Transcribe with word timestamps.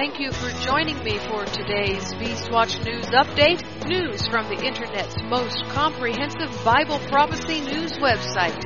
Thank 0.00 0.18
you 0.18 0.32
for 0.32 0.48
joining 0.64 0.96
me 1.04 1.18
for 1.18 1.44
today's 1.44 2.14
Beastwatch 2.14 2.82
News 2.86 3.04
Update. 3.08 3.86
News 3.86 4.26
from 4.28 4.48
the 4.48 4.64
Internet's 4.64 5.14
most 5.24 5.62
comprehensive 5.64 6.50
Bible 6.64 6.98
prophecy 7.00 7.60
news 7.60 7.92
website, 7.98 8.58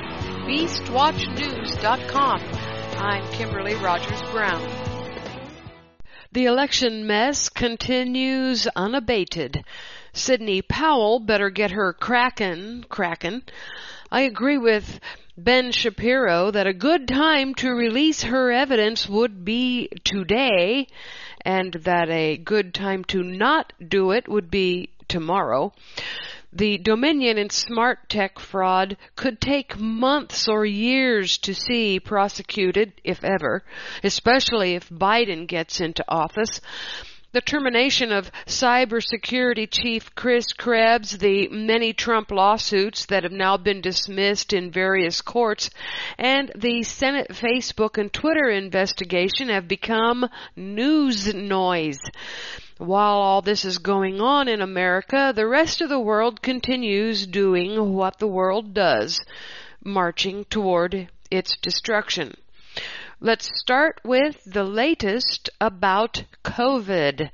BeastWatchNews.com. 0.47 2.41
I'm 2.41 3.33
Kimberly 3.33 3.75
Rogers 3.75 4.23
Brown. 4.31 4.62
The 6.31 6.45
election 6.45 7.08
mess 7.08 7.48
continues 7.48 8.69
unabated. 8.76 9.64
Sidney 10.12 10.62
Powell 10.62 11.19
better 11.19 11.51
get 11.51 11.72
her 11.72 11.92
crackin', 11.94 12.85
crackin'. 12.88 13.42
I 14.08 14.21
agree 14.21 14.58
with 14.58 15.01
Ben 15.37 15.72
Shapiro 15.72 16.52
that 16.52 16.69
a 16.69 16.73
good 16.73 17.09
time 17.09 17.56
to 17.56 17.70
release 17.70 18.23
her 18.23 18.52
evidence 18.52 19.09
would 19.09 19.45
be 19.45 19.88
today, 20.05 20.87
and 21.45 21.73
that 21.74 22.09
a 22.09 22.37
good 22.37 22.73
time 22.74 23.05
to 23.05 23.23
not 23.23 23.73
do 23.87 24.11
it 24.11 24.29
would 24.29 24.51
be 24.51 24.91
tomorrow. 25.09 25.73
The 26.53 26.79
Dominion 26.79 27.37
and 27.37 27.51
Smartmatic 27.51 28.39
fraud 28.39 28.97
could 29.17 29.41
take 29.41 29.79
months 29.79 30.47
or 30.47 30.65
years 30.65 31.39
to 31.39 31.53
see 31.53 31.98
prosecuted, 31.98 32.93
if 33.03 33.25
ever, 33.25 33.65
especially 34.05 34.75
if 34.75 34.89
Biden 34.89 35.48
gets 35.48 35.80
into 35.80 36.05
office 36.07 36.61
the 37.34 37.41
termination 37.41 38.12
of 38.12 38.30
cybersecurity 38.47 39.69
chief 39.69 40.15
Chris 40.15 40.52
Krebs, 40.52 41.19
the 41.19 41.48
many 41.48 41.92
Trump 41.92 42.30
lawsuits 42.30 43.06
that 43.06 43.25
have 43.25 43.33
now 43.33 43.56
been 43.56 43.80
dismissed 43.80 44.52
in 44.52 44.70
various 44.70 45.20
courts, 45.20 45.69
and 46.16 46.52
the 46.55 46.84
Senate 46.84 47.30
Facebook 47.30 47.98
and 47.98 48.12
Twitter 48.12 48.48
investigation 48.48 49.48
have 49.48 49.66
become 49.66 50.28
news 50.55 51.34
noise. 51.34 51.98
While 52.78 53.16
all 53.16 53.42
this 53.42 53.64
is 53.64 53.78
going 53.78 54.20
on 54.20 54.47
in 54.47 54.61
America, 54.61 55.33
the 55.34 55.48
rest 55.48 55.81
of 55.81 55.89
the 55.89 55.98
world 55.98 56.41
continues 56.41 57.27
doing 57.27 57.94
what 57.94 58.20
the 58.20 58.28
world 58.28 58.75
does, 58.75 59.20
marching 59.83 60.44
toward 60.44 61.09
its 61.33 61.56
destruction. 61.56 62.37
Let's 63.25 63.58
start 63.58 64.03
with 64.05 64.44
the 64.44 64.64
latest 64.64 65.48
about 65.58 66.25
COVID. 66.44 67.31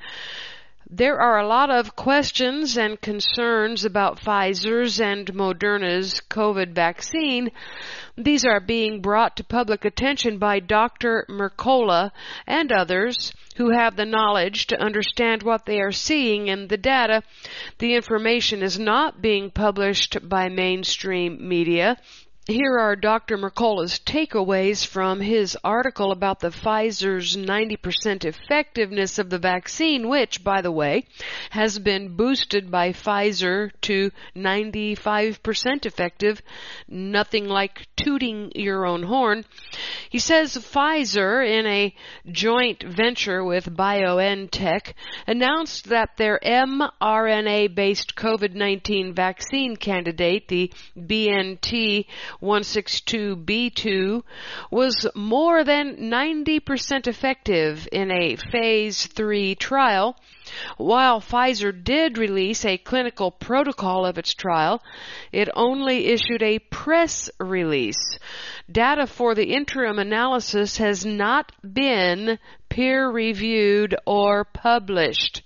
There 0.88 1.20
are 1.20 1.40
a 1.40 1.48
lot 1.48 1.68
of 1.68 1.96
questions 1.96 2.78
and 2.78 3.00
concerns 3.00 3.84
about 3.84 4.20
Pfizer's 4.20 5.00
and 5.00 5.26
Moderna's 5.34 6.22
COVID 6.30 6.74
vaccine. 6.76 7.50
These 8.16 8.44
are 8.44 8.60
being 8.60 9.00
brought 9.00 9.36
to 9.38 9.42
public 9.42 9.84
attention 9.84 10.38
by 10.38 10.60
Dr. 10.60 11.26
Mercola 11.28 12.12
and 12.46 12.70
others 12.70 13.32
who 13.56 13.70
have 13.70 13.96
the 13.96 14.06
knowledge 14.06 14.68
to 14.68 14.80
understand 14.80 15.42
what 15.42 15.66
they 15.66 15.80
are 15.80 15.90
seeing 15.90 16.46
in 16.46 16.68
the 16.68 16.78
data. 16.78 17.24
The 17.78 17.96
information 17.96 18.62
is 18.62 18.78
not 18.78 19.20
being 19.20 19.50
published 19.50 20.18
by 20.28 20.50
mainstream 20.50 21.48
media. 21.48 21.96
Here 22.46 22.78
are 22.78 22.96
Dr. 22.96 23.36
Mercola's 23.36 24.00
takeaways 24.00 24.84
from 24.84 25.20
his 25.20 25.58
article 25.62 26.10
about 26.10 26.40
the 26.40 26.48
Pfizer's 26.48 27.36
90% 27.36 28.24
effectiveness 28.24 29.18
of 29.18 29.28
the 29.28 29.38
vaccine, 29.38 30.08
which, 30.08 30.42
by 30.42 30.62
the 30.62 30.72
way, 30.72 31.04
has 31.50 31.78
been 31.78 32.16
boosted 32.16 32.70
by 32.70 32.92
Pfizer 32.92 33.70
to 33.82 34.10
95% 34.34 35.84
effective. 35.84 36.40
Nothing 36.88 37.44
like 37.44 37.86
tooting 37.96 38.50
your 38.54 38.86
own 38.86 39.02
horn. 39.02 39.44
He 40.08 40.18
says 40.18 40.56
Pfizer, 40.56 41.46
in 41.46 41.66
a 41.66 41.94
joint 42.26 42.82
venture 42.82 43.44
with 43.44 43.76
BioNTech, 43.76 44.94
announced 45.26 45.90
that 45.90 46.16
their 46.16 46.40
mRNA 46.42 47.74
based 47.74 48.16
COVID 48.16 48.54
19 48.54 49.14
vaccine 49.14 49.76
candidate, 49.76 50.48
the 50.48 50.72
BNT 50.98 52.06
162b2 52.42 54.22
was 54.70 55.06
more 55.14 55.62
than 55.64 55.96
90% 55.96 57.06
effective 57.06 57.88
in 57.92 58.10
a 58.10 58.36
phase 58.36 59.06
3 59.06 59.54
trial. 59.56 60.16
While 60.78 61.20
Pfizer 61.20 61.72
did 61.72 62.18
release 62.18 62.64
a 62.64 62.78
clinical 62.78 63.30
protocol 63.30 64.06
of 64.06 64.18
its 64.18 64.34
trial, 64.34 64.82
it 65.32 65.48
only 65.54 66.06
issued 66.06 66.42
a 66.42 66.58
press 66.58 67.30
release. 67.38 68.18
Data 68.70 69.06
for 69.06 69.34
the 69.34 69.52
interim 69.52 69.98
analysis 69.98 70.78
has 70.78 71.04
not 71.04 71.52
been 71.62 72.38
peer 72.68 73.10
reviewed 73.10 73.94
or 74.06 74.44
published. 74.44 75.42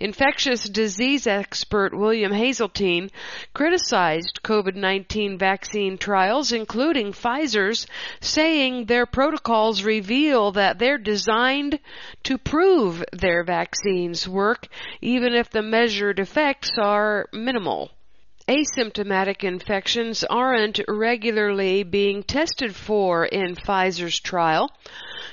Infectious 0.00 0.68
disease 0.68 1.26
expert 1.26 1.94
William 1.94 2.32
Haseltine 2.32 3.10
criticized 3.54 4.40
COVID-19 4.42 5.38
vaccine 5.38 5.98
trials, 5.98 6.52
including 6.52 7.12
Pfizer's, 7.12 7.86
saying 8.20 8.86
their 8.86 9.06
protocols 9.06 9.82
reveal 9.82 10.52
that 10.52 10.78
they're 10.78 10.98
designed 10.98 11.78
to 12.24 12.38
prove 12.38 13.04
their 13.12 13.44
vaccines 13.44 14.28
work, 14.28 14.68
even 15.00 15.34
if 15.34 15.50
the 15.50 15.62
measured 15.62 16.18
effects 16.18 16.70
are 16.78 17.28
minimal. 17.32 17.90
Asymptomatic 18.48 19.44
infections 19.44 20.24
aren't 20.24 20.80
regularly 20.88 21.84
being 21.84 22.22
tested 22.22 22.74
for 22.74 23.24
in 23.24 23.54
Pfizer's 23.54 24.18
trial. 24.18 24.70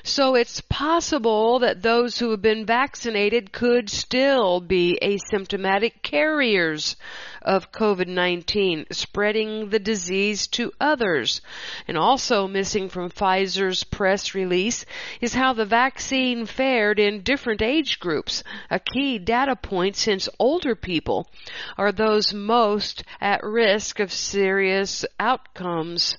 So 0.02 0.34
it's 0.34 0.60
possible 0.62 1.58
that 1.58 1.82
those 1.82 2.18
who 2.18 2.30
have 2.30 2.40
been 2.40 2.64
vaccinated 2.64 3.52
could 3.52 3.90
still 3.90 4.60
be 4.60 4.98
asymptomatic 5.02 6.02
carriers 6.02 6.96
of 7.42 7.72
COVID-19, 7.72 8.92
spreading 8.92 9.70
the 9.70 9.78
disease 9.78 10.46
to 10.48 10.72
others. 10.80 11.40
And 11.88 11.96
also 11.96 12.46
missing 12.46 12.88
from 12.88 13.10
Pfizer's 13.10 13.84
press 13.84 14.34
release 14.34 14.84
is 15.20 15.34
how 15.34 15.52
the 15.52 15.64
vaccine 15.64 16.46
fared 16.46 16.98
in 16.98 17.22
different 17.22 17.62
age 17.62 18.00
groups, 18.00 18.44
a 18.70 18.78
key 18.78 19.18
data 19.18 19.56
point 19.56 19.96
since 19.96 20.28
older 20.38 20.74
people 20.74 21.28
are 21.76 21.92
those 21.92 22.34
most 22.34 23.04
at 23.20 23.42
risk 23.42 24.00
of 24.00 24.12
serious 24.12 25.04
outcomes. 25.18 26.16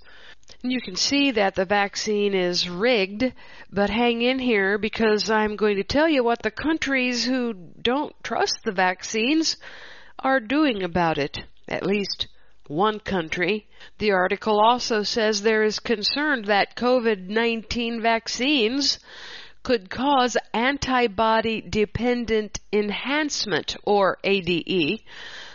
You 0.63 0.79
can 0.79 0.95
see 0.95 1.31
that 1.31 1.55
the 1.55 1.65
vaccine 1.65 2.35
is 2.35 2.69
rigged, 2.69 3.33
but 3.71 3.89
hang 3.89 4.21
in 4.21 4.37
here 4.37 4.77
because 4.77 5.29
I'm 5.29 5.55
going 5.55 5.77
to 5.77 5.83
tell 5.83 6.07
you 6.07 6.23
what 6.23 6.43
the 6.43 6.51
countries 6.51 7.25
who 7.25 7.53
don't 7.53 8.13
trust 8.23 8.59
the 8.63 8.71
vaccines 8.71 9.57
are 10.21 10.39
doing 10.39 10.83
about 10.83 11.17
it. 11.17 11.39
At 11.67 11.85
least 11.85 12.27
one 12.67 12.99
country. 12.99 13.67
The 13.97 14.11
article 14.11 14.59
also 14.59 15.03
says 15.03 15.41
there 15.41 15.63
is 15.63 15.79
concern 15.79 16.43
that 16.43 16.75
COVID-19 16.75 18.01
vaccines 18.01 18.99
could 19.63 19.89
cause 19.89 20.37
antibody 20.53 21.61
dependent 21.61 22.59
enhancement 22.73 23.75
or 23.83 24.17
ADE 24.23 25.01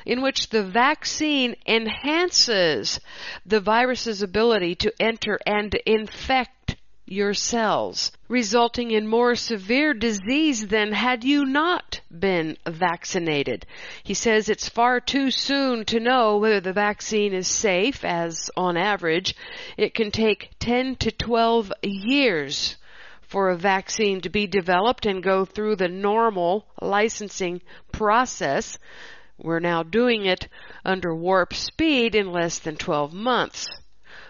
in 0.05 0.23
which 0.23 0.51
the 0.51 0.63
vaccine 0.63 1.57
enhances 1.67 3.01
the 3.45 3.61
virus's 3.61 4.23
ability 4.23 4.77
to 4.77 4.93
enter 5.01 5.39
and 5.45 5.75
infect 5.85 6.56
your 7.07 7.33
cells, 7.33 8.11
resulting 8.29 8.91
in 8.91 9.07
more 9.07 9.37
severe 9.37 9.95
disease 9.95 10.67
than 10.67 10.93
had 10.93 11.23
you 11.23 11.45
not 11.45 12.01
been 12.11 12.57
vaccinated. 12.67 13.65
He 14.03 14.15
says 14.15 14.49
it's 14.49 14.69
far 14.69 14.99
too 14.99 15.31
soon 15.31 15.85
to 15.87 16.01
know 16.01 16.37
whether 16.39 16.61
the 16.61 16.73
vaccine 16.73 17.33
is 17.33 17.47
safe, 17.47 18.05
as 18.05 18.51
on 18.57 18.77
average, 18.77 19.37
it 19.77 19.95
can 19.95 20.11
take 20.11 20.51
10 20.59 20.97
to 20.97 21.13
12 21.13 21.73
years 21.83 22.77
for 23.23 23.51
a 23.51 23.57
vaccine 23.57 24.21
to 24.21 24.29
be 24.29 24.47
developed 24.47 25.07
and 25.07 25.23
go 25.23 25.45
through 25.45 25.77
the 25.77 25.89
normal 25.89 26.67
licensing 26.81 27.61
process. 27.93 28.79
We're 29.39 29.61
now 29.61 29.83
doing 29.85 30.27
it 30.27 30.49
under 30.85 31.15
warp 31.15 31.55
speed 31.55 32.15
in 32.15 32.33
less 32.33 32.59
than 32.59 32.77
12 32.77 33.13
months. 33.13 33.69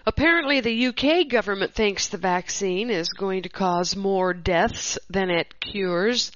Apparently, 0.07 0.61
the 0.61 0.87
UK 0.87 1.27
government 1.27 1.73
thinks 1.73 2.07
the 2.07 2.17
vaccine 2.17 2.89
is 2.89 3.09
going 3.09 3.43
to 3.43 3.49
cause 3.49 3.93
more 3.93 4.33
deaths 4.33 4.97
than 5.09 5.29
it 5.29 5.59
cures. 5.59 6.31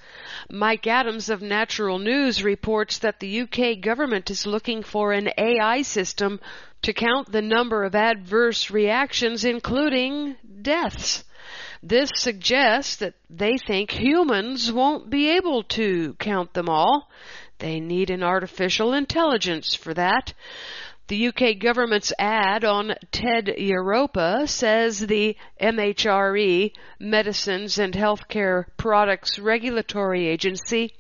Mike 0.50 0.88
Adams 0.88 1.30
of 1.30 1.42
Natural 1.42 1.98
News 1.98 2.44
reports 2.44 2.98
that 2.98 3.22
the 3.22 3.44
UK 3.44 3.80
government 3.80 4.30
is 4.30 4.46
looking 4.46 4.84
for 4.84 5.14
an 5.14 5.30
AI 5.38 5.84
system 5.84 6.42
to 6.82 6.92
count 6.92 7.32
the 7.32 7.42
number 7.42 7.86
of 7.86 7.96
adverse 7.96 8.70
reactions, 8.70 9.46
including 9.46 10.36
deaths. 10.62 11.24
This 11.82 12.12
suggests 12.16 12.98
that 12.98 13.14
they 13.30 13.56
think 13.56 13.92
humans 13.92 14.70
won't 14.70 15.10
be 15.10 15.30
able 15.38 15.64
to 15.80 16.14
count 16.20 16.54
them 16.54 16.68
all. 16.68 17.10
They 17.60 17.80
need 17.80 18.10
an 18.10 18.22
artificial 18.22 18.92
intelligence 18.92 19.76
for 19.76 19.94
that. 19.94 20.34
The 21.12 21.28
UK 21.28 21.60
government's 21.60 22.14
ad 22.18 22.64
on 22.64 22.96
TED 23.12 23.56
Europa 23.58 24.48
says 24.48 25.08
the 25.08 25.36
MHRA, 25.62 26.72
Medicines 27.02 27.78
and 27.78 27.94
Healthcare 27.94 28.68
Products 28.78 29.38
Regulatory 29.38 30.30
Agency, 30.30 30.94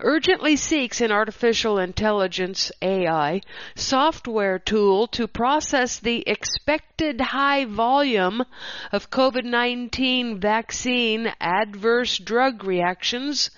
urgently 0.00 0.56
seeks 0.56 1.02
an 1.02 1.12
artificial 1.12 1.78
intelligence 1.78 2.72
AI 2.80 3.42
software 3.74 4.58
tool 4.58 5.06
to 5.08 5.28
process 5.28 5.98
the 5.98 6.24
expected 6.26 7.20
high 7.20 7.66
volume 7.66 8.42
of 8.90 9.10
COVID-19 9.10 10.40
vaccine 10.40 11.30
adverse 11.42 12.16
drug 12.16 12.64
reactions 12.64 13.50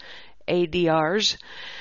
ADRs 0.48 1.36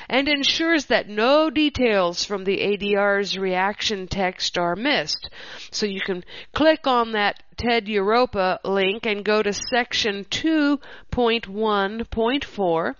and 0.09 0.27
ensures 0.27 0.85
that 0.85 1.07
no 1.09 1.49
details 1.49 2.23
from 2.25 2.43
the 2.43 2.59
ADR's 2.59 3.35
reaction 3.37 4.07
text 4.07 4.57
are 4.57 4.75
missed. 4.75 5.29
So 5.71 5.85
you 5.85 6.01
can 6.01 6.25
click 6.53 6.85
on 6.87 7.13
that 7.13 7.41
TED 7.57 7.87
Europa 7.87 8.59
link 8.63 9.05
and 9.05 9.23
go 9.23 9.43
to 9.43 9.53
section 9.53 10.25
2.1.4 10.25 12.95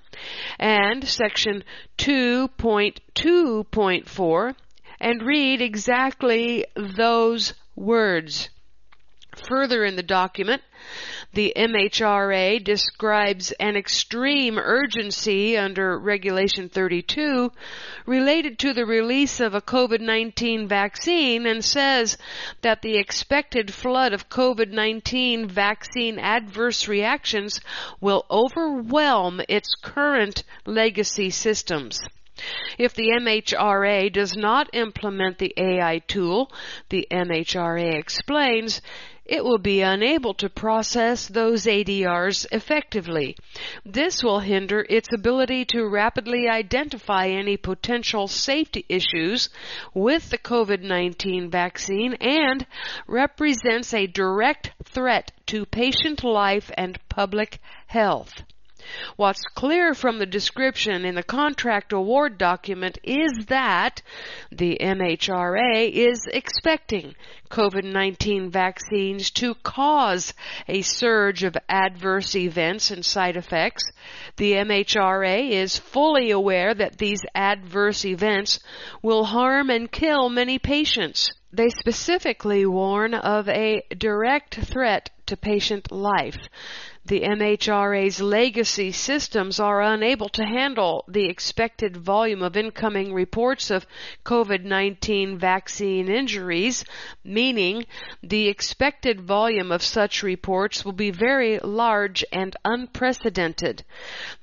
and 0.60 1.08
section 1.08 1.64
2.2.4 1.98 4.56
and 5.00 5.24
read 5.24 5.62
exactly 5.62 6.66
those 6.76 7.56
words. 7.76 8.50
Further 9.48 9.84
in 9.84 9.96
the 9.96 10.04
document, 10.04 10.62
the 11.34 11.54
MHRA 11.56 12.64
describes 12.64 13.52
an 13.54 13.76
extreme 13.76 14.60
urgency 14.60 15.58
under 15.58 15.98
Regulation 15.98 16.70
32 16.70 17.52
related 18.06 18.60
to 18.60 18.74
the 18.74 18.86
release 18.86 19.40
of 19.40 19.56
a 19.56 19.62
COVID-19 19.62 20.68
vaccine 20.68 21.48
and 21.48 21.66
says 21.66 22.18
that 22.62 22.84
the 22.84 22.98
expected 22.98 23.74
flood 23.74 24.14
of 24.14 24.30
COVID-19 24.30 25.50
vaccine 25.50 26.20
adverse 26.20 26.88
reactions 26.88 27.60
will 28.00 28.26
overwhelm 28.30 29.42
its 29.50 29.74
current 29.82 30.44
legacy 30.66 31.32
systems. 31.32 32.00
If 32.78 32.96
the 32.96 33.10
MHRA 33.10 34.12
does 34.12 34.36
not 34.36 34.70
implement 34.74 35.38
the 35.38 35.54
AI 35.56 36.00
tool, 36.00 36.52
the 36.90 37.08
MHRA 37.12 37.94
explains, 37.94 38.82
it 39.26 39.44
will 39.44 39.58
be 39.58 39.82
unable 39.82 40.34
to 40.34 40.50
process 40.50 41.28
those 41.28 41.66
ADRs 41.66 42.46
effectively. 42.52 43.36
This 43.86 44.22
will 44.24 44.40
hinder 44.40 44.86
its 44.90 45.08
ability 45.14 45.66
to 45.66 45.88
rapidly 45.88 46.50
identify 46.50 47.28
any 47.28 47.56
potential 47.56 48.28
safety 48.28 48.86
issues 48.90 49.50
with 49.94 50.30
the 50.30 50.38
COVID-19 50.38 51.50
vaccine 51.50 52.16
and 52.16 52.66
represents 53.08 53.94
a 53.94 54.08
direct 54.08 54.72
threat 54.84 55.32
to 55.48 55.66
patient 55.66 56.24
life 56.24 56.70
and 56.78 57.00
public 57.08 57.60
health. 57.88 58.44
What's 59.16 59.44
clear 59.56 59.94
from 59.94 60.20
the 60.20 60.26
description 60.26 61.06
in 61.06 61.16
the 61.16 61.24
contract 61.24 61.94
award 61.94 62.38
document 62.38 62.98
is 63.04 63.46
that 63.48 64.02
the 64.52 64.78
MHRA 64.82 65.92
is 65.92 66.28
expecting 66.32 67.16
COVID-19 67.50 68.50
vaccines 68.50 69.30
to 69.32 69.54
cause 69.56 70.34
a 70.68 70.82
surge 70.82 71.44
of 71.44 71.56
adverse 71.70 72.36
events 72.36 72.92
and 72.92 73.06
side 73.06 73.38
effects. 73.38 73.84
The 74.38 74.54
MHRA 74.54 75.52
is 75.52 75.78
fully 75.78 76.32
aware 76.32 76.74
that 76.74 76.98
these 76.98 77.22
adverse 77.36 78.06
events 78.06 78.60
will 79.02 79.26
harm 79.26 79.70
and 79.70 79.92
kill 79.92 80.30
many 80.30 80.58
patients. 80.60 81.32
They 81.52 81.70
specifically 81.70 82.66
warn 82.66 83.14
of 83.14 83.48
a 83.48 83.84
direct 83.96 84.56
threat 84.56 85.12
to 85.28 85.38
patient 85.38 85.92
life 85.92 86.40
the 87.06 87.22
MHRA's 87.22 88.22
legacy 88.22 88.92
systems 88.92 89.60
are 89.60 89.82
unable 89.82 90.30
to 90.30 90.46
handle 90.46 91.04
the 91.08 91.26
expected 91.26 91.98
volume 91.98 92.42
of 92.42 92.56
incoming 92.56 93.14
reports 93.14 93.70
of 93.70 93.86
COVID-19 94.26 95.38
vaccine 95.38 96.08
injuries, 96.10 96.86
meaning 97.24 97.86
the 98.22 98.48
expected 98.48 99.20
volume 99.20 99.70
of 99.70 99.84
such 99.84 100.24
reports 100.24 100.86
will 100.86 100.94
be 100.94 101.12
very 101.12 101.60
large 101.60 102.24
and 102.32 102.56
unprecedented. 102.64 103.84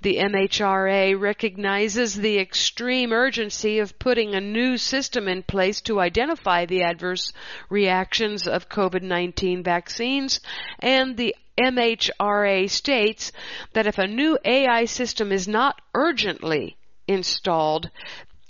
The 0.03 0.17
MHRA 0.17 1.19
recognizes 1.19 2.15
the 2.15 2.39
extreme 2.39 3.11
urgency 3.11 3.79
of 3.79 3.99
putting 3.99 4.35
a 4.35 4.41
new 4.41 4.77
system 4.77 5.29
in 5.29 5.45
place 5.45 5.81
to 5.83 5.99
identify 5.99 6.67
the 6.67 6.83
adverse 6.83 7.33
reactions 7.71 8.47
of 8.47 8.69
COVID-19 8.69 9.65
vaccines 9.65 10.41
and 10.79 11.17
the 11.17 11.35
MHRA 11.58 12.69
states 12.70 13.32
that 13.73 13.87
if 13.87 13.99
a 13.99 14.06
new 14.06 14.38
AI 14.44 14.85
system 14.85 15.32
is 15.32 15.49
not 15.49 15.81
urgently 15.94 16.76
installed, 17.06 17.91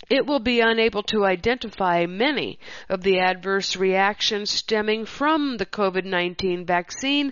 it 0.09 0.25
will 0.25 0.39
be 0.39 0.59
unable 0.59 1.03
to 1.03 1.25
identify 1.25 2.05
many 2.05 2.59
of 2.89 3.01
the 3.01 3.19
adverse 3.19 3.77
reactions 3.77 4.51
stemming 4.51 5.05
from 5.05 5.55
the 5.57 5.65
COVID-19 5.65 6.67
vaccine 6.67 7.31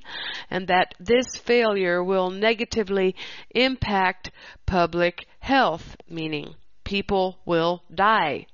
and 0.50 0.68
that 0.68 0.95
this 0.98 1.36
failure 1.36 2.01
will 2.01 2.30
negatively 2.30 3.15
impact 3.50 4.31
public 4.65 5.27
health, 5.39 5.98
meaning 6.10 6.56
people 6.86 7.39
will 7.45 7.83
die. 7.94 8.45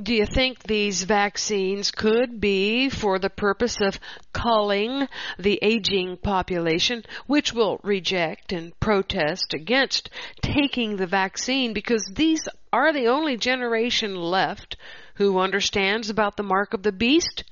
Do 0.00 0.14
you 0.14 0.26
think 0.26 0.62
these 0.62 1.02
vaccines 1.02 1.90
could 1.90 2.40
be 2.40 2.88
for 2.88 3.18
the 3.18 3.30
purpose 3.30 3.80
of 3.80 3.98
culling 4.32 5.08
the 5.40 5.58
aging 5.60 6.18
population, 6.18 7.04
which 7.26 7.52
will 7.52 7.80
reject 7.82 8.52
and 8.52 8.78
protest 8.78 9.54
against 9.54 10.08
taking 10.40 10.96
the 10.96 11.08
vaccine 11.08 11.72
because 11.72 12.08
these 12.14 12.48
are 12.72 12.92
the 12.92 13.08
only 13.08 13.36
generation 13.36 14.14
left 14.14 14.76
who 15.14 15.40
understands 15.40 16.08
about 16.10 16.36
the 16.36 16.44
mark 16.44 16.74
of 16.74 16.84
the 16.84 16.92
beast? 16.92 17.42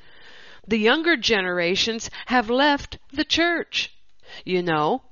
The 0.68 0.78
younger 0.78 1.16
generations 1.16 2.10
have 2.26 2.48
left 2.48 2.98
the 3.12 3.24
church, 3.24 3.92
you 4.44 4.62
know. 4.62 5.02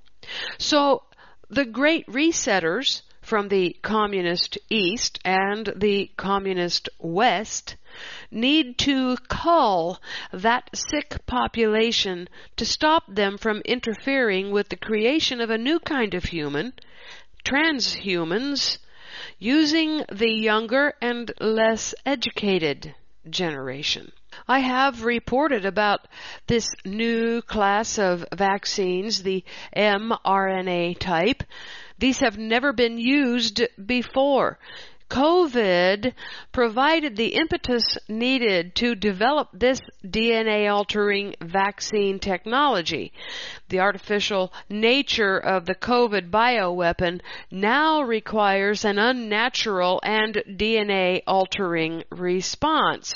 So 0.58 1.02
the 1.50 1.64
great 1.64 2.06
resetters 2.06 3.02
from 3.24 3.48
the 3.48 3.74
communist 3.82 4.58
East 4.68 5.18
and 5.24 5.72
the 5.74 6.10
communist 6.16 6.88
West 6.98 7.76
need 8.30 8.76
to 8.76 9.16
cull 9.28 10.00
that 10.32 10.68
sick 10.74 11.24
population 11.26 12.28
to 12.56 12.66
stop 12.66 13.02
them 13.08 13.38
from 13.38 13.62
interfering 13.64 14.50
with 14.50 14.68
the 14.68 14.76
creation 14.76 15.40
of 15.40 15.48
a 15.48 15.58
new 15.58 15.78
kind 15.78 16.12
of 16.12 16.24
human, 16.24 16.72
transhumans, 17.44 18.78
using 19.38 20.04
the 20.12 20.30
younger 20.30 20.94
and 21.00 21.32
less 21.40 21.94
educated 22.04 22.94
generation. 23.30 24.12
I 24.48 24.58
have 24.58 25.04
reported 25.04 25.64
about 25.64 26.08
this 26.46 26.68
new 26.84 27.40
class 27.40 27.98
of 27.98 28.26
vaccines, 28.34 29.22
the 29.22 29.44
mRNA 29.76 30.98
type, 30.98 31.42
these 32.04 32.20
have 32.20 32.36
never 32.36 32.74
been 32.74 32.98
used 32.98 33.62
before. 33.86 34.58
COVID 35.08 36.12
provided 36.52 37.16
the 37.16 37.28
impetus 37.28 37.96
needed 38.10 38.74
to 38.74 38.94
develop 38.94 39.48
this 39.54 39.80
DNA 40.04 40.70
altering 40.70 41.34
vaccine 41.40 42.18
technology. 42.18 43.10
The 43.70 43.80
artificial 43.80 44.52
nature 44.68 45.38
of 45.38 45.64
the 45.64 45.74
COVID 45.74 46.28
bioweapon 46.28 47.22
now 47.50 48.02
requires 48.02 48.84
an 48.84 48.98
unnatural 48.98 49.98
and 50.02 50.34
DNA 50.46 51.22
altering 51.26 52.04
response. 52.10 53.14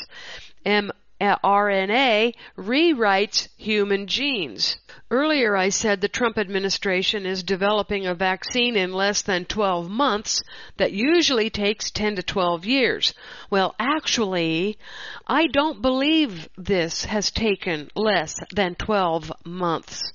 mRNA 1.21 2.35
rewrites 2.57 3.49
human 3.57 4.07
genes. 4.07 4.77
Earlier 5.11 5.57
I 5.57 5.71
said 5.71 6.01
the 6.01 6.09
Trump 6.09 6.39
administration 6.39 7.25
is 7.27 7.43
developing 7.43 8.07
a 8.07 8.15
vaccine 8.15 8.77
in 8.77 8.93
less 8.93 9.23
than 9.23 9.47
12 9.47 9.89
months 9.89 10.43
that 10.77 10.93
usually 10.93 11.51
takes 11.51 11.91
10 11.91 12.17
to 12.17 12.23
12 12.23 12.67
years. 12.67 13.15
Well, 13.51 13.75
actually, 13.79 14.79
I 15.27 15.47
don't 15.47 15.81
believe 15.83 16.49
this 16.57 17.07
has 17.07 17.31
taken 17.31 17.91
less 17.95 18.35
than 18.55 18.75
12 18.75 19.33
months. 19.45 20.13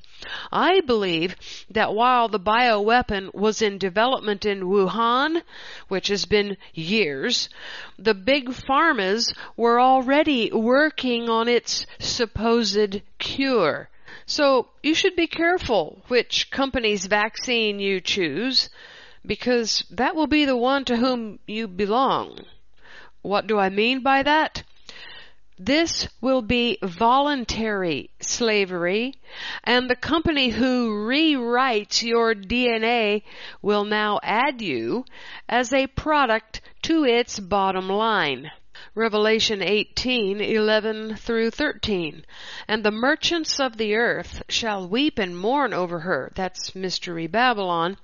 I 0.51 0.81
believe 0.81 1.35
that 1.69 1.93
while 1.93 2.27
the 2.27 2.39
bioweapon 2.39 3.33
was 3.33 3.61
in 3.61 3.77
development 3.77 4.45
in 4.45 4.61
Wuhan, 4.61 5.41
which 5.87 6.07
has 6.07 6.25
been 6.25 6.57
years, 6.73 7.49
the 7.97 8.13
big 8.13 8.49
pharmas 8.49 9.33
were 9.55 9.79
already 9.79 10.51
working 10.51 11.29
on 11.29 11.47
its 11.47 11.85
supposed 11.99 13.01
cure. 13.19 13.89
So 14.25 14.69
you 14.81 14.93
should 14.93 15.15
be 15.15 15.27
careful 15.27 16.03
which 16.07 16.49
company's 16.51 17.07
vaccine 17.07 17.79
you 17.79 17.99
choose 17.99 18.69
because 19.25 19.83
that 19.89 20.15
will 20.15 20.27
be 20.27 20.45
the 20.45 20.57
one 20.57 20.85
to 20.85 20.97
whom 20.97 21.39
you 21.47 21.67
belong. 21.67 22.45
What 23.21 23.47
do 23.47 23.57
I 23.57 23.69
mean 23.69 24.01
by 24.01 24.23
that? 24.23 24.63
This 25.59 26.07
will 26.19 26.41
be 26.41 26.79
voluntary 26.81 28.09
slavery, 28.19 29.13
and 29.63 29.87
the 29.87 29.95
company 29.95 30.49
who 30.49 30.89
rewrites 30.89 32.01
your 32.01 32.33
DNA 32.33 33.21
will 33.61 33.85
now 33.85 34.19
add 34.23 34.61
you 34.61 35.05
as 35.47 35.71
a 35.71 35.85
product 35.87 36.61
to 36.81 37.05
its 37.05 37.39
bottom 37.39 37.87
line. 37.87 38.49
Revelation 38.95 39.61
18:11 39.61 41.17
through 41.17 41.51
13. 41.51 42.25
And 42.67 42.83
the 42.83 42.91
merchants 42.91 43.59
of 43.59 43.77
the 43.77 43.95
earth 43.95 44.41
shall 44.49 44.87
weep 44.87 45.19
and 45.19 45.37
mourn 45.37 45.73
over 45.73 45.99
her. 45.99 46.31
That's 46.35 46.75
mystery 46.75 47.27
Babylon. 47.27 47.97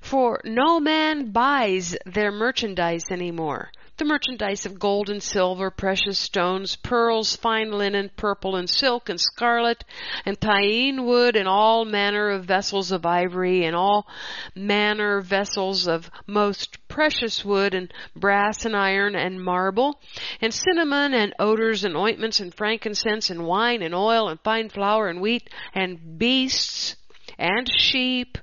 For 0.00 0.40
no 0.44 0.80
man 0.80 1.32
buys 1.32 1.96
their 2.06 2.32
merchandise 2.32 3.10
anymore 3.10 3.70
the 3.98 4.04
merchandise 4.04 4.64
of 4.64 4.78
gold 4.78 5.10
and 5.10 5.22
silver, 5.22 5.70
precious 5.70 6.18
stones, 6.18 6.76
pearls, 6.76 7.34
fine 7.34 7.72
linen, 7.72 8.10
purple 8.16 8.54
and 8.54 8.70
silk 8.70 9.08
and 9.08 9.20
scarlet, 9.20 9.84
and 10.24 10.40
thyine 10.40 11.04
wood, 11.04 11.34
and 11.34 11.48
all 11.48 11.84
manner 11.84 12.30
of 12.30 12.44
vessels 12.44 12.92
of 12.92 13.04
ivory, 13.04 13.64
and 13.64 13.74
all 13.74 14.06
manner 14.54 15.20
vessels 15.20 15.88
of 15.88 16.10
most 16.26 16.78
precious 16.88 17.44
wood, 17.44 17.74
and 17.74 17.92
brass 18.14 18.64
and 18.64 18.76
iron 18.76 19.16
and 19.16 19.42
marble, 19.42 20.00
and 20.40 20.54
cinnamon 20.54 21.12
and 21.12 21.34
odors 21.40 21.84
and 21.84 21.96
ointments 21.96 22.38
and 22.38 22.54
frankincense 22.54 23.30
and 23.30 23.44
wine 23.44 23.82
and 23.82 23.94
oil 23.94 24.28
and 24.28 24.40
fine 24.40 24.68
flour 24.68 25.08
and 25.08 25.20
wheat 25.20 25.50
and 25.74 26.18
beasts 26.18 26.94
and 27.36 27.68
sheep 27.76 28.38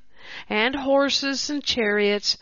and 0.49 0.75
horses 0.75 1.49
and 1.49 1.63
chariots 1.63 2.37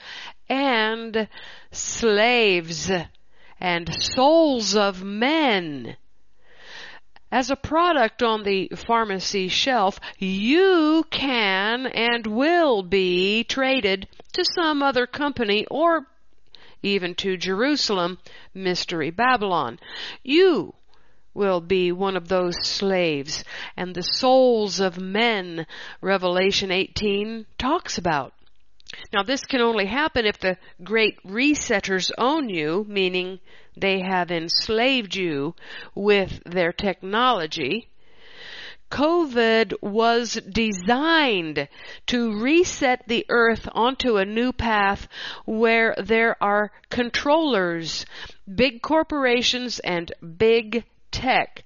and 0.50 1.28
slaves 1.74 2.90
and 3.60 3.94
souls 3.94 4.76
of 4.76 5.04
men. 5.04 5.98
As 7.32 7.50
a 7.50 7.56
product 7.56 8.22
on 8.22 8.44
the 8.44 8.70
pharmacy 8.76 9.48
shelf, 9.48 10.00
you 10.20 11.04
can 11.10 11.88
and 11.88 12.28
will 12.28 12.84
be 12.84 13.44
traded 13.44 14.08
to 14.34 14.46
some 14.46 14.84
other 14.84 15.08
company 15.08 15.66
or 15.72 16.06
even 16.84 17.16
to 17.16 17.38
Jerusalem, 17.38 18.20
Mystery 18.54 19.10
Babylon. 19.10 19.80
You 20.24 20.76
will 21.34 21.62
be 21.62 21.92
one 21.92 22.16
of 22.16 22.28
those 22.28 22.56
slaves 22.68 23.44
and 23.76 23.96
the 23.96 24.04
souls 24.04 24.80
of 24.80 25.00
men 25.00 25.66
Revelation 26.02 26.72
18 26.72 27.48
talks 27.58 27.98
about. 27.98 28.34
Now 29.12 29.24
this 29.24 29.44
can 29.46 29.62
only 29.62 29.86
happen 29.86 30.26
if 30.26 30.40
the 30.40 30.58
great 30.84 31.18
resetters 31.24 32.12
own 32.18 32.50
you, 32.50 32.86
meaning 32.88 33.40
they 33.76 34.00
have 34.02 34.32
enslaved 34.32 35.16
you 35.16 35.56
with 35.96 36.42
their 36.46 36.72
technology. 36.72 37.88
COVID 38.92 39.74
was 39.82 40.34
designed 40.48 41.68
to 42.06 42.40
reset 42.40 43.08
the 43.08 43.26
earth 43.30 43.68
onto 43.72 44.18
a 44.18 44.26
new 44.26 44.54
path 44.54 45.08
where 45.46 45.96
there 45.98 46.38
are 46.42 46.72
controllers, 46.92 48.06
big 48.54 48.84
corporations, 48.84 49.80
and 49.80 50.12
big 50.38 50.84
tech 51.10 51.64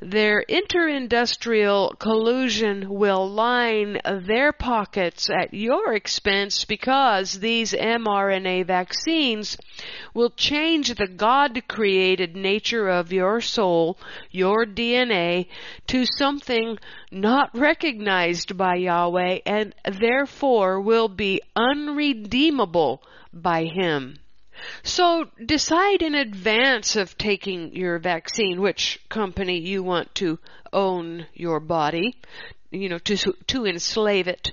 their 0.00 0.44
interindustrial 0.46 1.98
collusion 1.98 2.86
will 2.88 3.30
line 3.30 3.98
their 4.04 4.52
pockets 4.52 5.30
at 5.30 5.54
your 5.54 5.94
expense 5.94 6.66
because 6.66 7.40
these 7.40 7.72
mRNA 7.72 8.66
vaccines 8.66 9.56
will 10.12 10.28
change 10.30 10.94
the 10.94 11.08
God 11.08 11.62
created 11.66 12.36
nature 12.36 12.88
of 12.88 13.10
your 13.10 13.40
soul, 13.40 13.98
your 14.30 14.66
DNA, 14.66 15.46
to 15.86 16.04
something 16.04 16.78
not 17.10 17.48
recognized 17.54 18.56
by 18.56 18.74
Yahweh 18.74 19.38
and 19.46 19.74
therefore 19.98 20.78
will 20.78 21.08
be 21.08 21.40
unredeemable 21.56 23.02
by 23.32 23.64
Him. 23.64 24.18
So 24.82 25.28
decide 25.44 26.02
in 26.02 26.14
advance 26.14 26.96
of 26.96 27.18
taking 27.18 27.74
your 27.76 27.98
vaccine 27.98 28.60
which 28.60 28.98
company 29.08 29.58
you 29.58 29.82
want 29.82 30.14
to 30.16 30.38
own 30.72 31.26
your 31.34 31.60
body, 31.60 32.16
you 32.70 32.88
know, 32.88 32.98
to, 32.98 33.16
to 33.16 33.66
enslave 33.66 34.28
it 34.28 34.52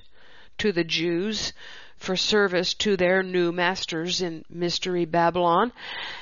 to 0.58 0.72
the 0.72 0.84
Jews 0.84 1.54
for 1.98 2.18
service 2.18 2.74
to 2.76 2.98
their 2.98 3.24
new 3.24 3.52
masters 3.52 4.22
in 4.22 4.44
Mystery 4.50 5.06
Babylon 5.06 5.72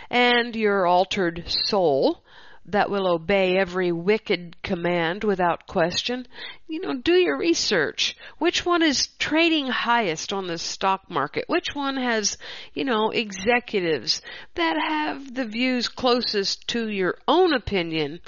and 0.10 0.56
your 0.56 0.86
altered 0.86 1.44
soul 1.48 2.24
that 2.66 2.90
will 2.90 3.08
obey 3.08 3.58
every 3.58 3.92
wicked 3.92 4.56
command 4.62 5.24
without 5.24 5.68
question. 5.68 6.28
You 6.68 6.82
know, 6.82 6.94
do 6.94 7.14
your 7.14 7.38
research. 7.38 8.16
Which 8.38 8.66
one 8.66 8.84
is 8.84 9.08
trading 9.20 9.68
highest 9.68 10.32
on 10.32 10.48
the 10.48 10.58
stock 10.58 11.10
market? 11.10 11.46
Which 11.48 11.74
one 11.74 11.98
has, 11.98 12.38
you 12.74 12.86
know, 12.86 13.10
executives 13.10 14.22
that 14.56 14.78
have 14.78 15.34
the 15.34 15.46
views 15.46 15.88
closest 15.88 16.68
to 16.70 16.88
your 16.88 17.18
own 17.28 17.54
opinion 17.54 18.20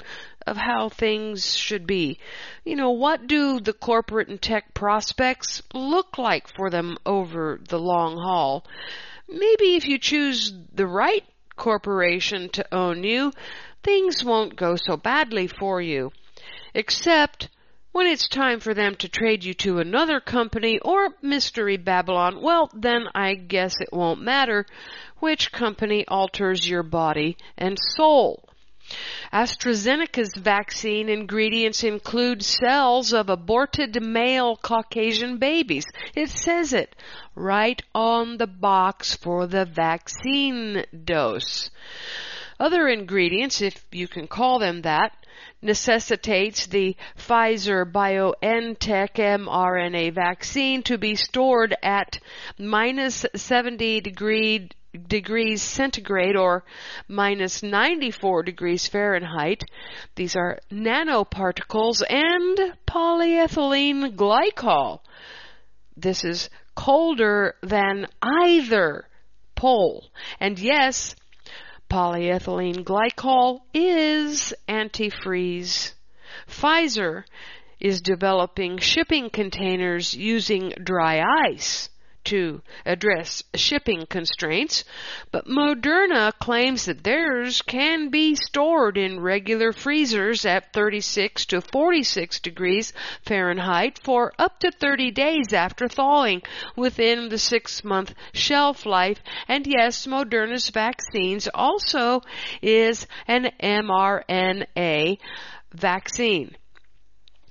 of 0.46 0.56
how 0.56 0.88
things 0.88 1.56
should 1.56 1.86
be? 1.86 2.18
You 2.64 2.76
know, 2.76 2.90
what 2.90 3.26
do 3.26 3.60
the 3.60 3.72
corporate 3.72 4.28
and 4.28 4.42
tech 4.42 4.74
prospects 4.74 5.62
look 5.72 6.18
like 6.18 6.48
for 6.54 6.70
them 6.70 6.98
over 7.06 7.60
the 7.68 7.78
long 7.78 8.16
haul? 8.16 8.66
Maybe 9.28 9.76
if 9.76 9.86
you 9.86 9.98
choose 9.98 10.52
the 10.72 10.86
right 10.86 11.24
corporation 11.56 12.48
to 12.50 12.74
own 12.74 13.04
you, 13.04 13.32
things 13.84 14.24
won't 14.24 14.56
go 14.56 14.76
so 14.76 14.96
badly 14.96 15.46
for 15.46 15.80
you. 15.80 16.10
Except 16.74 17.48
when 17.92 18.08
it's 18.08 18.26
time 18.26 18.58
for 18.58 18.74
them 18.74 18.96
to 18.96 19.08
trade 19.08 19.44
you 19.44 19.54
to 19.54 19.78
another 19.78 20.18
company 20.18 20.80
or 20.80 21.10
Mystery 21.22 21.76
Babylon, 21.76 22.42
well, 22.42 22.68
then 22.74 23.06
I 23.14 23.34
guess 23.34 23.76
it 23.80 23.92
won't 23.92 24.20
matter 24.20 24.66
which 25.20 25.52
company 25.52 26.04
alters 26.08 26.68
your 26.68 26.82
body 26.82 27.36
and 27.56 27.78
soul. 27.78 28.48
AstraZeneca's 29.32 30.34
vaccine 30.36 31.08
ingredients 31.08 31.84
include 31.84 32.42
cells 32.42 33.14
of 33.14 33.30
aborted 33.30 34.02
male 34.02 34.56
Caucasian 34.56 35.38
babies. 35.38 35.86
It 36.14 36.28
says 36.28 36.72
it 36.72 36.94
right 37.34 37.80
on 37.94 38.36
the 38.36 38.46
box 38.46 39.14
for 39.14 39.46
the 39.46 39.64
vaccine 39.64 40.84
dose. 41.04 41.70
Other 42.58 42.88
ingredients, 42.88 43.60
if 43.60 43.84
you 43.90 44.06
can 44.06 44.26
call 44.26 44.58
them 44.58 44.82
that, 44.82 45.12
necessitates 45.60 46.66
the 46.66 46.96
Pfizer 47.18 47.90
BioNTech 47.90 49.14
mRNA 49.14 50.14
vaccine 50.14 50.82
to 50.84 50.98
be 50.98 51.16
stored 51.16 51.74
at 51.82 52.20
minus 52.58 53.26
70 53.34 54.00
degree, 54.02 54.68
degrees 55.08 55.62
centigrade 55.62 56.36
or 56.36 56.64
minus 57.08 57.62
94 57.62 58.42
degrees 58.44 58.86
Fahrenheit. 58.86 59.64
These 60.14 60.36
are 60.36 60.60
nanoparticles 60.70 62.02
and 62.08 62.74
polyethylene 62.86 64.14
glycol. 64.14 65.00
This 65.96 66.24
is 66.24 66.50
colder 66.74 67.56
than 67.62 68.06
either 68.22 69.06
pole. 69.54 70.04
And 70.40 70.58
yes, 70.58 71.16
Polyethylene 71.94 72.82
glycol 72.82 73.60
is 73.72 74.52
antifreeze. 74.68 75.92
Pfizer 76.48 77.22
is 77.78 78.00
developing 78.00 78.78
shipping 78.78 79.30
containers 79.30 80.12
using 80.12 80.72
dry 80.82 81.22
ice 81.46 81.88
to 82.24 82.62
address 82.84 83.42
shipping 83.54 84.06
constraints, 84.06 84.84
but 85.30 85.46
Moderna 85.46 86.32
claims 86.38 86.86
that 86.86 87.04
theirs 87.04 87.62
can 87.62 88.08
be 88.08 88.34
stored 88.34 88.96
in 88.96 89.20
regular 89.20 89.72
freezers 89.72 90.44
at 90.44 90.72
36 90.72 91.46
to 91.46 91.60
46 91.60 92.40
degrees 92.40 92.92
Fahrenheit 93.24 94.00
for 94.02 94.32
up 94.38 94.58
to 94.60 94.70
30 94.70 95.10
days 95.10 95.52
after 95.52 95.88
thawing 95.88 96.42
within 96.76 97.28
the 97.28 97.38
six 97.38 97.84
month 97.84 98.14
shelf 98.32 98.86
life. 98.86 99.20
And 99.48 99.66
yes, 99.66 100.06
Moderna's 100.06 100.70
vaccines 100.70 101.48
also 101.52 102.22
is 102.62 103.06
an 103.26 103.50
mRNA 103.62 105.18
vaccine. 105.72 106.56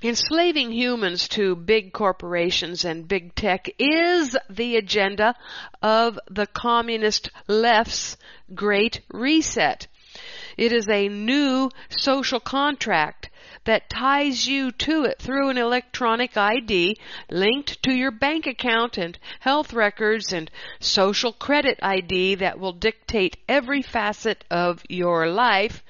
Enslaving 0.06 0.74
humans 0.74 1.30
to 1.30 1.56
big 1.56 1.94
corporations 1.94 2.84
and 2.84 3.08
big 3.08 3.34
tech 3.36 3.70
is 3.80 4.36
the 4.50 4.76
agenda 4.76 5.34
of 5.82 6.20
the 6.30 6.46
communist 6.46 7.30
left's 7.48 8.18
Great 8.54 9.00
Reset. 9.14 9.88
It 10.58 10.74
is 10.74 10.90
a 10.90 11.08
new 11.08 11.72
social 11.88 12.42
contract 12.42 13.30
that 13.64 13.90
ties 13.90 14.46
you 14.46 14.74
to 14.74 15.06
it 15.06 15.20
through 15.20 15.48
an 15.48 15.58
electronic 15.58 16.36
ID 16.36 16.98
linked 17.32 17.82
to 17.84 17.94
your 17.94 18.12
bank 18.12 18.46
account 18.46 18.98
and 18.98 19.18
health 19.40 19.72
records 19.72 20.34
and 20.34 20.52
social 20.82 21.32
credit 21.32 21.80
ID 21.82 22.36
that 22.36 22.60
will 22.60 22.74
dictate 22.74 23.38
every 23.48 23.82
facet 23.82 24.44
of 24.52 24.84
your 24.90 25.28
life 25.28 25.82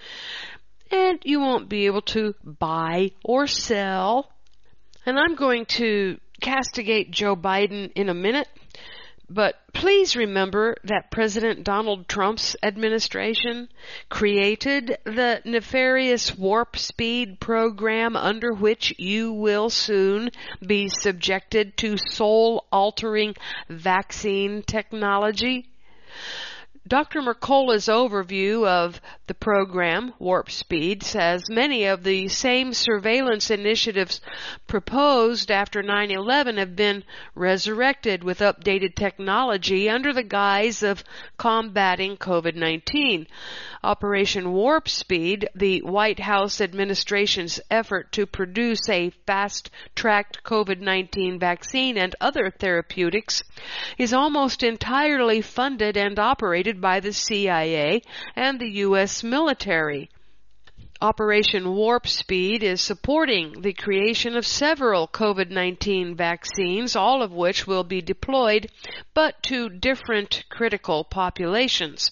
and 0.94 1.20
you 1.24 1.40
won't 1.40 1.70
be 1.70 1.88
able 1.88 2.04
to 2.04 2.36
buy 2.44 3.12
or 3.24 3.48
sell. 3.48 4.30
And 5.06 5.18
I'm 5.20 5.36
going 5.36 5.66
to 5.78 6.20
castigate 6.40 7.10
Joe 7.10 7.36
Biden 7.36 7.92
in 7.96 8.10
a 8.10 8.14
minute. 8.14 8.48
But 9.28 9.56
please 9.74 10.16
remember 10.16 10.76
that 10.84 11.10
President 11.10 11.64
Donald 11.64 12.08
Trump's 12.08 12.56
administration 12.62 13.70
created 14.08 14.98
the 15.06 15.42
nefarious 15.46 16.38
warp 16.38 16.78
speed 16.78 17.40
program 17.40 18.16
under 18.16 18.54
which 18.54 18.94
you 19.00 19.34
will 19.34 19.72
soon 19.72 20.30
be 20.64 20.88
subjected 20.90 21.76
to 21.78 21.98
soul 21.98 22.68
altering 22.72 23.34
vaccine 23.68 24.62
technology. 24.62 25.66
Dr. 26.86 27.22
Mercola's 27.22 27.88
overview 27.88 28.68
of 28.68 29.00
the 29.28 29.34
program, 29.34 30.13
Warp 30.20 30.52
Speed, 30.52 31.02
says 31.02 31.50
many 31.50 31.86
of 31.86 32.04
the 32.04 32.28
same 32.28 32.74
surveillance 32.74 33.50
initiatives 33.50 34.20
proposed 34.68 35.50
after 35.50 35.82
9-11 35.82 36.58
have 36.58 36.75
been 36.75 37.06
resurrected 37.36 38.22
with 38.22 38.40
updated 38.40 38.96
technology 38.96 39.90
under 39.90 40.12
the 40.12 40.24
guise 40.24 40.84
of 40.84 41.06
combating 41.38 42.18
COVID-19. 42.18 43.28
Operation 43.84 44.54
Warp 44.54 44.88
Speed, 44.88 45.50
the 45.54 45.82
White 45.82 46.22
House 46.22 46.62
administration's 46.62 47.60
effort 47.70 48.13
to 48.13 48.25
produce 48.25 48.88
a 48.88 49.10
fast-tracked 49.28 50.42
COVID-19 50.44 51.38
vaccine 51.38 51.98
and 51.98 52.16
other 52.22 52.50
therapeutics, 52.50 53.44
is 53.98 54.13
almost 54.13 54.63
entirely 54.63 55.42
funded 55.42 55.98
and 55.98 56.18
operated 56.18 56.80
by 56.80 57.02
the 57.02 57.12
CIA 57.12 58.02
and 58.38 58.58
the 58.58 58.70
U.S. 58.70 59.22
military. 59.22 60.10
Operation 61.02 61.75
Warp 61.75 62.08
Speed 62.08 62.63
is 62.63 62.80
supporting 62.80 63.63
the 63.63 63.74
creation 63.74 64.38
of 64.38 64.48
several 64.48 65.10
COVID-19 65.10 66.16
vaccines, 66.16 66.96
all 66.96 67.22
of 67.22 67.34
which 67.34 67.68
will 67.68 67.84
be 67.84 68.02
deployed, 68.02 68.70
but 69.13 69.44
to 69.44 69.68
different 69.68 70.46
critical 70.50 71.04
populations. 71.04 72.10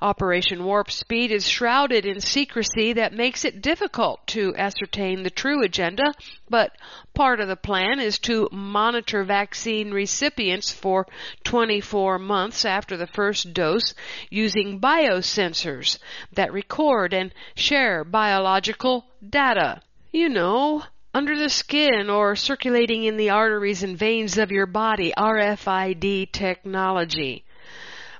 Operation 0.00 0.64
Warp 0.64 0.90
Speed 0.90 1.30
is 1.30 1.48
shrouded 1.48 2.04
in 2.04 2.20
secrecy 2.20 2.92
that 2.92 3.14
makes 3.14 3.44
it 3.44 3.62
difficult 3.62 4.26
to 4.28 4.54
ascertain 4.56 5.22
the 5.22 5.30
true 5.30 5.62
agenda, 5.62 6.12
but 6.50 6.72
part 7.14 7.40
of 7.40 7.48
the 7.48 7.56
plan 7.56 7.98
is 7.98 8.18
to 8.18 8.48
monitor 8.52 9.24
vaccine 9.24 9.90
recipients 9.92 10.70
for 10.70 11.06
24 11.44 12.18
months 12.18 12.64
after 12.64 12.96
the 12.96 13.06
first 13.06 13.54
dose 13.54 13.94
using 14.28 14.80
biosensors 14.80 15.98
that 16.32 16.52
record 16.52 17.14
and 17.14 17.32
share 17.54 18.04
biological 18.04 19.06
data. 19.26 19.80
You 20.12 20.28
know, 20.28 20.82
under 21.14 21.38
the 21.38 21.48
skin 21.48 22.10
or 22.10 22.36
circulating 22.36 23.04
in 23.04 23.16
the 23.16 23.30
arteries 23.30 23.82
and 23.82 23.98
veins 23.98 24.36
of 24.36 24.50
your 24.50 24.66
body, 24.66 25.14
RFID 25.16 26.32
technology. 26.32 27.44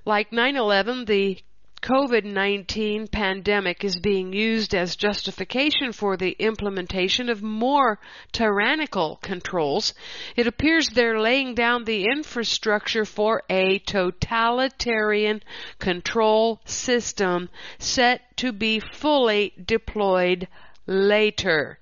Like 0.07 0.31
9-11, 0.31 1.07
the 1.07 1.39
COVID-19 1.83 3.11
pandemic 3.11 3.85
is 3.85 3.99
being 3.99 4.33
used 4.33 4.75
as 4.75 4.97
justification 4.97 5.93
for 5.93 6.17
the 6.17 6.31
implementation 6.39 7.29
of 7.29 7.43
more 7.43 7.99
tyrannical 8.33 9.19
controls, 9.23 9.95
it 10.37 10.47
appears 10.47 10.89
they're 10.89 11.21
laying 11.21 11.55
down 11.55 11.85
the 11.85 12.07
infrastructure 12.07 13.05
for 13.05 13.43
a 13.51 13.79
totalitarian 13.81 15.43
control 15.79 16.61
system 16.65 17.49
set 17.79 18.37
to 18.39 18.53
be 18.53 18.81
fully 18.81 19.53
deployed 19.65 20.49
later. 20.87 21.79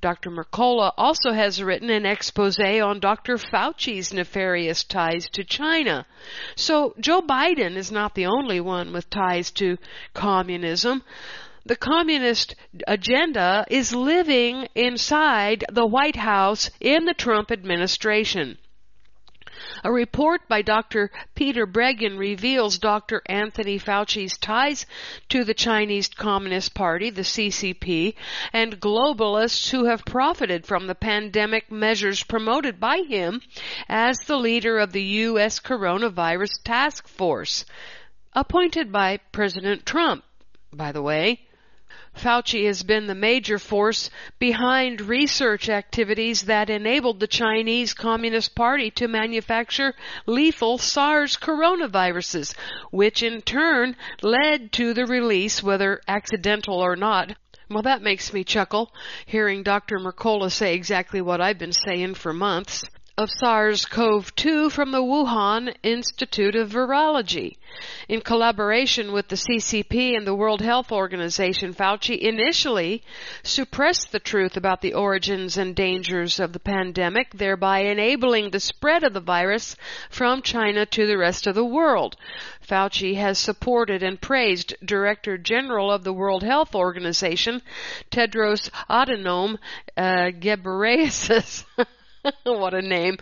Dr. 0.00 0.30
Mercola 0.30 0.92
also 0.96 1.32
has 1.32 1.62
written 1.62 1.90
an 1.90 2.06
expose 2.06 2.60
on 2.60 3.00
Dr. 3.00 3.36
Fauci's 3.36 4.12
nefarious 4.12 4.84
ties 4.84 5.28
to 5.30 5.42
China. 5.42 6.06
So 6.54 6.94
Joe 7.00 7.20
Biden 7.20 7.76
is 7.76 7.90
not 7.90 8.14
the 8.14 8.26
only 8.26 8.60
one 8.60 8.92
with 8.92 9.10
ties 9.10 9.50
to 9.52 9.76
communism. 10.14 11.02
The 11.66 11.76
communist 11.76 12.54
agenda 12.86 13.66
is 13.68 13.92
living 13.92 14.68
inside 14.74 15.64
the 15.70 15.86
White 15.86 16.16
House 16.16 16.70
in 16.80 17.04
the 17.04 17.14
Trump 17.14 17.50
administration. 17.50 18.58
A 19.84 19.92
report 19.92 20.48
by 20.48 20.62
Dr. 20.62 21.10
Peter 21.34 21.66
Breggin 21.66 22.18
reveals 22.18 22.78
Dr. 22.78 23.22
Anthony 23.26 23.78
Fauci's 23.78 24.36
ties 24.38 24.86
to 25.28 25.44
the 25.44 25.54
Chinese 25.54 26.08
Communist 26.08 26.74
Party, 26.74 27.10
the 27.10 27.22
CCP, 27.22 28.14
and 28.52 28.80
globalists 28.80 29.70
who 29.70 29.84
have 29.84 30.04
profited 30.04 30.66
from 30.66 30.86
the 30.86 30.94
pandemic 30.94 31.70
measures 31.70 32.22
promoted 32.22 32.80
by 32.80 33.02
him 33.08 33.40
as 33.88 34.18
the 34.20 34.38
leader 34.38 34.78
of 34.78 34.92
the 34.92 35.02
U.S. 35.02 35.60
coronavirus 35.60 36.62
task 36.64 37.06
force, 37.06 37.64
appointed 38.32 38.90
by 38.92 39.18
President 39.32 39.84
Trump, 39.84 40.24
by 40.72 40.92
the 40.92 41.02
way. 41.02 41.47
Fauci 42.18 42.66
has 42.66 42.82
been 42.82 43.06
the 43.06 43.14
major 43.14 43.58
force 43.58 44.10
behind 44.38 45.00
research 45.00 45.68
activities 45.68 46.42
that 46.42 46.68
enabled 46.68 47.20
the 47.20 47.26
Chinese 47.26 47.94
Communist 47.94 48.54
Party 48.54 48.90
to 48.92 49.08
manufacture 49.08 49.94
lethal 50.26 50.78
SARS 50.78 51.36
coronaviruses, 51.36 52.54
which 52.90 53.22
in 53.22 53.40
turn 53.40 53.96
led 54.20 54.72
to 54.72 54.92
the 54.92 55.06
release, 55.06 55.62
whether 55.62 56.00
accidental 56.08 56.74
or 56.74 56.96
not, 56.96 57.36
well, 57.70 57.82
that 57.82 58.02
makes 58.02 58.32
me 58.32 58.44
chuckle, 58.44 58.92
hearing 59.26 59.62
Dr. 59.62 59.98
Mercola 59.98 60.50
say 60.50 60.74
exactly 60.74 61.20
what 61.20 61.40
I've 61.40 61.58
been 61.58 61.72
saying 61.72 62.14
for 62.14 62.32
months 62.32 62.84
of 63.18 63.28
SARS-CoV-2 63.32 64.70
from 64.70 64.92
the 64.92 65.02
Wuhan 65.02 65.74
Institute 65.82 66.54
of 66.54 66.70
Virology. 66.70 67.56
In 68.08 68.20
collaboration 68.20 69.10
with 69.10 69.26
the 69.26 69.34
CCP 69.34 70.16
and 70.16 70.24
the 70.24 70.36
World 70.36 70.62
Health 70.62 70.92
Organization, 70.92 71.74
Fauci 71.74 72.16
initially 72.16 73.02
suppressed 73.42 74.12
the 74.12 74.20
truth 74.20 74.56
about 74.56 74.82
the 74.82 74.94
origins 74.94 75.56
and 75.56 75.74
dangers 75.74 76.38
of 76.38 76.52
the 76.52 76.60
pandemic, 76.60 77.32
thereby 77.32 77.80
enabling 77.80 78.52
the 78.52 78.60
spread 78.60 79.02
of 79.02 79.14
the 79.14 79.20
virus 79.20 79.74
from 80.08 80.40
China 80.40 80.86
to 80.86 81.04
the 81.04 81.18
rest 81.18 81.48
of 81.48 81.56
the 81.56 81.64
world. 81.64 82.14
Fauci 82.64 83.16
has 83.16 83.36
supported 83.36 84.00
and 84.00 84.20
praised 84.20 84.76
Director 84.84 85.36
General 85.36 85.90
of 85.90 86.04
the 86.04 86.12
World 86.12 86.44
Health 86.44 86.72
Organization, 86.72 87.62
Tedros 88.12 88.70
Adhanom 88.88 89.58
uh, 89.96 90.30
Ghebreyesus. 90.30 91.64
what 92.44 92.74
a 92.74 92.82
name. 92.82 93.16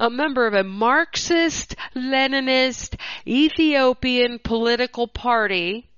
A 0.00 0.10
member 0.10 0.46
of 0.46 0.54
a 0.54 0.64
Marxist, 0.64 1.74
Leninist, 1.94 2.98
Ethiopian 3.26 4.38
political 4.38 5.08
party 5.08 5.88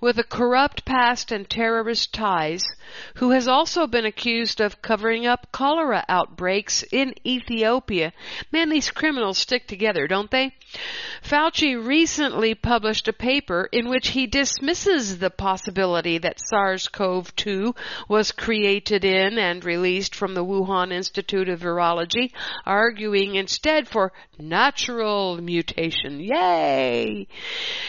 with 0.00 0.18
a 0.18 0.24
corrupt 0.24 0.84
past 0.84 1.30
and 1.30 1.48
terrorist 1.48 2.12
ties, 2.12 2.64
who 3.14 3.30
has 3.30 3.48
also 3.48 3.86
been 3.86 4.04
accused 4.04 4.60
of 4.60 4.82
covering 4.82 5.26
up 5.26 5.50
cholera 5.52 6.04
outbreaks 6.08 6.82
in 6.92 7.14
Ethiopia. 7.26 8.12
Man, 8.52 8.68
these 8.68 8.90
criminals 8.90 9.38
stick 9.38 9.66
together, 9.66 10.06
don't 10.06 10.30
they? 10.30 10.54
Fauci 11.22 11.74
recently 11.74 12.54
published 12.54 13.08
a 13.08 13.12
paper 13.12 13.68
in 13.72 13.88
which 13.88 14.08
he 14.08 14.26
dismisses 14.26 15.18
the 15.18 15.30
possibility 15.30 16.18
that 16.18 16.40
SARS-CoV-2 16.40 17.76
was 18.08 18.32
created 18.32 19.04
in 19.04 19.38
and 19.38 19.64
released 19.64 20.14
from 20.14 20.34
the 20.34 20.44
Wuhan 20.44 20.92
Institute 20.92 21.48
of 21.48 21.60
Virology, 21.60 22.32
arguing 22.64 23.34
instead 23.34 23.88
for 23.88 24.12
natural 24.38 25.40
mutation. 25.40 26.20
Yay! 26.20 27.26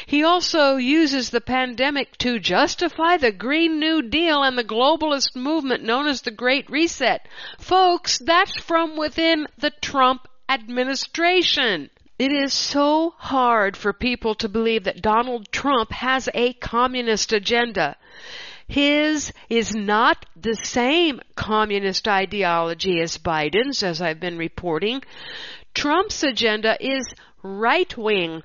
He 0.06 0.24
also 0.24 0.76
uses 0.76 1.30
the 1.30 1.42
pandemic 1.42 2.18
to 2.18 2.40
justify 2.40 3.18
the 3.18 3.32
Green 3.32 3.80
New 3.80 4.02
Deal 4.02 4.44
and 4.44 4.58
the 4.58 4.64
globalist 4.92 5.36
movement 5.36 5.84
known 5.84 6.08
as 6.08 6.22
the 6.22 6.32
Great 6.32 6.70
Reset. 6.70 7.28
Folks, 7.60 8.20
that's 8.20 8.60
from 8.60 8.98
within 8.98 9.48
the 9.58 9.72
Trump 9.82 10.28
administration. 10.50 11.90
It 12.20 12.32
is 12.32 12.54
so 12.54 13.14
hard 13.18 13.76
for 13.76 13.94
people 13.94 14.36
to 14.36 14.50
believe 14.50 14.84
that 14.84 15.02
Donald 15.02 15.52
Trump 15.52 15.92
has 15.92 16.30
a 16.34 16.54
communist 16.54 17.34
agenda. 17.34 17.96
His 18.68 19.34
is 19.50 19.74
not 19.74 20.26
the 20.36 20.56
same 20.56 21.20
communist 21.36 22.08
ideology 22.08 23.02
as 23.02 23.18
Biden's, 23.18 23.84
as 23.84 24.02
I've 24.02 24.20
been 24.20 24.38
reporting. 24.38 25.02
Trump's 25.74 26.24
agenda 26.24 26.78
is 26.80 27.14
right 27.44 27.98
wing 27.98 28.44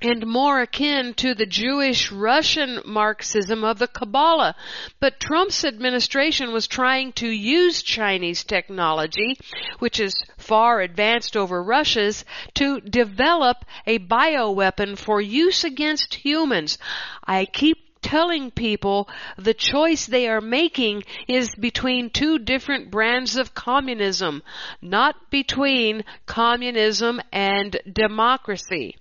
and 0.00 0.26
more 0.26 0.60
akin 0.60 1.14
to 1.14 1.34
the 1.34 1.46
Jewish 1.46 2.12
Russian 2.12 2.80
Marxism 2.84 3.64
of 3.64 3.78
the 3.78 3.88
Kabbalah. 3.88 4.54
But 5.00 5.20
Trump's 5.20 5.64
administration 5.64 6.52
was 6.52 6.66
trying 6.66 7.12
to 7.12 7.28
use 7.28 7.82
Chinese 7.82 8.44
technology, 8.44 9.38
which 9.78 9.98
is 10.00 10.14
far 10.36 10.80
advanced 10.80 11.36
over 11.36 11.62
Russia's, 11.62 12.24
to 12.54 12.80
develop 12.80 13.64
a 13.86 13.98
bioweapon 13.98 14.98
for 14.98 15.20
use 15.20 15.64
against 15.64 16.14
humans. 16.14 16.78
I 17.24 17.46
keep 17.46 17.78
telling 18.02 18.50
people 18.52 19.08
the 19.36 19.54
choice 19.54 20.06
they 20.06 20.28
are 20.28 20.40
making 20.40 21.02
is 21.26 21.54
between 21.56 22.10
two 22.10 22.38
different 22.38 22.90
brands 22.90 23.36
of 23.36 23.54
communism, 23.54 24.42
not 24.80 25.30
between 25.30 26.04
communism 26.26 27.20
and 27.32 27.76
democracy. 27.92 28.96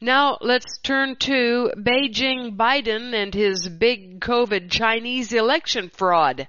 Now 0.00 0.38
let's 0.40 0.78
turn 0.78 1.16
to 1.20 1.72
Beijing 1.76 2.56
Biden 2.56 3.14
and 3.14 3.32
his 3.32 3.68
big 3.68 4.20
COVID 4.20 4.70
Chinese 4.70 5.32
election 5.32 5.90
fraud. 5.90 6.48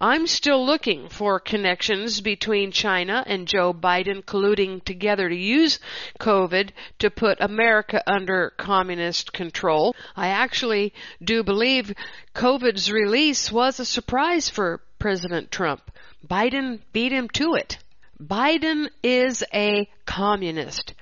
I'm 0.00 0.26
still 0.26 0.66
looking 0.66 1.08
for 1.08 1.38
connections 1.38 2.20
between 2.20 2.72
China 2.72 3.22
and 3.26 3.46
Joe 3.46 3.72
Biden 3.72 4.24
colluding 4.24 4.84
together 4.84 5.28
to 5.28 5.36
use 5.36 5.78
COVID 6.18 6.70
to 6.98 7.10
put 7.10 7.40
America 7.40 8.02
under 8.06 8.50
communist 8.58 9.32
control. 9.32 9.94
I 10.16 10.28
actually 10.28 10.92
do 11.22 11.44
believe 11.44 11.94
COVID's 12.34 12.90
release 12.90 13.52
was 13.52 13.78
a 13.78 13.84
surprise 13.84 14.50
for 14.50 14.82
President 14.98 15.52
Trump. 15.52 15.90
Biden 16.26 16.80
beat 16.92 17.12
him 17.12 17.28
to 17.30 17.54
it. 17.54 17.78
Biden 18.20 18.88
is 19.02 19.44
a 19.54 19.88
communist. 20.06 20.94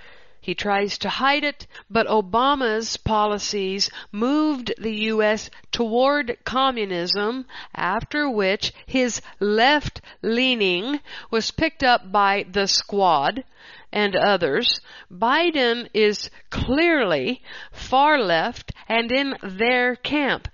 He 0.45 0.57
tries 0.57 0.99
to 0.99 1.09
hide 1.09 1.45
it, 1.45 1.69
but 1.89 2.09
Obama's 2.09 2.97
policies 2.97 3.89
moved 4.11 4.75
the 4.77 4.93
U.S. 5.15 5.49
toward 5.71 6.37
communism, 6.43 7.47
after 7.77 8.29
which 8.29 8.73
his 8.85 9.23
left 9.39 10.01
leaning 10.21 10.99
was 11.31 11.53
picked 11.53 11.85
up 11.85 12.11
by 12.11 12.45
the 12.51 12.67
squad 12.67 13.45
and 13.93 14.17
others. 14.17 14.81
Biden 15.09 15.89
is 15.95 16.29
clearly 16.51 17.41
far 17.71 18.19
left 18.19 18.73
and 18.89 19.13
in 19.13 19.37
their 19.45 19.95
camp. 19.95 20.49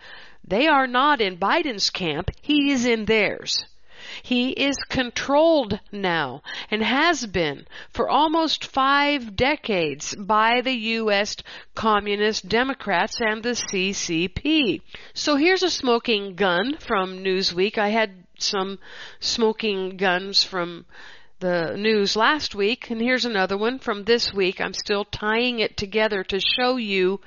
They 0.46 0.66
are 0.66 0.86
not 0.86 1.22
in 1.22 1.38
Biden's 1.38 1.88
camp, 1.88 2.30
he 2.42 2.70
is 2.72 2.84
in 2.84 3.06
theirs. 3.06 3.64
He 4.22 4.50
is 4.50 4.76
controlled 4.88 5.80
now 5.92 6.42
and 6.70 6.82
has 6.82 7.26
been 7.26 7.66
for 7.90 8.08
almost 8.08 8.64
five 8.64 9.36
decades 9.36 10.14
by 10.14 10.60
the 10.60 10.72
U.S. 10.72 11.36
Communist 11.74 12.48
Democrats 12.48 13.20
and 13.20 13.42
the 13.42 13.50
CCP. 13.50 14.82
So 15.14 15.36
here's 15.36 15.62
a 15.62 15.70
smoking 15.70 16.34
gun 16.34 16.76
from 16.78 17.24
Newsweek. 17.24 17.78
I 17.78 17.88
had 17.88 18.24
some 18.38 18.78
smoking 19.20 19.96
guns 19.96 20.44
from 20.44 20.86
the 21.40 21.76
news 21.76 22.16
last 22.16 22.54
week, 22.54 22.90
and 22.90 23.00
here's 23.00 23.24
another 23.24 23.56
one 23.56 23.78
from 23.78 24.04
this 24.04 24.32
week. 24.32 24.60
I'm 24.60 24.74
still 24.74 25.04
tying 25.04 25.60
it 25.60 25.76
together 25.76 26.24
to 26.24 26.40
show 26.40 26.76
you 26.76 27.20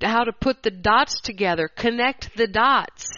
how 0.00 0.24
to 0.24 0.32
put 0.32 0.62
the 0.62 0.70
dots 0.70 1.20
together, 1.20 1.68
connect 1.68 2.36
the 2.36 2.46
dots. 2.46 3.08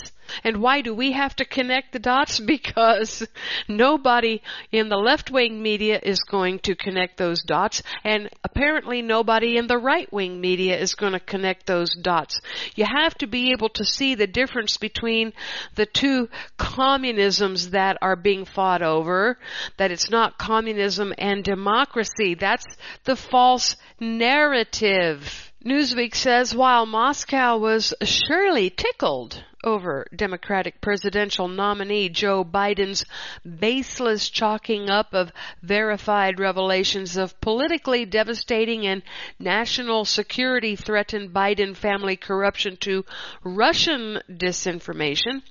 And 0.45 0.59
why 0.59 0.81
do 0.81 0.95
we 0.95 1.12
have 1.12 1.37
to 1.37 1.45
connect 1.45 1.93
the 1.93 1.99
dots? 1.99 2.41
Because 2.57 3.27
nobody 3.69 4.41
in 4.73 4.89
the 4.89 4.97
left 4.97 5.31
wing 5.31 5.62
media 5.62 6.01
is 6.03 6.21
going 6.21 6.61
to 6.61 6.75
connect 6.75 7.17
those 7.17 7.43
dots, 7.43 7.83
and 8.05 8.31
apparently 8.45 9.03
nobody 9.03 9.57
in 9.57 9.67
the 9.67 9.79
right 9.79 10.11
wing 10.12 10.41
media 10.41 10.79
is 10.79 10.95
going 10.95 11.12
to 11.12 11.21
connect 11.21 11.67
those 11.67 11.95
dots. 11.95 12.41
You 12.75 12.87
have 12.87 13.15
to 13.19 13.27
be 13.27 13.53
able 13.53 13.69
to 13.71 13.85
see 13.85 14.15
the 14.15 14.27
difference 14.27 14.77
between 14.77 15.33
the 15.75 15.87
two 15.87 16.29
communisms 16.57 17.71
that 17.71 17.99
are 18.01 18.17
being 18.17 18.45
fought 18.45 18.83
over, 18.83 19.39
that 19.77 19.91
it's 19.91 20.11
not 20.11 20.39
communism 20.39 21.12
and 21.19 21.45
democracy. 21.45 22.35
That's 22.35 22.67
the 23.05 23.17
false 23.17 23.77
narrative. 24.01 25.53
Newsweek 25.65 26.15
says 26.15 26.55
while 26.55 26.87
Moscow 26.87 27.59
was 27.59 27.93
surely 28.03 28.71
tickled 28.71 29.43
over 29.66 30.07
Democratic 30.14 30.81
presidential 30.81 31.48
nominee 31.48 32.09
Joe 32.09 32.44
Biden's 32.44 33.05
baseless 33.44 34.31
chalking 34.31 34.88
up 34.88 35.12
of 35.12 35.33
verified 35.61 36.38
revelations 36.38 37.16
of 37.16 37.38
politically 37.40 38.07
devastating 38.07 38.87
and 38.87 39.02
national 39.40 40.05
security 40.05 40.76
threatened 40.76 41.35
Biden 41.35 41.76
family 41.76 42.16
corruption 42.16 42.76
to 42.79 43.05
Russian 43.42 44.20
disinformation. 44.31 45.42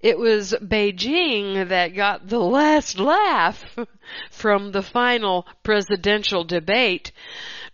It 0.00 0.18
was 0.18 0.54
Beijing 0.62 1.68
that 1.68 1.96
got 1.96 2.28
the 2.28 2.38
last 2.38 3.00
laugh 3.00 3.64
from 4.30 4.70
the 4.70 4.82
final 4.82 5.46
presidential 5.64 6.44
debate. 6.44 7.10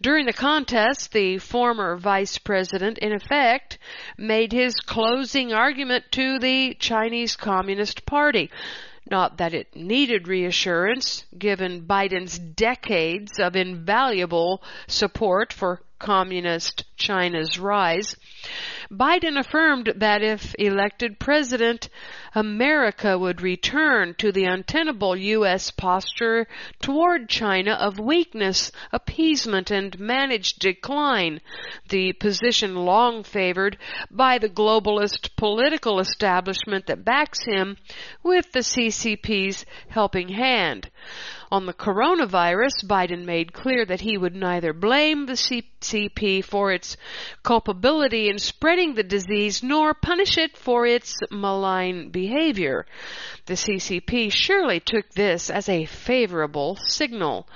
During 0.00 0.26
the 0.26 0.32
contest, 0.32 1.12
the 1.12 1.38
former 1.38 1.96
vice 1.96 2.38
president, 2.38 2.98
in 2.98 3.12
effect, 3.12 3.78
made 4.18 4.52
his 4.52 4.74
closing 4.76 5.52
argument 5.52 6.04
to 6.12 6.38
the 6.38 6.74
Chinese 6.74 7.36
Communist 7.36 8.04
Party. 8.04 8.50
Not 9.10 9.38
that 9.38 9.54
it 9.54 9.76
needed 9.76 10.28
reassurance, 10.28 11.24
given 11.36 11.86
Biden's 11.86 12.38
decades 12.38 13.38
of 13.38 13.54
invaluable 13.54 14.62
support 14.86 15.52
for 15.52 15.82
communist 15.98 16.84
China's 16.96 17.58
rise. 17.58 18.16
Biden 18.90 19.38
affirmed 19.38 19.92
that 19.96 20.22
if 20.22 20.54
elected 20.58 21.18
president, 21.18 21.88
America 22.34 23.18
would 23.18 23.40
return 23.40 24.14
to 24.18 24.30
the 24.30 24.44
untenable 24.44 25.16
U.S. 25.16 25.70
posture 25.70 26.46
toward 26.80 27.28
China 27.28 27.72
of 27.72 27.98
weakness, 27.98 28.70
appeasement, 28.92 29.70
and 29.70 29.98
managed 29.98 30.58
decline, 30.58 31.40
the 31.88 32.12
position 32.12 32.74
long 32.74 33.22
favored 33.24 33.78
by 34.10 34.38
the 34.38 34.48
globalist 34.48 35.34
political 35.36 35.98
establishment 35.98 36.86
that 36.86 37.04
backs 37.04 37.44
him 37.44 37.76
with 38.22 38.52
the 38.52 38.60
CCP's 38.60 39.64
helping 39.88 40.28
hand. 40.28 40.90
On 41.54 41.66
the 41.66 41.72
coronavirus, 41.72 42.84
Biden 42.84 43.24
made 43.24 43.52
clear 43.52 43.84
that 43.84 44.00
he 44.00 44.18
would 44.18 44.34
neither 44.34 44.72
blame 44.72 45.26
the 45.26 45.34
CCP 45.34 46.44
for 46.44 46.72
its 46.72 46.96
culpability 47.44 48.28
in 48.28 48.40
spreading 48.40 48.94
the 48.94 49.04
disease 49.04 49.62
nor 49.62 49.94
punish 49.94 50.36
it 50.36 50.56
for 50.56 50.84
its 50.84 51.14
malign 51.30 52.08
behavior. 52.08 52.86
The 53.46 53.54
CCP 53.54 54.32
surely 54.32 54.80
took 54.80 55.08
this 55.10 55.48
as 55.48 55.68
a 55.68 55.84
favorable 55.84 56.74
signal. 56.74 57.48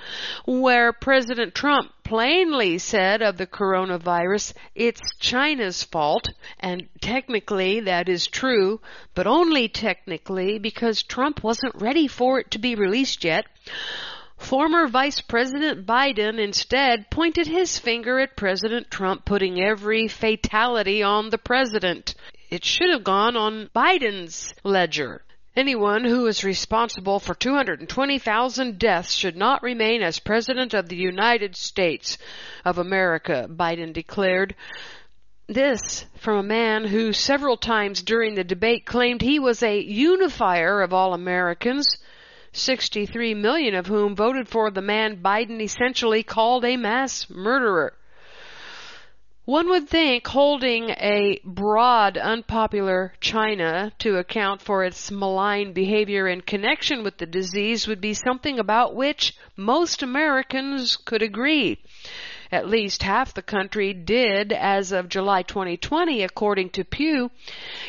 Where 0.45 0.93
President 0.93 1.53
Trump 1.53 1.91
plainly 2.09 2.79
said 2.79 3.21
of 3.21 3.37
the 3.37 3.45
coronavirus, 3.45 4.51
it's 4.73 4.99
China's 5.19 5.83
fault, 5.83 6.27
and 6.59 6.87
technically 7.01 7.81
that 7.81 8.09
is 8.09 8.25
true, 8.25 8.81
but 9.13 9.27
only 9.27 9.69
technically 9.69 10.57
because 10.57 11.03
Trump 11.03 11.43
wasn't 11.43 11.79
ready 11.79 12.07
for 12.07 12.39
it 12.39 12.49
to 12.49 12.57
be 12.57 12.73
released 12.73 13.23
yet. 13.23 13.45
Former 14.37 14.87
Vice 14.87 15.21
President 15.21 15.85
Biden 15.85 16.39
instead 16.39 17.11
pointed 17.11 17.45
his 17.45 17.77
finger 17.77 18.19
at 18.19 18.35
President 18.35 18.89
Trump, 18.89 19.23
putting 19.23 19.61
every 19.61 20.07
fatality 20.07 21.03
on 21.03 21.29
the 21.29 21.37
president. 21.37 22.15
It 22.49 22.65
should 22.65 22.89
have 22.89 23.03
gone 23.03 23.37
on 23.37 23.69
Biden's 23.75 24.51
ledger. 24.63 25.21
Anyone 25.59 26.05
who 26.05 26.25
is 26.27 26.45
responsible 26.45 27.19
for 27.19 27.35
220,000 27.35 28.79
deaths 28.79 29.11
should 29.11 29.35
not 29.35 29.61
remain 29.61 30.01
as 30.01 30.17
President 30.17 30.73
of 30.73 30.87
the 30.87 30.95
United 30.95 31.57
States 31.57 32.17
of 32.63 32.77
America, 32.77 33.45
Biden 33.51 33.91
declared. 33.91 34.55
This 35.47 36.05
from 36.17 36.37
a 36.37 36.43
man 36.43 36.85
who 36.85 37.11
several 37.11 37.57
times 37.57 38.01
during 38.01 38.35
the 38.35 38.43
debate 38.45 38.85
claimed 38.85 39.21
he 39.21 39.37
was 39.37 39.61
a 39.61 39.81
unifier 39.81 40.81
of 40.81 40.93
all 40.93 41.13
Americans, 41.13 41.97
63 42.53 43.33
million 43.33 43.75
of 43.75 43.87
whom 43.87 44.15
voted 44.15 44.47
for 44.47 44.71
the 44.71 44.81
man 44.81 45.21
Biden 45.21 45.59
essentially 45.59 46.23
called 46.23 46.63
a 46.63 46.77
mass 46.77 47.29
murderer. 47.29 47.98
One 49.49 49.67
would 49.69 49.89
think 49.89 50.27
holding 50.27 50.91
a 50.91 51.41
broad, 51.43 52.19
unpopular 52.19 53.13
China 53.19 53.91
to 53.97 54.17
account 54.17 54.61
for 54.61 54.83
its 54.83 55.09
malign 55.09 55.73
behavior 55.73 56.27
in 56.27 56.41
connection 56.41 57.03
with 57.03 57.17
the 57.17 57.25
disease 57.25 57.87
would 57.87 57.99
be 57.99 58.13
something 58.13 58.59
about 58.59 58.93
which 58.93 59.33
most 59.57 60.03
Americans 60.03 60.97
could 60.97 61.23
agree. 61.23 61.79
At 62.51 62.69
least 62.69 63.01
half 63.01 63.33
the 63.33 63.41
country 63.41 63.91
did 63.91 64.53
as 64.53 64.91
of 64.91 65.09
July 65.09 65.41
2020, 65.41 66.21
according 66.21 66.69
to 66.69 66.83
Pew. 66.83 67.31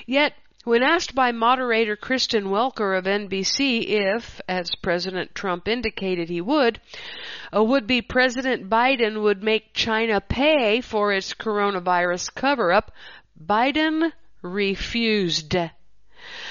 Yet 0.06 0.32
when 0.64 0.82
asked 0.82 1.14
by 1.14 1.32
moderator 1.32 1.96
Kristen 1.96 2.44
Welker 2.44 2.96
of 2.96 3.04
NBC 3.06 3.88
if, 3.88 4.42
as 4.46 4.74
President 4.82 5.34
Trump 5.34 5.66
indicated 5.66 6.28
he 6.28 6.42
would, 6.42 6.80
a 7.50 7.64
would-be 7.64 8.02
President 8.02 8.68
Biden 8.68 9.22
would 9.22 9.42
make 9.42 9.72
China 9.72 10.20
pay 10.20 10.82
for 10.82 11.14
its 11.14 11.32
coronavirus 11.32 12.34
cover-up, 12.34 12.92
Biden 13.42 14.12
refused. 14.42 15.56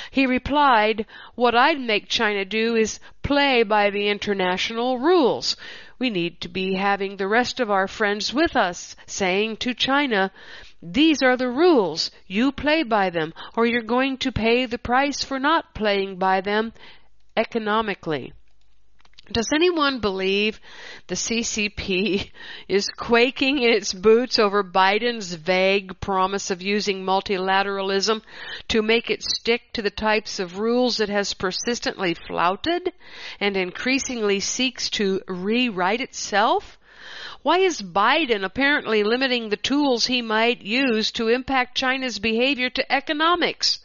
He 0.09 0.25
replied, 0.25 1.05
What 1.35 1.53
I'd 1.53 1.79
make 1.79 2.09
China 2.09 2.43
do 2.45 2.75
is 2.75 2.99
play 3.21 3.61
by 3.61 3.91
the 3.91 4.07
international 4.07 4.97
rules. 4.97 5.55
We 5.99 6.09
need 6.09 6.41
to 6.41 6.49
be 6.49 6.73
having 6.73 7.17
the 7.17 7.27
rest 7.27 7.59
of 7.59 7.69
our 7.69 7.87
friends 7.87 8.33
with 8.33 8.55
us, 8.55 8.95
saying 9.05 9.57
to 9.57 9.75
China, 9.75 10.31
These 10.81 11.21
are 11.21 11.35
the 11.35 11.49
rules. 11.49 12.09
You 12.25 12.51
play 12.51 12.83
by 12.83 13.09
them, 13.09 13.33
or 13.55 13.65
you're 13.65 13.81
going 13.81 14.17
to 14.19 14.31
pay 14.31 14.65
the 14.65 14.77
price 14.77 15.23
for 15.23 15.37
not 15.37 15.73
playing 15.73 16.17
by 16.17 16.41
them 16.41 16.73
economically. 17.35 18.33
Does 19.31 19.49
anyone 19.53 19.99
believe 19.99 20.59
the 21.05 21.15
CCP 21.15 22.31
is 22.67 22.89
quaking 22.89 23.61
in 23.61 23.71
its 23.71 23.93
boots 23.93 24.39
over 24.39 24.63
Biden's 24.63 25.35
vague 25.35 25.99
promise 25.99 26.49
of 26.49 26.63
using 26.63 27.03
multilateralism 27.03 28.23
to 28.69 28.81
make 28.81 29.11
it 29.11 29.21
stick 29.21 29.71
to 29.73 29.83
the 29.83 29.91
types 29.91 30.39
of 30.39 30.57
rules 30.57 30.99
it 30.99 31.09
has 31.09 31.35
persistently 31.35 32.15
flouted 32.15 32.91
and 33.39 33.55
increasingly 33.55 34.39
seeks 34.39 34.89
to 34.91 35.21
rewrite 35.27 36.01
itself? 36.01 36.78
Why 37.41 37.57
is 37.57 37.81
Biden 37.81 38.43
apparently 38.43 39.01
limiting 39.03 39.49
the 39.49 39.57
tools 39.57 40.05
he 40.05 40.21
might 40.21 40.61
use 40.61 41.09
to 41.13 41.27
impact 41.27 41.75
China's 41.75 42.19
behavior 42.19 42.69
to 42.69 42.91
economics? 42.91 43.79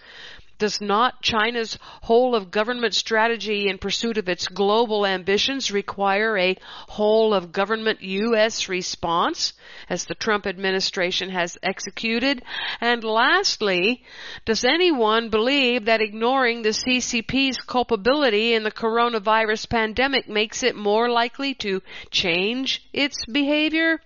Does 0.58 0.80
not 0.80 1.20
China's 1.20 1.78
whole 2.02 2.34
of 2.34 2.50
government 2.50 2.94
strategy 2.94 3.68
in 3.68 3.78
pursuit 3.78 4.18
of 4.18 4.28
its 4.28 4.46
global 4.46 5.04
ambitions 5.04 5.72
require 5.72 6.38
a 6.38 6.56
whole 6.88 7.34
of 7.34 7.50
government 7.50 8.00
U.S. 8.02 8.68
response, 8.68 9.52
as 9.88 10.04
the 10.04 10.14
Trump 10.14 10.46
administration 10.46 11.30
has 11.30 11.58
executed? 11.62 12.42
And 12.80 13.02
lastly, 13.02 14.04
does 14.44 14.64
anyone 14.64 15.28
believe 15.28 15.86
that 15.86 16.00
ignoring 16.00 16.62
the 16.62 16.70
CCP's 16.70 17.58
culpability 17.58 18.54
in 18.54 18.62
the 18.62 18.70
coronavirus 18.70 19.68
pandemic 19.68 20.28
makes 20.28 20.62
it 20.62 20.76
more 20.76 21.08
likely 21.08 21.54
to 21.54 21.82
change 22.10 22.82
its 22.92 23.24
behavior? 23.26 24.00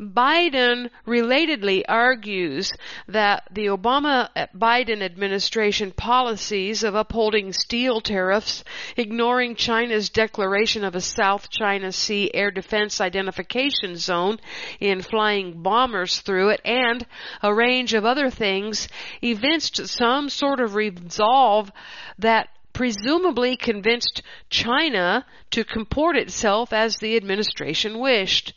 Biden 0.00 0.90
relatedly 1.06 1.82
argues 1.88 2.72
that 3.08 3.44
the 3.50 3.66
Obama 3.66 4.28
uh, 4.34 4.46
Biden 4.54 5.02
administration 5.02 5.92
policies 5.92 6.82
of 6.82 6.94
upholding 6.94 7.52
steel 7.52 8.00
tariffs, 8.00 8.64
ignoring 8.96 9.54
China's 9.54 10.08
declaration 10.08 10.84
of 10.84 10.94
a 10.94 11.00
South 11.00 11.50
China 11.50 11.92
Sea 11.92 12.30
air 12.34 12.50
defense 12.50 13.00
identification 13.00 13.96
zone 13.96 14.38
in 14.80 15.02
flying 15.02 15.62
bombers 15.62 16.20
through 16.20 16.50
it, 16.50 16.60
and 16.64 17.06
a 17.42 17.54
range 17.54 17.94
of 17.94 18.04
other 18.04 18.30
things 18.30 18.88
evinced 19.22 19.86
some 19.86 20.28
sort 20.28 20.60
of 20.60 20.74
resolve 20.74 21.70
that 22.18 22.48
presumably 22.72 23.56
convinced 23.56 24.22
China 24.48 25.26
to 25.50 25.64
comport 25.64 26.16
itself 26.16 26.72
as 26.72 26.96
the 26.96 27.16
administration 27.16 27.98
wished. 27.98 28.54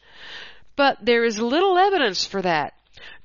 But 0.75 0.97
there 1.01 1.23
is 1.23 1.39
little 1.39 1.77
evidence 1.77 2.25
for 2.25 2.41
that. 2.41 2.73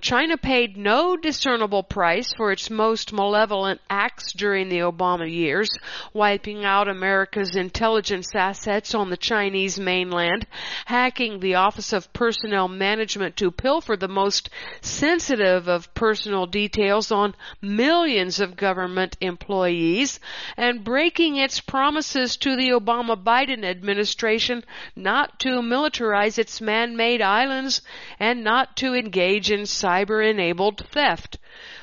China 0.00 0.38
paid 0.38 0.78
no 0.78 1.14
discernible 1.14 1.82
price 1.82 2.32
for 2.32 2.50
its 2.50 2.70
most 2.70 3.12
malevolent 3.12 3.82
acts 3.90 4.32
during 4.32 4.70
the 4.70 4.78
Obama 4.78 5.30
years, 5.30 5.68
wiping 6.14 6.64
out 6.64 6.88
America's 6.88 7.54
intelligence 7.54 8.34
assets 8.34 8.94
on 8.94 9.10
the 9.10 9.16
Chinese 9.18 9.78
mainland, 9.78 10.46
hacking 10.86 11.38
the 11.38 11.54
Office 11.54 11.92
of 11.92 12.10
Personnel 12.14 12.66
Management 12.66 13.36
to 13.36 13.50
pilfer 13.50 13.94
the 13.94 14.08
most 14.08 14.48
sensitive 14.80 15.68
of 15.68 15.92
personal 15.92 16.46
details 16.46 17.12
on 17.12 17.34
millions 17.60 18.40
of 18.40 18.56
government 18.56 19.18
employees, 19.20 20.18
and 20.56 20.82
breaking 20.82 21.36
its 21.36 21.60
promises 21.60 22.38
to 22.38 22.56
the 22.56 22.70
Obama 22.70 23.22
Biden 23.22 23.64
administration 23.64 24.64
not 24.96 25.38
to 25.40 25.60
militarize 25.60 26.38
its 26.38 26.58
man-made 26.62 27.20
islands 27.20 27.82
and 28.18 28.42
not 28.42 28.76
to 28.76 28.94
engage 28.94 29.50
in 29.50 29.60
cyber 29.60 29.89
cyber 29.90 30.24
enabled 30.24 30.86
theft. 30.88 31.38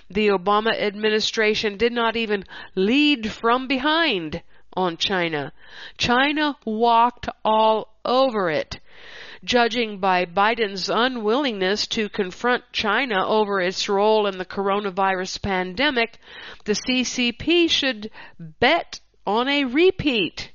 The 0.10 0.30
Obama 0.30 0.74
administration 0.80 1.78
did 1.78 1.92
not 1.92 2.16
even 2.16 2.46
lead 2.74 3.32
from 3.32 3.68
behind 3.68 4.42
on 4.74 4.96
China. 4.96 5.52
China 5.98 6.56
walked 6.64 7.28
all 7.44 7.98
over 8.06 8.50
it. 8.50 8.80
Judging 9.44 10.00
by 10.00 10.26
Biden's 10.26 10.90
unwillingness 10.90 11.86
to 11.88 12.10
confront 12.10 12.64
China 12.72 13.28
over 13.28 13.60
its 13.60 13.90
role 13.90 14.26
in 14.26 14.38
the 14.38 14.46
coronavirus 14.46 15.42
pandemic, 15.42 16.18
the 16.66 16.74
CCP 16.74 17.70
should 17.70 18.10
bet 18.40 19.02
on 19.26 19.48
a 19.50 19.66
repeat 19.66 20.52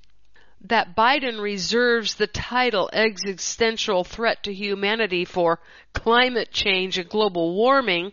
that 0.64 0.94
Biden 0.94 1.40
reserves 1.40 2.14
the 2.14 2.26
title 2.26 2.88
existential 2.92 4.04
threat 4.04 4.42
to 4.44 4.54
humanity 4.54 5.24
for 5.24 5.58
climate 5.92 6.52
change 6.52 6.98
and 6.98 7.08
global 7.08 7.54
warming 7.54 8.12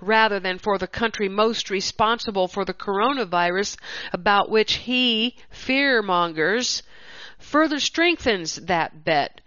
rather 0.00 0.38
than 0.38 0.58
for 0.58 0.76
the 0.78 0.86
country 0.86 1.28
most 1.28 1.70
responsible 1.70 2.48
for 2.48 2.64
the 2.64 2.74
coronavirus 2.74 3.78
about 4.12 4.50
which 4.50 4.74
he 4.74 5.36
fear 5.48 6.02
mongers 6.02 6.82
further 7.38 7.80
strengthens 7.80 8.56
that 8.56 9.04
bet. 9.04 9.40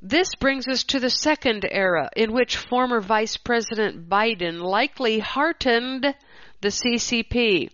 This 0.00 0.28
brings 0.38 0.68
us 0.68 0.84
to 0.84 1.00
the 1.00 1.10
second 1.10 1.66
era 1.68 2.10
in 2.14 2.32
which 2.32 2.56
former 2.56 3.00
Vice 3.00 3.36
President 3.36 4.08
Biden 4.08 4.60
likely 4.60 5.18
heartened 5.18 6.14
the 6.60 6.68
CCP 6.68 7.70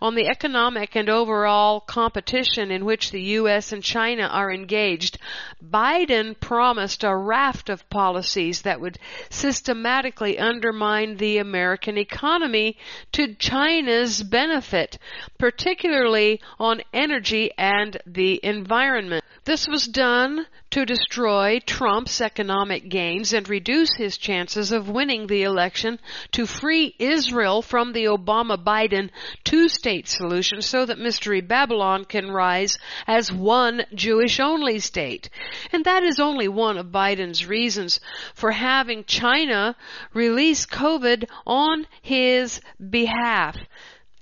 on 0.00 0.14
the 0.14 0.28
economic 0.28 0.96
and 0.96 1.08
overall 1.08 1.80
competition 1.80 2.70
in 2.70 2.84
which 2.84 3.10
the 3.10 3.22
U.S. 3.22 3.72
and 3.72 3.82
China 3.82 4.24
are 4.24 4.52
engaged, 4.52 5.18
Biden 5.62 6.38
promised 6.38 7.04
a 7.04 7.16
raft 7.16 7.68
of 7.68 7.88
policies 7.90 8.62
that 8.62 8.80
would 8.80 8.98
systematically 9.30 10.38
undermine 10.38 11.16
the 11.16 11.38
American 11.38 11.98
economy 11.98 12.76
to 13.12 13.34
China's 13.34 14.22
benefit, 14.22 14.98
particularly 15.38 16.40
on 16.58 16.82
energy 16.92 17.50
and 17.58 17.96
the 18.06 18.40
environment. 18.42 19.24
This 19.48 19.66
was 19.66 19.86
done 19.86 20.44
to 20.72 20.84
destroy 20.84 21.58
Trump's 21.60 22.20
economic 22.20 22.90
gains 22.90 23.32
and 23.32 23.48
reduce 23.48 23.88
his 23.96 24.18
chances 24.18 24.72
of 24.72 24.90
winning 24.90 25.26
the 25.26 25.42
election 25.42 26.00
to 26.32 26.44
free 26.44 26.94
Israel 26.98 27.62
from 27.62 27.94
the 27.94 28.04
Obama 28.04 28.62
Biden 28.62 29.08
two 29.44 29.70
state 29.70 30.06
solution 30.06 30.60
so 30.60 30.84
that 30.84 30.98
Mystery 30.98 31.40
Babylon 31.40 32.04
can 32.04 32.30
rise 32.30 32.76
as 33.06 33.32
one 33.32 33.86
Jewish 33.94 34.38
only 34.38 34.80
state. 34.80 35.30
And 35.72 35.82
that 35.86 36.02
is 36.02 36.20
only 36.20 36.48
one 36.48 36.76
of 36.76 36.88
Biden's 36.88 37.46
reasons 37.46 38.00
for 38.34 38.50
having 38.50 39.04
China 39.04 39.76
release 40.12 40.66
COVID 40.66 41.24
on 41.46 41.86
his 42.02 42.60
behalf. 42.90 43.56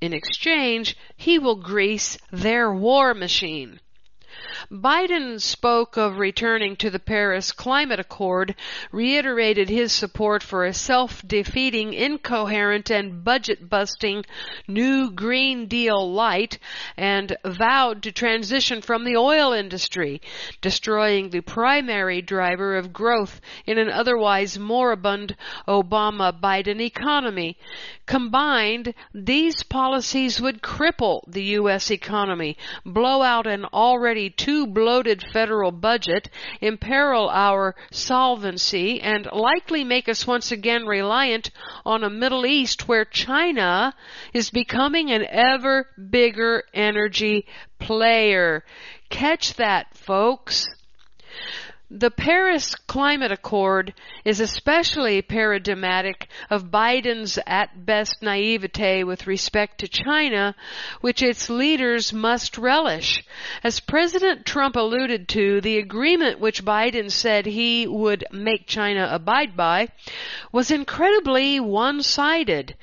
In 0.00 0.12
exchange, 0.12 0.96
he 1.16 1.40
will 1.40 1.56
grease 1.56 2.16
their 2.30 2.72
war 2.72 3.12
machine. 3.12 3.80
Biden 4.70 5.40
spoke 5.40 5.96
of 5.96 6.18
returning 6.18 6.74
to 6.76 6.90
the 6.90 6.98
Paris 6.98 7.52
Climate 7.52 8.00
Accord, 8.00 8.56
reiterated 8.90 9.68
his 9.68 9.92
support 9.92 10.42
for 10.42 10.64
a 10.64 10.74
self-defeating, 10.74 11.94
incoherent, 11.94 12.90
and 12.90 13.22
budget-busting 13.22 14.24
new 14.66 15.12
Green 15.12 15.66
Deal 15.66 16.12
light, 16.12 16.58
and 16.96 17.36
vowed 17.44 18.02
to 18.02 18.10
transition 18.10 18.82
from 18.82 19.04
the 19.04 19.16
oil 19.16 19.52
industry, 19.52 20.20
destroying 20.60 21.30
the 21.30 21.42
primary 21.42 22.20
driver 22.20 22.76
of 22.76 22.92
growth 22.92 23.40
in 23.66 23.78
an 23.78 23.88
otherwise 23.88 24.58
moribund 24.58 25.36
Obama-Biden 25.68 26.80
economy. 26.80 27.56
Combined, 28.06 28.94
these 29.14 29.62
policies 29.62 30.40
would 30.40 30.60
cripple 30.60 31.20
the 31.28 31.44
U.S. 31.44 31.92
economy, 31.92 32.56
blow 32.84 33.22
out 33.22 33.46
an 33.46 33.64
already 33.66 34.28
too 34.56 34.66
bloated 34.66 35.22
federal 35.34 35.70
budget, 35.70 36.30
imperil 36.62 37.28
our 37.28 37.74
solvency, 37.90 38.98
and 39.02 39.28
likely 39.30 39.84
make 39.84 40.08
us 40.08 40.26
once 40.26 40.50
again 40.50 40.86
reliant 40.86 41.50
on 41.84 42.02
a 42.02 42.08
Middle 42.08 42.46
East 42.46 42.88
where 42.88 43.04
China 43.04 43.94
is 44.32 44.48
becoming 44.48 45.10
an 45.10 45.26
ever 45.28 45.86
bigger 46.08 46.62
energy 46.72 47.44
player. 47.78 48.64
Catch 49.10 49.54
that, 49.56 49.94
folks. 49.94 50.66
The 51.90 52.10
Paris 52.10 52.74
Climate 52.74 53.30
Accord 53.30 53.94
is 54.24 54.40
especially 54.40 55.22
paradigmatic 55.22 56.26
of 56.50 56.68
Biden's 56.68 57.38
at 57.46 57.86
best 57.86 58.22
naivete 58.22 59.04
with 59.04 59.28
respect 59.28 59.78
to 59.78 59.88
China, 59.88 60.56
which 61.00 61.22
its 61.22 61.48
leaders 61.48 62.12
must 62.12 62.58
relish. 62.58 63.22
As 63.62 63.78
President 63.78 64.44
Trump 64.44 64.74
alluded 64.74 65.28
to, 65.28 65.60
the 65.60 65.78
agreement 65.78 66.40
which 66.40 66.64
Biden 66.64 67.08
said 67.08 67.46
he 67.46 67.86
would 67.86 68.24
make 68.32 68.66
China 68.66 69.08
abide 69.12 69.56
by 69.56 69.86
was 70.50 70.72
incredibly 70.72 71.60
one-sided. 71.60 72.74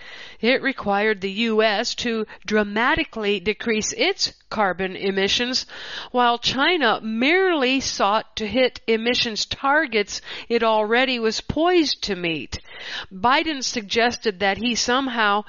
It 0.44 0.62
required 0.62 1.22
the 1.22 1.32
U.S. 1.32 1.96
to 2.04 2.28
dramatically 2.46 3.40
decrease 3.40 3.94
its 3.94 4.34
carbon 4.50 4.98
emissions, 4.98 5.66
while 6.12 6.38
China 6.38 7.00
merely 7.02 7.80
sought 7.80 8.36
to 8.36 8.46
hit 8.46 8.82
emissions 8.86 9.46
targets 9.46 10.20
it 10.50 10.62
already 10.62 11.18
was 11.18 11.40
poised 11.40 12.04
to 12.04 12.18
meet. 12.18 12.60
Biden 13.10 13.64
suggested 13.64 14.42
that 14.42 14.58
he 14.58 14.76
somehow 14.76 15.46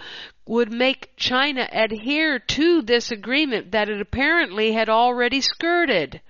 would 0.47 0.73
make 0.73 1.17
China 1.17 1.69
adhere 1.73 2.39
to 2.39 2.81
this 2.81 3.11
agreement 3.11 3.73
that 3.73 3.89
it 3.89 4.01
apparently 4.01 4.75
had 4.75 4.89
already 4.89 5.41
skirted. 5.41 6.21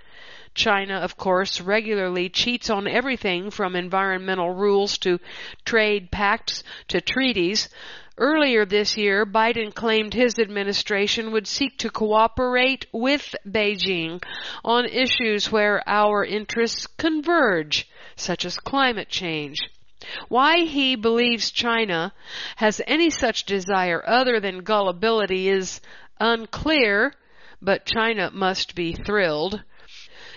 China, 0.55 0.95
of 0.99 1.19
course, 1.19 1.61
regularly 1.61 2.31
cheats 2.31 2.71
on 2.71 2.87
everything 2.87 3.51
from 3.51 3.77
environmental 3.77 4.55
rules 4.55 4.97
to 4.97 5.19
trade 5.67 6.11
pacts 6.11 6.63
to 6.89 7.01
treaties. 7.03 7.69
Earlier 8.17 8.65
this 8.65 8.97
year, 8.97 9.27
Biden 9.27 9.75
claimed 9.75 10.15
his 10.15 10.39
administration 10.39 11.33
would 11.33 11.49
seek 11.49 11.79
to 11.79 11.91
cooperate 11.91 12.87
with 12.93 13.35
Beijing 13.45 14.23
on 14.65 14.87
issues 14.87 15.51
where 15.51 15.83
our 15.89 16.25
interests 16.25 16.87
converge, 16.87 17.89
such 18.15 18.45
as 18.45 18.57
climate 18.57 19.09
change. 19.09 19.59
Why 20.29 20.61
he 20.61 20.95
believes 20.95 21.51
China 21.51 22.13
has 22.57 22.81
any 22.87 23.11
such 23.11 23.47
desire 23.47 24.03
other 24.07 24.39
than 24.39 24.63
gullibility 24.63 25.49
is 25.49 25.81
unclear, 26.21 27.15
but 27.61 27.85
China 27.85 28.31
must 28.33 28.77
be 28.77 28.93
thrilled. 28.93 29.61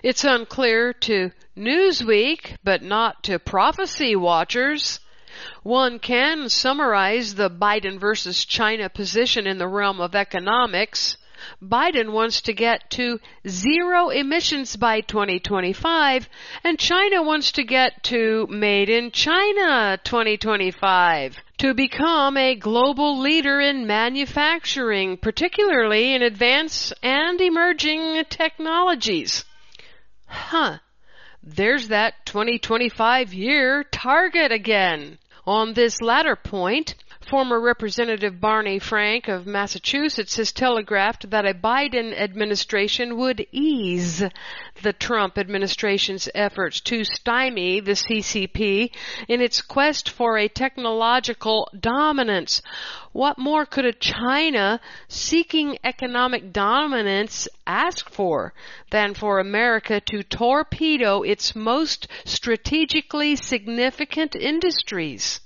It's 0.01 0.23
unclear 0.23 0.93
to 0.93 1.31
Newsweek, 1.55 2.55
but 2.63 2.81
not 2.81 3.23
to 3.23 3.37
prophecy 3.37 4.15
watchers. 4.15 4.99
One 5.63 5.99
can 5.99 6.49
summarize 6.49 7.35
the 7.35 7.49
Biden 7.49 7.99
versus 7.99 8.45
China 8.45 8.89
position 8.89 9.47
in 9.47 9.57
the 9.57 9.67
realm 9.67 9.99
of 9.99 10.15
economics. 10.15 11.17
Biden 11.61 12.11
wants 12.11 12.41
to 12.41 12.53
get 12.53 12.89
to 12.91 13.19
zero 13.47 14.09
emissions 14.09 14.75
by 14.75 15.01
2025 15.01 16.27
and 16.63 16.79
China 16.79 17.21
wants 17.21 17.51
to 17.53 17.63
get 17.63 18.03
to 18.03 18.47
made 18.47 18.89
in 18.89 19.11
China 19.11 19.99
2025 20.03 21.37
to 21.57 21.73
become 21.73 22.37
a 22.37 22.55
global 22.55 23.19
leader 23.19 23.59
in 23.59 23.87
manufacturing, 23.87 25.17
particularly 25.17 26.13
in 26.13 26.21
advanced 26.21 26.93
and 27.01 27.39
emerging 27.41 28.23
technologies. 28.29 29.45
Huh. 30.25 30.79
There's 31.41 31.87
that 31.87 32.25
2025 32.25 33.33
year 33.33 33.83
target 33.83 34.51
again. 34.51 35.17
On 35.47 35.75
this 35.75 36.01
latter 36.01 36.35
point, 36.35 36.95
former 37.27 37.59
Representative 37.59 38.39
Barney 38.39 38.79
Frank 38.79 39.27
of 39.27 39.45
Massachusetts 39.45 40.37
has 40.37 40.53
telegraphed 40.53 41.29
that 41.29 41.45
a 41.45 41.53
Biden 41.53 42.17
administration 42.17 43.17
would 43.17 43.45
ease 43.51 44.23
the 44.81 44.93
Trump 44.93 45.37
administration's 45.37 46.29
efforts 46.33 46.79
to 46.81 47.03
stymie 47.03 47.81
the 47.81 47.91
CCP 47.91 48.91
in 49.27 49.41
its 49.41 49.61
quest 49.61 50.09
for 50.09 50.37
a 50.37 50.47
technological 50.47 51.69
dominance. 51.77 52.61
What 53.11 53.37
more 53.37 53.65
could 53.65 53.85
a 53.85 53.91
China 53.91 54.79
seeking 55.09 55.77
economic 55.83 56.53
dominance 56.53 57.49
ask 57.65 58.09
for 58.09 58.53
than 58.91 59.13
for 59.13 59.39
America 59.39 59.99
to 59.99 60.23
torpedo 60.23 61.23
its 61.23 61.53
most 61.55 62.07
strategically 62.23 63.35
significant 63.35 64.33
industries? 64.33 65.41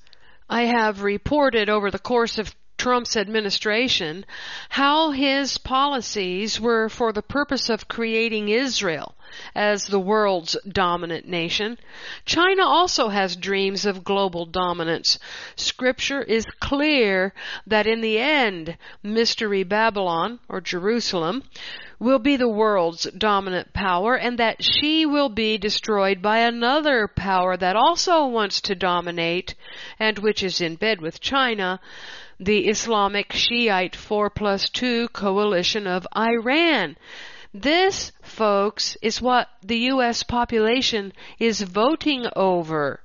I 0.52 0.64
have 0.64 1.02
reported 1.02 1.70
over 1.70 1.90
the 1.90 1.98
course 1.98 2.38
of 2.38 2.54
Trump's 2.78 3.16
administration 3.16 4.26
how 4.68 5.12
his 5.12 5.58
policies 5.58 6.60
were 6.60 6.90
for 6.90 7.14
the 7.14 7.22
purpose 7.22 7.70
of 7.70 7.88
creating 7.88 8.50
Israel 8.50 9.16
as 9.56 9.86
the 9.86 10.00
world's 10.00 10.58
dominant 10.68 11.28
nation. 11.28 11.78
China 12.26 12.64
also 12.64 13.10
has 13.10 13.36
dreams 13.36 13.86
of 13.86 14.04
global 14.04 14.46
dominance. 14.46 15.20
Scripture 15.56 16.22
is 16.22 16.46
clear 16.60 17.34
that 17.68 17.88
in 17.88 18.02
the 18.02 18.18
end, 18.20 18.78
Mystery 19.04 19.64
Babylon, 19.64 20.40
or 20.50 20.62
Jerusalem, 20.62 21.44
will 22.02 22.20
be 22.20 22.36
the 22.36 22.50
world's 22.50 23.04
dominant 23.16 23.72
power 23.74 24.16
and 24.16 24.40
that 24.40 24.64
she 24.64 25.06
will 25.06 25.30
be 25.30 25.58
destroyed 25.60 26.20
by 26.20 26.40
another 26.40 27.08
power 27.08 27.56
that 27.56 27.76
also 27.76 28.26
wants 28.26 28.60
to 28.60 28.74
dominate 28.74 29.54
and 30.00 30.18
which 30.18 30.42
is 30.42 30.60
in 30.60 30.76
bed 30.76 31.00
with 31.00 31.22
China, 31.22 31.80
the 32.40 32.68
Islamic 32.68 33.32
Shiite 33.32 33.96
4 33.96 34.32
plus 34.32 34.68
2 34.70 35.10
coalition 35.10 35.86
of 35.86 36.08
Iran. 36.18 36.98
This, 37.54 38.12
folks, 38.22 38.96
is 39.02 39.22
what 39.22 39.50
the 39.62 39.78
U.S. 39.78 40.24
population 40.24 41.12
is 41.38 41.62
voting 41.62 42.26
over. 42.36 43.02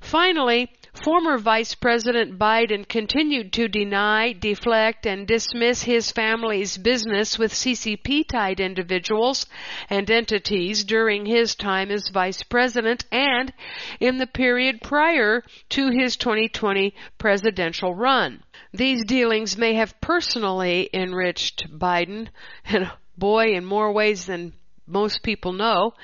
Finally, 0.00 0.70
Former 1.04 1.38
Vice 1.38 1.74
President 1.74 2.38
Biden 2.38 2.86
continued 2.86 3.52
to 3.54 3.66
deny, 3.66 4.32
deflect, 4.32 5.06
and 5.06 5.26
dismiss 5.26 5.82
his 5.82 6.12
family's 6.12 6.76
business 6.76 7.38
with 7.38 7.52
CCP 7.52 8.28
tied 8.28 8.60
individuals 8.60 9.46
and 9.88 10.10
entities 10.10 10.84
during 10.84 11.26
his 11.26 11.54
time 11.54 11.90
as 11.90 12.08
Vice 12.08 12.42
President 12.42 13.04
and 13.10 13.52
in 14.00 14.18
the 14.18 14.26
period 14.26 14.80
prior 14.82 15.42
to 15.70 15.90
his 15.90 16.16
2020 16.16 16.94
presidential 17.18 17.94
run. 17.94 18.42
These 18.72 19.04
dealings 19.06 19.56
may 19.56 19.74
have 19.74 20.00
personally 20.00 20.88
enriched 20.92 21.70
Biden, 21.78 22.28
and 22.64 22.90
boy, 23.16 23.54
in 23.54 23.64
more 23.64 23.92
ways 23.92 24.26
than 24.26 24.52
most 24.86 25.22
people 25.22 25.52
know. 25.52 25.94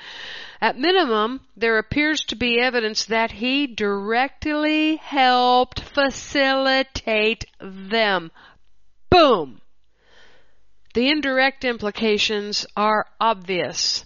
At 0.61 0.77
minimum, 0.77 1.41
there 1.55 1.77
appears 1.77 2.21
to 2.25 2.35
be 2.35 2.59
evidence 2.59 3.05
that 3.05 3.31
he 3.31 3.67
directly 3.67 4.97
helped 4.97 5.81
facilitate 5.81 7.45
them. 7.61 8.31
Boom! 9.09 9.61
The 10.93 11.09
indirect 11.09 11.63
implications 11.65 12.65
are 12.75 13.05
obvious. 13.21 14.05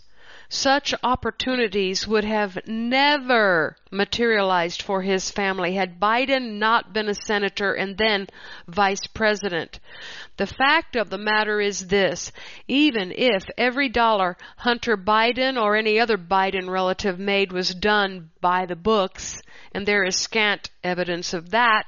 Such 0.55 0.93
opportunities 1.01 2.07
would 2.07 2.25
have 2.25 2.59
never 2.67 3.75
materialized 3.89 4.83
for 4.83 5.01
his 5.01 5.31
family 5.31 5.73
had 5.73 5.99
Biden 5.99 6.59
not 6.59 6.93
been 6.93 7.09
a 7.09 7.15
senator 7.15 7.73
and 7.73 7.97
then 7.97 8.27
vice 8.67 9.07
president. 9.15 9.79
The 10.37 10.45
fact 10.45 10.95
of 10.95 11.09
the 11.09 11.17
matter 11.17 11.59
is 11.59 11.87
this. 11.87 12.31
Even 12.67 13.11
if 13.11 13.49
every 13.57 13.89
dollar 13.89 14.37
Hunter 14.57 14.95
Biden 14.95 15.59
or 15.59 15.75
any 15.75 15.99
other 15.99 16.19
Biden 16.19 16.69
relative 16.69 17.17
made 17.17 17.51
was 17.51 17.73
done 17.73 18.29
by 18.39 18.67
the 18.67 18.75
books, 18.75 19.41
and 19.73 19.87
there 19.87 20.03
is 20.03 20.17
scant 20.17 20.69
evidence 20.83 21.33
of 21.33 21.49
that, 21.49 21.85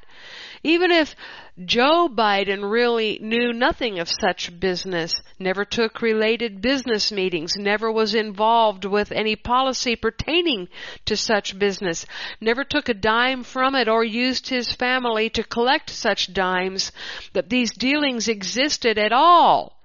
even 0.65 0.89
if 0.89 1.15
Joe 1.63 2.09
Biden 2.11 2.69
really 2.69 3.19
knew 3.21 3.53
nothing 3.53 3.99
of 3.99 4.09
such 4.09 4.59
business, 4.59 5.13
never 5.37 5.63
took 5.63 6.01
related 6.01 6.59
business 6.59 7.11
meetings, 7.11 7.55
never 7.55 7.91
was 7.91 8.15
involved 8.15 8.83
with 8.83 9.11
any 9.11 9.35
policy 9.35 9.95
pertaining 9.95 10.67
to 11.05 11.15
such 11.15 11.57
business, 11.59 12.07
never 12.41 12.63
took 12.63 12.89
a 12.89 12.95
dime 12.95 13.43
from 13.43 13.75
it 13.75 13.87
or 13.87 14.03
used 14.03 14.49
his 14.49 14.71
family 14.71 15.29
to 15.29 15.43
collect 15.43 15.91
such 15.91 16.33
dimes, 16.33 16.91
that 17.33 17.49
these 17.49 17.71
dealings 17.71 18.27
existed 18.27 18.97
at 18.97 19.13
all 19.13 19.75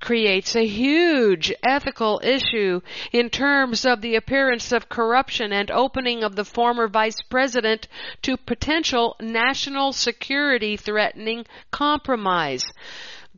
creates 0.00 0.54
a 0.54 0.66
huge 0.66 1.52
ethical 1.62 2.20
issue 2.22 2.80
in 3.12 3.28
terms 3.30 3.84
of 3.84 4.00
the 4.00 4.14
appearance 4.16 4.72
of 4.72 4.88
corruption 4.88 5.52
and 5.52 5.70
opening 5.70 6.22
of 6.22 6.36
the 6.36 6.44
former 6.44 6.88
vice 6.88 7.20
president 7.28 7.88
to 8.22 8.36
potential 8.36 9.16
national 9.20 9.92
security 9.92 10.76
threatening 10.76 11.44
compromise 11.70 12.64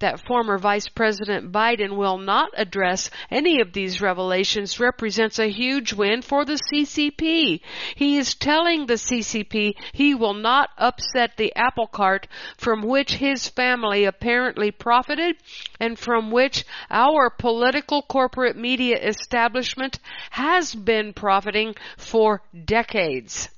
that 0.01 0.21
former 0.21 0.59
Vice 0.59 0.89
President 0.89 1.53
Biden 1.53 1.97
will 1.97 2.19
not 2.19 2.51
address 2.57 3.11
any 3.31 3.61
of 3.61 3.73
these 3.73 4.01
revelations 4.01 4.81
represents 4.81 5.39
a 5.39 5.51
huge 5.51 5.93
win 5.93 6.23
for 6.23 6.45
the 6.45 6.59
CCP. 6.73 7.61
He 7.95 8.19
is 8.19 8.35
telling 8.35 8.87
the 8.87 8.95
CCP 8.95 9.73
he 9.93 10.15
will 10.15 10.35
not 10.35 10.71
upset 10.77 11.37
the 11.37 11.55
apple 11.55 11.87
cart 11.87 12.27
from 12.57 12.83
which 12.83 13.15
his 13.15 13.49
family 13.49 14.05
apparently 14.05 14.71
profited 14.71 15.37
and 15.79 15.99
from 15.99 16.31
which 16.31 16.65
our 16.91 17.31
political 17.31 18.03
corporate 18.03 18.57
media 18.57 18.99
establishment 18.99 19.99
has 20.31 20.75
been 20.75 21.13
profiting 21.13 21.75
for 21.97 22.43
decades. 22.65 23.49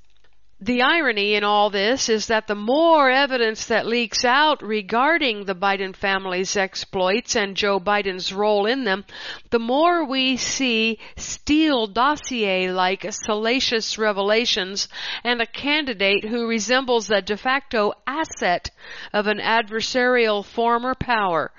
The 0.65 0.83
irony 0.83 1.35
in 1.35 1.43
all 1.43 1.71
this 1.71 2.09
is 2.09 2.29
that 2.29 2.47
the 2.47 2.55
more 2.55 3.11
evidence 3.11 3.67
that 3.67 3.85
leaks 3.85 4.25
out 4.25 4.63
regarding 4.63 5.45
the 5.45 5.57
Biden 5.57 5.93
family's 5.93 6.57
exploits 6.57 7.35
and 7.35 7.57
Joe 7.57 7.81
Biden's 7.81 8.33
role 8.33 8.67
in 8.67 8.85
them, 8.85 9.05
the 9.51 9.59
more 9.59 10.05
we 10.05 10.37
see 10.37 11.01
Steele 11.17 11.89
dossier 11.89 12.71
like 12.71 13.05
salacious 13.11 13.99
revelations 13.99 14.89
and 15.25 15.43
a 15.43 15.47
candidate 15.47 16.27
who 16.27 16.47
resembles 16.47 17.11
a 17.11 17.21
de 17.21 17.37
facto 17.37 17.95
asset 18.07 18.71
of 19.13 19.27
an 19.27 19.41
adversarial 19.41 20.45
former 20.45 20.95
power. 20.95 21.51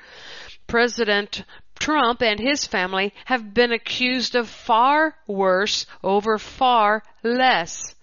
President 0.65 1.43
Trump 1.77 2.21
and 2.21 2.39
his 2.39 2.65
family 2.65 3.13
have 3.25 3.53
been 3.53 3.73
accused 3.73 4.33
of 4.33 4.47
far 4.47 5.15
worse 5.27 5.85
over 6.01 6.37
far 6.37 7.03
less. 7.21 7.95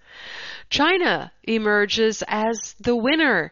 China 0.71 1.33
emerges 1.43 2.23
as 2.29 2.75
the 2.79 2.95
winner. 2.95 3.51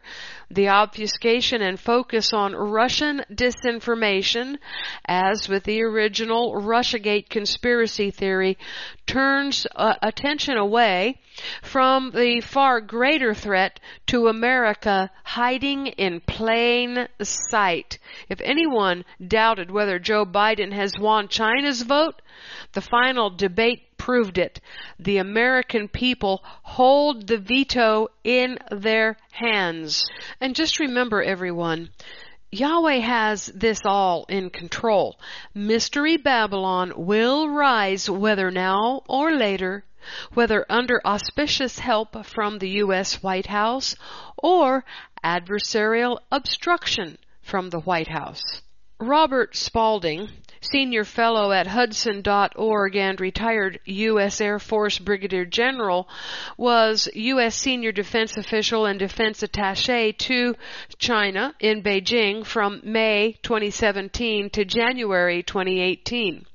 The 0.50 0.70
obfuscation 0.70 1.60
and 1.60 1.78
focus 1.78 2.32
on 2.32 2.54
Russian 2.54 3.22
disinformation, 3.30 4.56
as 5.04 5.46
with 5.46 5.64
the 5.64 5.82
original 5.82 6.54
Russiagate 6.54 7.28
conspiracy 7.28 8.10
theory, 8.10 8.56
turns 9.06 9.66
uh, 9.76 9.96
attention 10.02 10.56
away 10.56 11.20
from 11.62 12.10
the 12.12 12.40
far 12.40 12.80
greater 12.80 13.34
threat 13.34 13.80
to 14.06 14.28
America 14.28 15.10
hiding 15.22 15.88
in 15.88 16.20
plain 16.20 17.06
sight. 17.22 17.98
If 18.30 18.40
anyone 18.40 19.04
doubted 19.24 19.70
whether 19.70 19.98
Joe 19.98 20.24
Biden 20.24 20.72
has 20.72 20.98
won 20.98 21.28
China's 21.28 21.82
vote, 21.82 22.22
the 22.72 22.80
final 22.80 23.28
debate 23.28 23.89
proved 24.10 24.38
it. 24.38 24.60
The 24.98 25.18
American 25.18 25.86
people 25.86 26.42
hold 26.64 27.28
the 27.28 27.38
veto 27.38 28.08
in 28.24 28.58
their 28.68 29.16
hands. 29.30 30.04
And 30.40 30.56
just 30.56 30.80
remember, 30.80 31.22
everyone, 31.22 31.90
Yahweh 32.50 32.98
has 32.98 33.46
this 33.54 33.82
all 33.84 34.26
in 34.28 34.50
control. 34.50 35.16
Mystery 35.54 36.16
Babylon 36.16 36.92
will 36.96 37.50
rise 37.50 38.10
whether 38.10 38.50
now 38.50 39.02
or 39.08 39.30
later, 39.30 39.84
whether 40.34 40.66
under 40.68 41.00
auspicious 41.06 41.78
help 41.78 42.26
from 42.26 42.58
the 42.58 42.70
U.S. 42.82 43.22
White 43.22 43.46
House 43.46 43.94
or 44.36 44.84
adversarial 45.22 46.18
obstruction 46.32 47.16
from 47.42 47.70
the 47.70 47.78
White 47.78 48.08
House. 48.08 48.42
Robert 48.98 49.54
Spalding, 49.54 50.30
senior 50.60 51.04
fellow 51.04 51.52
at 51.52 51.66
Hudson.org 51.66 52.96
and 52.96 53.20
retired 53.20 53.80
U.S. 53.84 54.40
Air 54.40 54.58
Force 54.58 54.98
Brigadier 54.98 55.44
General, 55.44 56.08
was 56.56 57.08
U.S. 57.14 57.56
senior 57.56 57.92
defense 57.92 58.36
official 58.36 58.86
and 58.86 58.98
defense 58.98 59.42
attache 59.42 60.12
to 60.12 60.54
China 60.98 61.54
in 61.60 61.82
Beijing 61.82 62.44
from 62.44 62.80
May 62.84 63.38
2017 63.42 64.50
to 64.50 64.64
January 64.64 65.42
2018. 65.42 66.46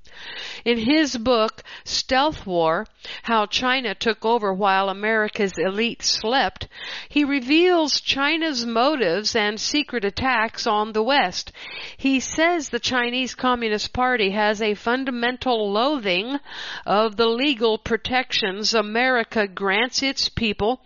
In 0.65 0.79
his 0.79 1.15
book, 1.17 1.61
Stealth 1.83 2.47
War, 2.47 2.87
How 3.23 3.45
China 3.45 3.93
Took 3.93 4.25
Over 4.25 4.51
While 4.51 4.89
America's 4.89 5.53
Elite 5.59 6.01
Slept, 6.01 6.67
he 7.07 7.23
reveals 7.23 8.01
China's 8.01 8.65
motives 8.65 9.35
and 9.35 9.61
secret 9.61 10.03
attacks 10.03 10.65
on 10.65 10.93
the 10.93 11.03
West. 11.03 11.51
He 11.97 12.19
says 12.19 12.69
the 12.69 12.79
Chinese 12.79 13.35
Communist 13.35 13.93
Party 13.93 14.31
has 14.31 14.59
a 14.59 14.73
fundamental 14.73 15.71
loathing 15.71 16.39
of 16.85 17.15
the 17.15 17.27
legal 17.27 17.77
protections 17.77 18.73
America 18.73 19.47
grants 19.47 20.01
its 20.01 20.29
people 20.29 20.81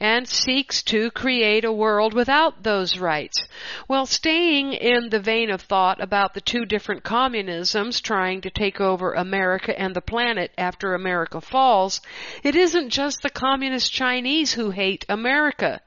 and 0.00 0.26
seeks 0.26 0.82
to 0.82 1.10
create 1.12 1.64
a 1.64 1.72
world 1.72 2.14
without 2.14 2.64
those 2.64 2.98
rights. 2.98 3.46
Well, 3.86 4.06
staying 4.06 4.72
in 4.72 5.10
the 5.10 5.20
vein 5.20 5.50
of 5.50 5.60
thought 5.60 6.02
about 6.02 6.34
the 6.34 6.40
two 6.40 6.64
different 6.64 7.04
communisms 7.04 8.00
trying 8.00 8.40
to 8.40 8.50
take 8.50 8.79
over 8.80 9.12
America 9.12 9.78
and 9.78 9.94
the 9.94 10.00
planet 10.00 10.52
after 10.56 10.94
America 10.94 11.40
falls, 11.40 12.00
it 12.42 12.54
isn't 12.54 12.90
just 12.90 13.22
the 13.22 13.30
communist 13.30 13.92
Chinese 13.92 14.52
who 14.52 14.70
hate 14.70 15.04
America. 15.08 15.80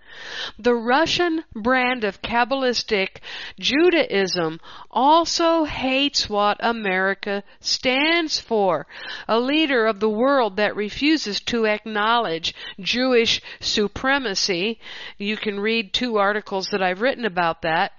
The 0.60 0.76
Russian 0.76 1.44
brand 1.56 2.04
of 2.04 2.22
Kabbalistic 2.22 3.18
Judaism 3.60 4.60
also 4.91 5.64
hates 5.64 6.30
what 6.30 6.58
America 6.60 7.44
stands 7.60 8.39
for. 8.39 8.86
A 9.28 9.39
leader 9.39 9.88
of 9.88 10.00
the 10.00 10.10
world 10.10 10.58
that 10.58 10.76
refuses 10.76 11.41
to 11.41 11.66
acknowledge 11.66 12.54
Jewish 12.80 13.41
supremacy. 13.60 14.80
You 15.18 15.38
can 15.38 15.60
read 15.60 15.94
two 15.94 16.18
articles 16.18 16.68
that 16.72 16.84
I've 16.84 17.02
written 17.02 17.26
about 17.26 17.64
that 17.64 17.94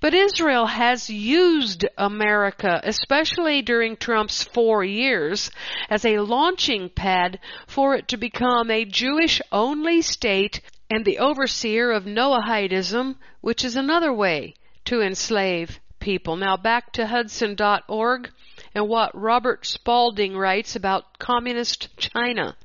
but 0.00 0.14
Israel 0.14 0.66
has 0.66 1.10
used 1.10 1.86
America, 1.96 2.80
especially 2.84 3.62
during 3.62 3.96
Trump's 3.96 4.42
four 4.42 4.84
years, 4.84 5.50
as 5.88 6.04
a 6.04 6.18
launching 6.18 6.88
pad 6.88 7.38
for 7.66 7.94
it 7.94 8.08
to 8.08 8.16
become 8.16 8.70
a 8.70 8.84
Jewish 8.84 9.40
only 9.52 10.02
state 10.02 10.60
and 10.90 11.04
the 11.04 11.18
overseer 11.18 11.90
of 11.92 12.04
Noahidism, 12.04 13.16
which 13.40 13.64
is 13.64 13.76
another 13.76 14.12
way 14.12 14.54
to 14.84 15.02
enslave 15.02 15.80
people. 16.00 16.36
Now 16.36 16.56
back 16.56 16.92
to 16.92 17.06
Hudson.org 17.06 18.30
and 18.74 18.88
what 18.88 19.10
Robert 19.14 19.66
Spalding 19.66 20.36
writes 20.36 20.76
about 20.76 21.18
communist 21.18 21.96
China. 21.96 22.56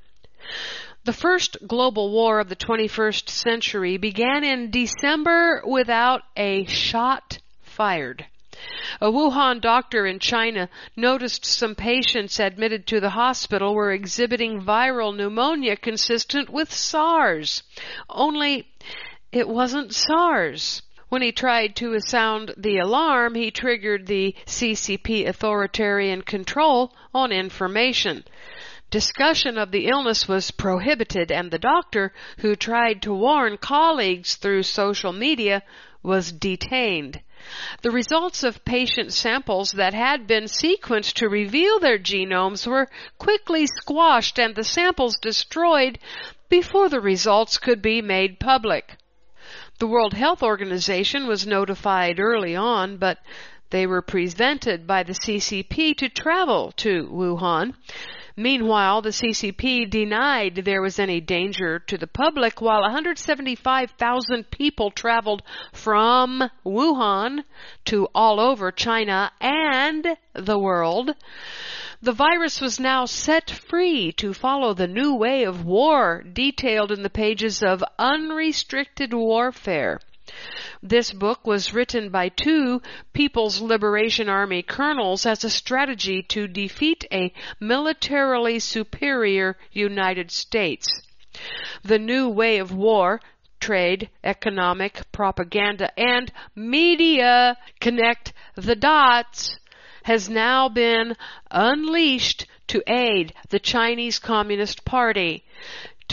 The 1.05 1.11
first 1.11 1.57
global 1.67 2.11
war 2.11 2.39
of 2.39 2.47
the 2.47 2.55
21st 2.55 3.27
century 3.27 3.97
began 3.97 4.45
in 4.45 4.71
December 4.71 5.61
without 5.65 6.21
a 6.37 6.63
shot 6.65 7.39
fired. 7.61 8.25
A 9.01 9.11
Wuhan 9.11 9.59
doctor 9.59 10.05
in 10.05 10.19
China 10.19 10.69
noticed 10.95 11.43
some 11.43 11.75
patients 11.75 12.39
admitted 12.39 12.87
to 12.87 13.01
the 13.01 13.09
hospital 13.09 13.75
were 13.75 13.91
exhibiting 13.91 14.61
viral 14.61 15.13
pneumonia 15.13 15.75
consistent 15.75 16.49
with 16.49 16.73
SARS. 16.73 17.63
Only 18.09 18.69
it 19.33 19.49
wasn't 19.49 19.93
SARS. 19.93 20.83
When 21.09 21.21
he 21.21 21.33
tried 21.33 21.75
to 21.75 21.99
sound 21.99 22.53
the 22.55 22.77
alarm, 22.77 23.35
he 23.35 23.51
triggered 23.51 24.07
the 24.07 24.35
CCP 24.45 25.27
authoritarian 25.27 26.21
control 26.21 26.93
on 27.13 27.33
information. 27.33 28.23
Discussion 28.93 29.57
of 29.57 29.71
the 29.71 29.87
illness 29.87 30.27
was 30.27 30.51
prohibited 30.51 31.31
and 31.31 31.49
the 31.49 31.57
doctor, 31.57 32.13
who 32.37 32.55
tried 32.55 33.01
to 33.01 33.11
warn 33.11 33.57
colleagues 33.57 34.35
through 34.35 34.61
social 34.61 35.11
media, 35.11 35.63
was 36.03 36.31
detained. 36.31 37.19
The 37.81 37.89
results 37.89 38.43
of 38.43 38.63
patient 38.63 39.11
samples 39.11 39.71
that 39.71 39.95
had 39.95 40.27
been 40.27 40.43
sequenced 40.43 41.13
to 41.13 41.27
reveal 41.27 41.79
their 41.79 41.97
genomes 41.97 42.67
were 42.67 42.87
quickly 43.17 43.65
squashed 43.65 44.37
and 44.37 44.53
the 44.53 44.63
samples 44.63 45.17
destroyed 45.19 45.97
before 46.47 46.87
the 46.87 47.01
results 47.01 47.57
could 47.57 47.81
be 47.81 47.99
made 47.99 48.39
public. 48.39 48.97
The 49.79 49.87
World 49.87 50.13
Health 50.13 50.43
Organization 50.43 51.25
was 51.25 51.47
notified 51.47 52.19
early 52.19 52.55
on, 52.55 52.97
but 52.97 53.17
they 53.71 53.87
were 53.87 54.03
prevented 54.03 54.85
by 54.85 55.01
the 55.01 55.13
CCP 55.13 55.97
to 55.97 56.09
travel 56.09 56.71
to 56.73 57.07
Wuhan. 57.11 57.73
Meanwhile, 58.35 59.03
the 59.03 59.11
CCP 59.11 59.87
denied 59.87 60.55
there 60.55 60.81
was 60.81 60.97
any 60.97 61.21
danger 61.21 61.77
to 61.77 61.99
the 61.99 62.07
public 62.07 62.61
while 62.61 62.81
175,000 62.81 64.49
people 64.49 64.89
traveled 64.89 65.43
from 65.71 66.49
Wuhan 66.65 67.43
to 67.85 68.07
all 68.15 68.39
over 68.39 68.71
China 68.71 69.31
and 69.39 70.17
the 70.33 70.57
world. 70.57 71.13
The 72.01 72.11
virus 72.11 72.59
was 72.59 72.79
now 72.79 73.05
set 73.05 73.51
free 73.51 74.11
to 74.13 74.33
follow 74.33 74.73
the 74.73 74.87
new 74.87 75.13
way 75.13 75.43
of 75.43 75.63
war 75.63 76.23
detailed 76.23 76.91
in 76.91 77.03
the 77.03 77.11
pages 77.11 77.61
of 77.61 77.83
Unrestricted 77.99 79.13
Warfare. 79.13 79.99
This 80.81 81.11
book 81.11 81.45
was 81.47 81.73
written 81.73 82.09
by 82.09 82.29
two 82.29 82.81
People's 83.13 83.61
Liberation 83.61 84.27
Army 84.27 84.61
colonels 84.61 85.25
as 85.25 85.43
a 85.43 85.49
strategy 85.49 86.21
to 86.23 86.47
defeat 86.47 87.05
a 87.11 87.33
militarily 87.59 88.59
superior 88.59 89.57
United 89.71 90.31
States. 90.31 90.87
The 91.83 91.99
new 91.99 92.29
way 92.29 92.57
of 92.57 92.73
war 92.73 93.21
trade, 93.59 94.09
economic, 94.25 95.09
propaganda, 95.13 95.97
and 95.97 96.31
media 96.53 97.57
connect 97.79 98.33
the 98.55 98.75
dots 98.75 99.57
has 100.03 100.29
now 100.29 100.67
been 100.67 101.15
unleashed 101.49 102.45
to 102.67 102.83
aid 102.87 103.33
the 103.49 103.59
Chinese 103.59 104.19
Communist 104.19 104.83
Party. 104.83 105.45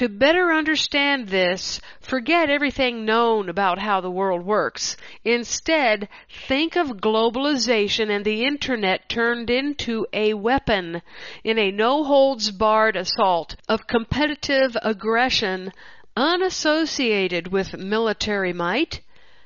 To 0.01 0.09
better 0.09 0.51
understand 0.51 1.29
this, 1.29 1.79
forget 2.01 2.49
everything 2.49 3.05
known 3.05 3.51
about 3.51 3.79
how 3.79 4.01
the 4.01 4.11
world 4.11 4.47
works. 4.47 4.97
Instead, 5.27 6.09
think 6.49 6.75
of 6.75 7.03
globalization 7.03 8.09
and 8.09 8.25
the 8.25 8.47
internet 8.47 9.11
turned 9.11 9.51
into 9.51 10.07
a 10.15 10.33
weapon 10.33 11.03
in 11.45 11.59
a 11.59 11.71
no 11.71 12.03
holds 12.03 12.51
barred 12.51 12.97
assault 12.97 13.57
of 13.69 13.87
competitive 13.87 14.75
aggression 14.81 15.71
unassociated 16.17 17.49
with 17.49 17.77
military 17.77 18.55
might. 18.55 19.03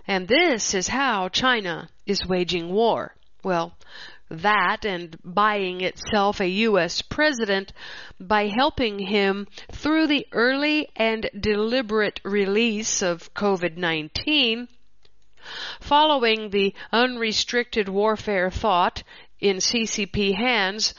And 0.07 0.29
this 0.29 0.73
is 0.73 0.87
how 0.87 1.31
China 1.31 1.89
is 2.07 2.29
waging 2.29 2.73
war. 2.73 3.17
Well, 3.43 3.77
that 4.31 4.85
and 4.85 5.17
buying 5.25 5.81
itself 5.81 6.41
a 6.41 6.49
U.S. 6.49 7.03
president 7.03 7.73
by 8.19 8.47
helping 8.49 8.99
him 8.99 9.47
through 9.73 10.07
the 10.07 10.27
early 10.33 10.89
and 10.97 11.29
deliberate 11.39 12.21
release 12.25 13.03
of 13.03 13.33
COVID-19 13.35 14.69
Following 15.81 16.49
the 16.49 16.75
unrestricted 16.91 17.87
warfare 17.87 18.51
thought, 18.51 19.03
in 19.41 19.59
CCP 19.59 20.35
hands, 20.35 20.95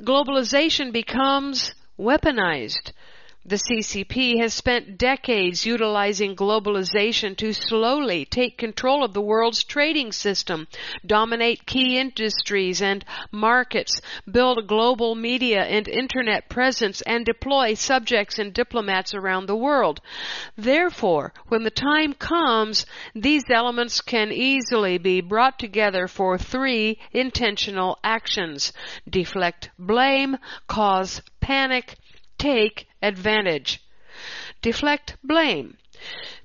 globalization 0.00 0.90
becomes 0.90 1.74
weaponized. 1.98 2.92
The 3.50 3.56
CCP 3.56 4.38
has 4.40 4.54
spent 4.54 4.96
decades 4.96 5.66
utilizing 5.66 6.36
globalization 6.36 7.36
to 7.38 7.52
slowly 7.52 8.24
take 8.24 8.56
control 8.56 9.02
of 9.02 9.12
the 9.12 9.20
world's 9.20 9.64
trading 9.64 10.12
system, 10.12 10.68
dominate 11.04 11.66
key 11.66 11.98
industries 11.98 12.80
and 12.80 13.04
markets, 13.32 14.00
build 14.30 14.68
global 14.68 15.16
media 15.16 15.64
and 15.64 15.88
internet 15.88 16.48
presence, 16.48 17.00
and 17.00 17.26
deploy 17.26 17.74
subjects 17.74 18.38
and 18.38 18.54
diplomats 18.54 19.14
around 19.14 19.46
the 19.46 19.56
world. 19.56 20.00
Therefore, 20.56 21.32
when 21.48 21.64
the 21.64 21.72
time 21.72 22.12
comes, 22.12 22.86
these 23.16 23.42
elements 23.50 24.00
can 24.00 24.30
easily 24.30 24.96
be 24.96 25.20
brought 25.20 25.58
together 25.58 26.06
for 26.06 26.38
three 26.38 27.00
intentional 27.10 27.98
actions. 28.04 28.72
Deflect 29.08 29.70
blame, 29.76 30.38
cause 30.68 31.20
panic, 31.40 31.96
take 32.38 32.86
advantage. 33.02 33.80
Deflect 34.62 35.16
blame. 35.22 35.76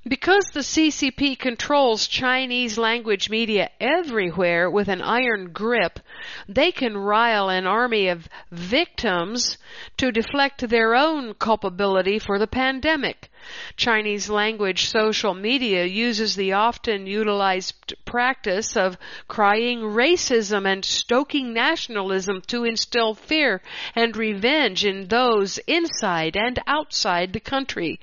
Because 0.07 0.51
the 0.53 0.59
CCP 0.59 1.39
controls 1.39 2.07
Chinese 2.07 2.77
language 2.77 3.29
media 3.29 3.71
everywhere 3.79 4.69
with 4.69 4.87
an 4.87 5.01
iron 5.01 5.51
grip, 5.51 5.99
they 6.47 6.71
can 6.71 6.97
rile 6.97 7.49
an 7.49 7.65
army 7.65 8.09
of 8.09 8.27
victims 8.51 9.57
to 9.97 10.11
deflect 10.11 10.67
their 10.69 10.93
own 10.93 11.33
culpability 11.33 12.19
for 12.19 12.37
the 12.37 12.47
pandemic. 12.47 13.31
Chinese 13.77 14.29
language 14.29 14.85
social 14.85 15.33
media 15.33 15.85
uses 15.85 16.35
the 16.35 16.53
often 16.53 17.07
utilized 17.07 17.93
practice 18.05 18.75
of 18.75 18.97
crying 19.27 19.79
racism 19.79 20.65
and 20.65 20.83
stoking 20.85 21.53
nationalism 21.53 22.41
to 22.47 22.63
instill 22.63 23.13
fear 23.13 23.61
and 23.95 24.15
revenge 24.15 24.85
in 24.85 25.07
those 25.07 25.57
inside 25.67 26.35
and 26.35 26.59
outside 26.67 27.33
the 27.33 27.39
country. 27.39 27.99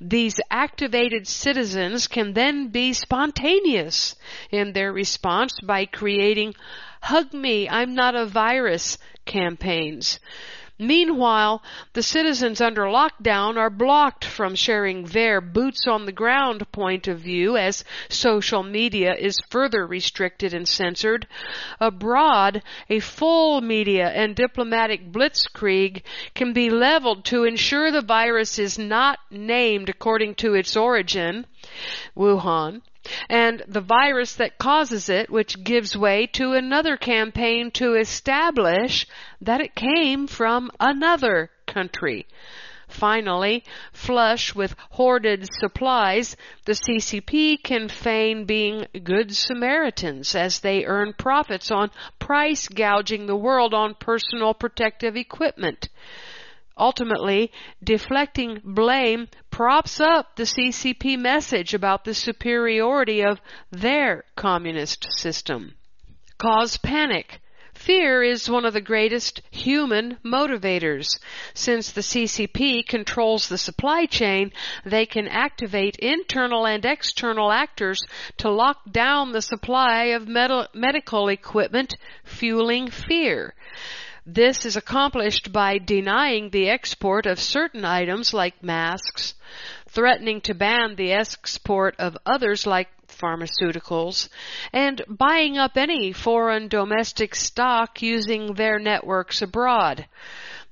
These 0.00 0.40
activated 0.50 1.26
citizens 1.26 2.06
can 2.06 2.32
then 2.32 2.68
be 2.68 2.92
spontaneous 2.92 4.16
in 4.50 4.72
their 4.72 4.92
response 4.92 5.58
by 5.62 5.86
creating 5.86 6.54
hug 7.02 7.32
me, 7.32 7.68
I'm 7.68 7.94
not 7.94 8.14
a 8.14 8.26
virus 8.26 8.98
campaigns. 9.24 10.20
Meanwhile, 10.82 11.62
the 11.92 12.02
citizens 12.02 12.58
under 12.58 12.84
lockdown 12.84 13.58
are 13.58 13.68
blocked 13.68 14.24
from 14.24 14.54
sharing 14.54 15.04
their 15.04 15.42
boots 15.42 15.86
on 15.86 16.06
the 16.06 16.12
ground 16.12 16.72
point 16.72 17.06
of 17.06 17.18
view 17.18 17.58
as 17.58 17.84
social 18.08 18.62
media 18.62 19.14
is 19.14 19.36
further 19.50 19.86
restricted 19.86 20.54
and 20.54 20.66
censored. 20.66 21.26
Abroad, 21.80 22.62
a 22.88 22.98
full 23.00 23.60
media 23.60 24.08
and 24.08 24.34
diplomatic 24.34 25.12
blitzkrieg 25.12 26.02
can 26.34 26.54
be 26.54 26.70
leveled 26.70 27.26
to 27.26 27.44
ensure 27.44 27.90
the 27.90 28.00
virus 28.00 28.58
is 28.58 28.78
not 28.78 29.18
named 29.30 29.90
according 29.90 30.34
to 30.36 30.54
its 30.54 30.78
origin, 30.78 31.44
Wuhan, 32.16 32.80
and 33.28 33.62
the 33.66 33.80
virus 33.80 34.34
that 34.34 34.58
causes 34.58 35.08
it, 35.08 35.30
which 35.30 35.64
gives 35.64 35.96
way 35.96 36.26
to 36.26 36.52
another 36.52 36.96
campaign 36.96 37.70
to 37.72 37.94
establish 37.94 39.06
that 39.40 39.60
it 39.60 39.74
came 39.74 40.26
from 40.26 40.70
another 40.78 41.50
country. 41.66 42.26
Finally, 42.88 43.62
flush 43.92 44.54
with 44.54 44.74
hoarded 44.90 45.48
supplies, 45.60 46.36
the 46.64 46.72
CCP 46.72 47.62
can 47.62 47.88
feign 47.88 48.44
being 48.44 48.84
good 49.04 49.34
Samaritans 49.34 50.34
as 50.34 50.58
they 50.58 50.84
earn 50.84 51.14
profits 51.16 51.70
on 51.70 51.90
price 52.18 52.66
gouging 52.66 53.26
the 53.26 53.36
world 53.36 53.72
on 53.72 53.94
personal 53.94 54.54
protective 54.54 55.16
equipment. 55.16 55.88
Ultimately, 56.76 57.52
deflecting 57.84 58.60
blame 58.64 59.28
props 59.60 60.00
up 60.00 60.36
the 60.36 60.44
CCP 60.44 61.18
message 61.18 61.74
about 61.74 62.06
the 62.06 62.14
superiority 62.14 63.20
of 63.20 63.42
their 63.70 64.24
communist 64.34 65.06
system. 65.18 65.74
Cause 66.38 66.78
panic. 66.78 67.42
Fear 67.74 68.22
is 68.22 68.48
one 68.48 68.64
of 68.64 68.72
the 68.72 68.80
greatest 68.80 69.42
human 69.50 70.16
motivators. 70.24 71.18
Since 71.52 71.92
the 71.92 72.00
CCP 72.00 72.86
controls 72.88 73.50
the 73.50 73.58
supply 73.58 74.06
chain, 74.06 74.50
they 74.86 75.04
can 75.04 75.28
activate 75.28 75.96
internal 75.96 76.66
and 76.66 76.82
external 76.86 77.52
actors 77.52 78.02
to 78.38 78.48
lock 78.48 78.90
down 78.90 79.32
the 79.32 79.42
supply 79.42 80.04
of 80.04 80.26
med- 80.26 80.68
medical 80.72 81.28
equipment, 81.28 81.98
fueling 82.24 82.88
fear. 82.88 83.54
This 84.26 84.66
is 84.66 84.76
accomplished 84.76 85.52
by 85.52 85.78
denying 85.78 86.50
the 86.50 86.68
export 86.68 87.26
of 87.26 87.40
certain 87.40 87.84
items 87.84 88.34
like 88.34 88.62
masks, 88.62 89.34
threatening 89.86 90.40
to 90.42 90.54
ban 90.54 90.96
the 90.96 91.12
export 91.12 91.96
of 91.98 92.18
others 92.26 92.66
like 92.66 92.88
pharmaceuticals, 93.08 94.28
and 94.72 95.02
buying 95.08 95.58
up 95.58 95.76
any 95.76 96.12
foreign 96.12 96.68
domestic 96.68 97.34
stock 97.34 98.02
using 98.02 98.54
their 98.54 98.78
networks 98.78 99.42
abroad. 99.42 100.06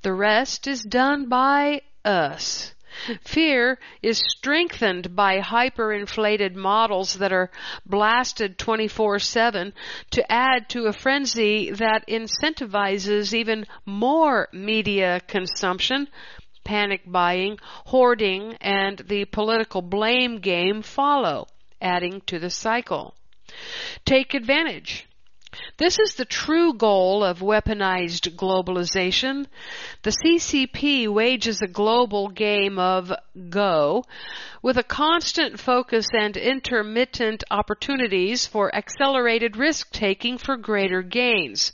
The 0.03 0.12
rest 0.12 0.66
is 0.66 0.82
done 0.82 1.28
by 1.28 1.82
us. 2.05 2.74
Fear 3.22 3.78
is 4.03 4.18
strengthened 4.18 5.14
by 5.14 5.40
hyperinflated 5.40 6.55
models 6.55 7.14
that 7.14 7.32
are 7.32 7.51
blasted 7.86 8.59
24-7 8.59 9.72
to 10.11 10.32
add 10.32 10.68
to 10.70 10.86
a 10.86 10.92
frenzy 10.92 11.70
that 11.70 12.07
incentivizes 12.07 13.32
even 13.32 13.66
more 13.84 14.49
media 14.53 15.20
consumption, 15.26 16.09
panic 16.64 17.03
buying, 17.07 17.59
hoarding, 17.86 18.55
and 18.61 18.99
the 18.99 19.24
political 19.26 19.82
blame 19.82 20.38
game 20.38 20.82
follow, 20.82 21.46
adding 21.80 22.20
to 22.26 22.38
the 22.38 22.51
cycle. 22.51 23.14
Take 24.05 24.34
advantage. 24.34 25.07
This 25.76 25.98
is 25.98 26.14
the 26.14 26.24
true 26.24 26.74
goal 26.74 27.22
of 27.22 27.38
weaponized 27.38 28.34
globalization. 28.36 29.46
The 30.02 30.11
CCP 30.11 31.09
wages 31.09 31.62
a 31.62 31.68
global 31.68 32.28
game 32.28 32.78
of 32.78 33.12
go 33.48 34.04
with 34.62 34.76
a 34.76 34.82
constant 34.82 35.61
focus 35.61 36.06
and 36.12 36.36
intermittent 36.36 37.44
opportunities 37.50 38.46
for 38.46 38.74
accelerated 38.74 39.56
risk 39.56 39.90
taking 39.92 40.38
for 40.38 40.56
greater 40.56 41.02
gains. 41.02 41.72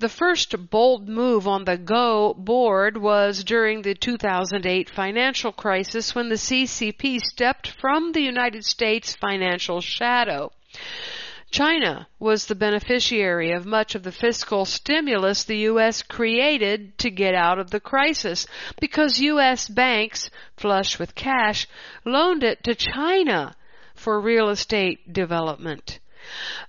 The 0.00 0.08
first 0.08 0.70
bold 0.70 1.08
move 1.08 1.48
on 1.48 1.64
the 1.64 1.76
Go 1.76 2.32
board 2.32 2.96
was 2.96 3.42
during 3.42 3.82
the 3.82 3.94
2008 3.94 4.88
financial 4.88 5.50
crisis 5.50 6.14
when 6.14 6.28
the 6.28 6.36
CCP 6.36 7.18
stepped 7.18 7.66
from 7.80 8.12
the 8.12 8.20
United 8.20 8.64
States 8.64 9.16
financial 9.16 9.80
shadow. 9.80 10.52
China 11.50 12.06
was 12.18 12.46
the 12.46 12.54
beneficiary 12.54 13.52
of 13.52 13.64
much 13.64 13.94
of 13.94 14.02
the 14.02 14.12
fiscal 14.12 14.64
stimulus 14.64 15.44
the 15.44 15.58
U.S. 15.58 16.02
created 16.02 16.98
to 16.98 17.10
get 17.10 17.34
out 17.34 17.58
of 17.58 17.70
the 17.70 17.80
crisis 17.80 18.46
because 18.80 19.20
U.S. 19.20 19.66
banks, 19.68 20.30
flush 20.56 20.98
with 20.98 21.14
cash, 21.14 21.66
loaned 22.04 22.44
it 22.44 22.62
to 22.64 22.74
China 22.74 23.56
for 23.94 24.20
real 24.20 24.50
estate 24.50 25.12
development. 25.12 26.00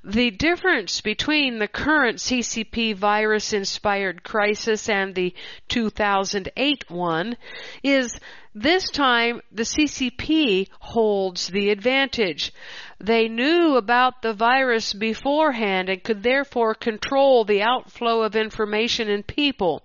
The 0.05 0.32
difference 0.32 1.01
between 1.01 1.59
the 1.59 1.67
current 1.67 2.19
CCP 2.19 2.95
virus 2.95 3.51
inspired 3.51 4.23
crisis 4.23 4.88
and 4.88 5.13
the 5.13 5.34
2008 5.67 6.89
one 6.89 7.36
is 7.84 8.17
this 8.55 8.89
time 8.89 9.41
the 9.51 9.63
CCP 9.63 10.67
holds 10.79 11.47
the 11.47 11.69
advantage. 11.69 12.51
They 12.99 13.29
knew 13.29 13.77
about 13.77 14.21
the 14.21 14.33
virus 14.33 14.91
beforehand 14.91 15.87
and 15.87 16.03
could 16.03 16.23
therefore 16.23 16.73
control 16.73 17.45
the 17.45 17.61
outflow 17.61 18.23
of 18.23 18.35
information 18.35 19.07
and 19.09 19.25
people. 19.25 19.83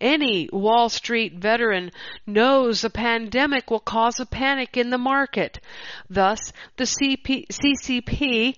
Any 0.00 0.48
Wall 0.52 0.90
Street 0.90 1.34
veteran 1.34 1.90
knows 2.26 2.84
a 2.84 2.90
pandemic 2.90 3.70
will 3.70 3.80
cause 3.80 4.20
a 4.20 4.26
panic 4.26 4.76
in 4.76 4.90
the 4.90 4.98
market. 4.98 5.58
Thus, 6.10 6.52
the 6.76 6.84
CP, 6.84 7.46
CCP 7.48 8.56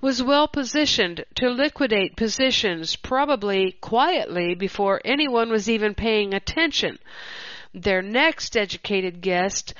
was 0.00 0.22
well 0.22 0.48
positioned 0.48 1.24
to 1.36 1.48
liquidate 1.48 2.16
positions 2.16 2.96
probably 2.96 3.76
quietly 3.80 4.56
before 4.56 5.00
anyone 5.04 5.50
was 5.50 5.70
even 5.70 5.94
paying 5.94 6.34
attention. 6.34 6.98
Their 7.74 8.02
next 8.02 8.56
educated 8.56 9.22
guest 9.22 9.72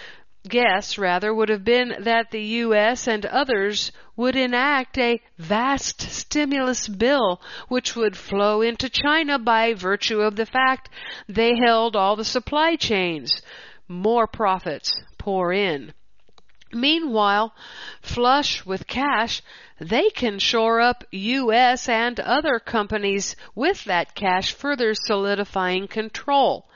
guess 0.48 0.98
rather 0.98 1.32
would 1.32 1.50
have 1.50 1.62
been 1.62 1.94
that 2.00 2.30
the 2.30 2.42
U.S. 2.42 3.06
and 3.06 3.24
others 3.26 3.92
would 4.16 4.34
enact 4.34 4.98
a 4.98 5.20
vast 5.38 6.00
stimulus 6.00 6.88
bill 6.88 7.40
which 7.68 7.94
would 7.94 8.16
flow 8.16 8.62
into 8.62 8.88
China 8.88 9.38
by 9.38 9.74
virtue 9.74 10.20
of 10.20 10.36
the 10.36 10.46
fact 10.46 10.88
they 11.28 11.54
held 11.56 11.94
all 11.94 12.16
the 12.16 12.24
supply 12.24 12.76
chains. 12.76 13.42
More 13.88 14.26
profits 14.26 14.90
pour 15.18 15.52
in. 15.52 15.92
Meanwhile, 16.72 17.54
flush 18.00 18.64
with 18.64 18.86
cash, 18.86 19.42
they 19.78 20.08
can 20.10 20.38
shore 20.38 20.80
up 20.80 21.04
U.S. 21.10 21.88
and 21.88 22.18
other 22.18 22.58
companies 22.58 23.36
with 23.54 23.84
that 23.84 24.14
cash, 24.14 24.52
further 24.52 24.94
solidifying 24.94 25.86
control. 25.88 26.66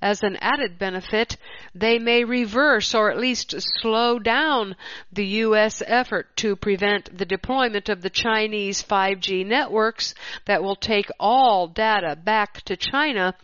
As 0.00 0.22
an 0.22 0.36
added 0.36 0.78
benefit, 0.78 1.36
they 1.74 1.98
may 1.98 2.22
reverse 2.22 2.94
or 2.94 3.10
at 3.10 3.18
least 3.18 3.54
slow 3.80 4.20
down 4.20 4.76
the 5.12 5.26
U.S. 5.26 5.82
effort 5.86 6.36
to 6.36 6.54
prevent 6.54 7.18
the 7.18 7.24
deployment 7.24 7.88
of 7.88 8.02
the 8.02 8.10
Chinese 8.10 8.82
5G 8.82 9.44
networks 9.44 10.14
that 10.44 10.62
will 10.62 10.76
take 10.76 11.10
all 11.18 11.66
data 11.66 12.14
back 12.14 12.62
to 12.62 12.76
China 12.76 13.34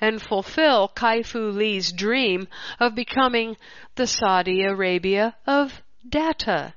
and 0.00 0.20
fulfill 0.20 0.88
Kai-Fu 0.88 1.50
Lee's 1.50 1.92
dream 1.92 2.46
of 2.78 2.94
becoming 2.94 3.56
the 3.94 4.06
Saudi 4.06 4.62
Arabia 4.62 5.36
of 5.46 5.82
data. 6.06 6.74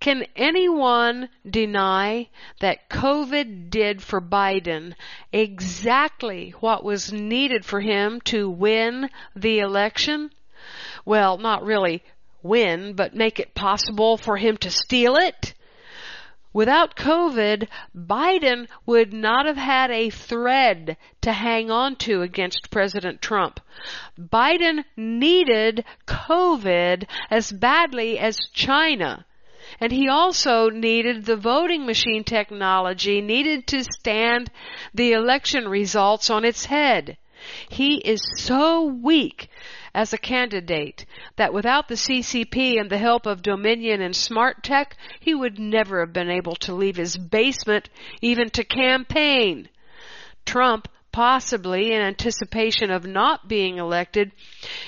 Can 0.00 0.24
anyone 0.34 1.28
deny 1.48 2.30
that 2.60 2.88
COVID 2.88 3.68
did 3.68 4.02
for 4.02 4.18
Biden 4.18 4.94
exactly 5.30 6.54
what 6.60 6.82
was 6.82 7.12
needed 7.12 7.66
for 7.66 7.82
him 7.82 8.22
to 8.22 8.48
win 8.48 9.10
the 9.36 9.58
election? 9.58 10.30
Well, 11.04 11.36
not 11.36 11.62
really 11.62 12.02
win, 12.42 12.94
but 12.94 13.14
make 13.14 13.38
it 13.38 13.54
possible 13.54 14.16
for 14.16 14.38
him 14.38 14.56
to 14.58 14.70
steal 14.70 15.16
it? 15.16 15.52
Without 16.54 16.96
COVID, 16.96 17.68
Biden 17.94 18.68
would 18.86 19.12
not 19.12 19.44
have 19.44 19.58
had 19.58 19.90
a 19.90 20.08
thread 20.08 20.96
to 21.20 21.32
hang 21.34 21.70
on 21.70 21.96
to 21.96 22.22
against 22.22 22.70
President 22.70 23.20
Trump. 23.20 23.60
Biden 24.18 24.84
needed 24.96 25.84
COVID 26.06 27.06
as 27.30 27.52
badly 27.52 28.18
as 28.18 28.48
China. 28.54 29.26
And 29.78 29.92
he 29.92 30.08
also 30.08 30.68
needed 30.68 31.24
the 31.24 31.36
voting 31.36 31.86
machine 31.86 32.24
technology 32.24 33.20
needed 33.20 33.66
to 33.68 33.84
stand 33.84 34.50
the 34.94 35.12
election 35.12 35.68
results 35.68 36.30
on 36.30 36.44
its 36.44 36.64
head. 36.64 37.16
He 37.68 37.96
is 37.96 38.20
so 38.36 38.84
weak 38.84 39.48
as 39.94 40.12
a 40.12 40.18
candidate 40.18 41.06
that 41.36 41.52
without 41.52 41.88
the 41.88 41.94
CCP 41.94 42.78
and 42.78 42.90
the 42.90 42.98
help 42.98 43.26
of 43.26 43.42
Dominion 43.42 44.00
and 44.00 44.14
Smartmatic, 44.14 44.92
he 45.18 45.34
would 45.34 45.58
never 45.58 46.00
have 46.00 46.12
been 46.12 46.30
able 46.30 46.54
to 46.56 46.74
leave 46.74 46.96
his 46.96 47.16
basement 47.16 47.88
even 48.20 48.50
to 48.50 48.64
campaign. 48.64 49.68
Trump 50.44 50.88
possibly 51.12 51.92
in 51.92 52.00
anticipation 52.00 52.90
of 52.90 53.04
not 53.04 53.48
being 53.48 53.78
elected, 53.78 54.32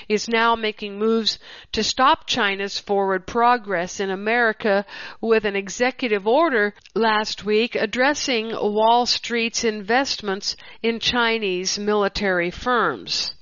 is 0.07 0.27
now 0.27 0.55
making 0.55 0.97
moves 0.97 1.39
to 1.71 1.83
stop 1.83 2.27
China's 2.27 2.79
forward 2.79 3.27
progress 3.27 3.99
in 3.99 4.09
America 4.09 4.85
with 5.21 5.45
an 5.45 5.55
executive 5.55 6.27
order 6.27 6.73
last 6.95 7.43
week 7.43 7.75
addressing 7.75 8.49
Wall 8.51 9.05
Street's 9.05 9.63
investments 9.63 10.55
in 10.81 10.99
Chinese 10.99 11.77
military 11.77 12.51
firms. 12.51 13.33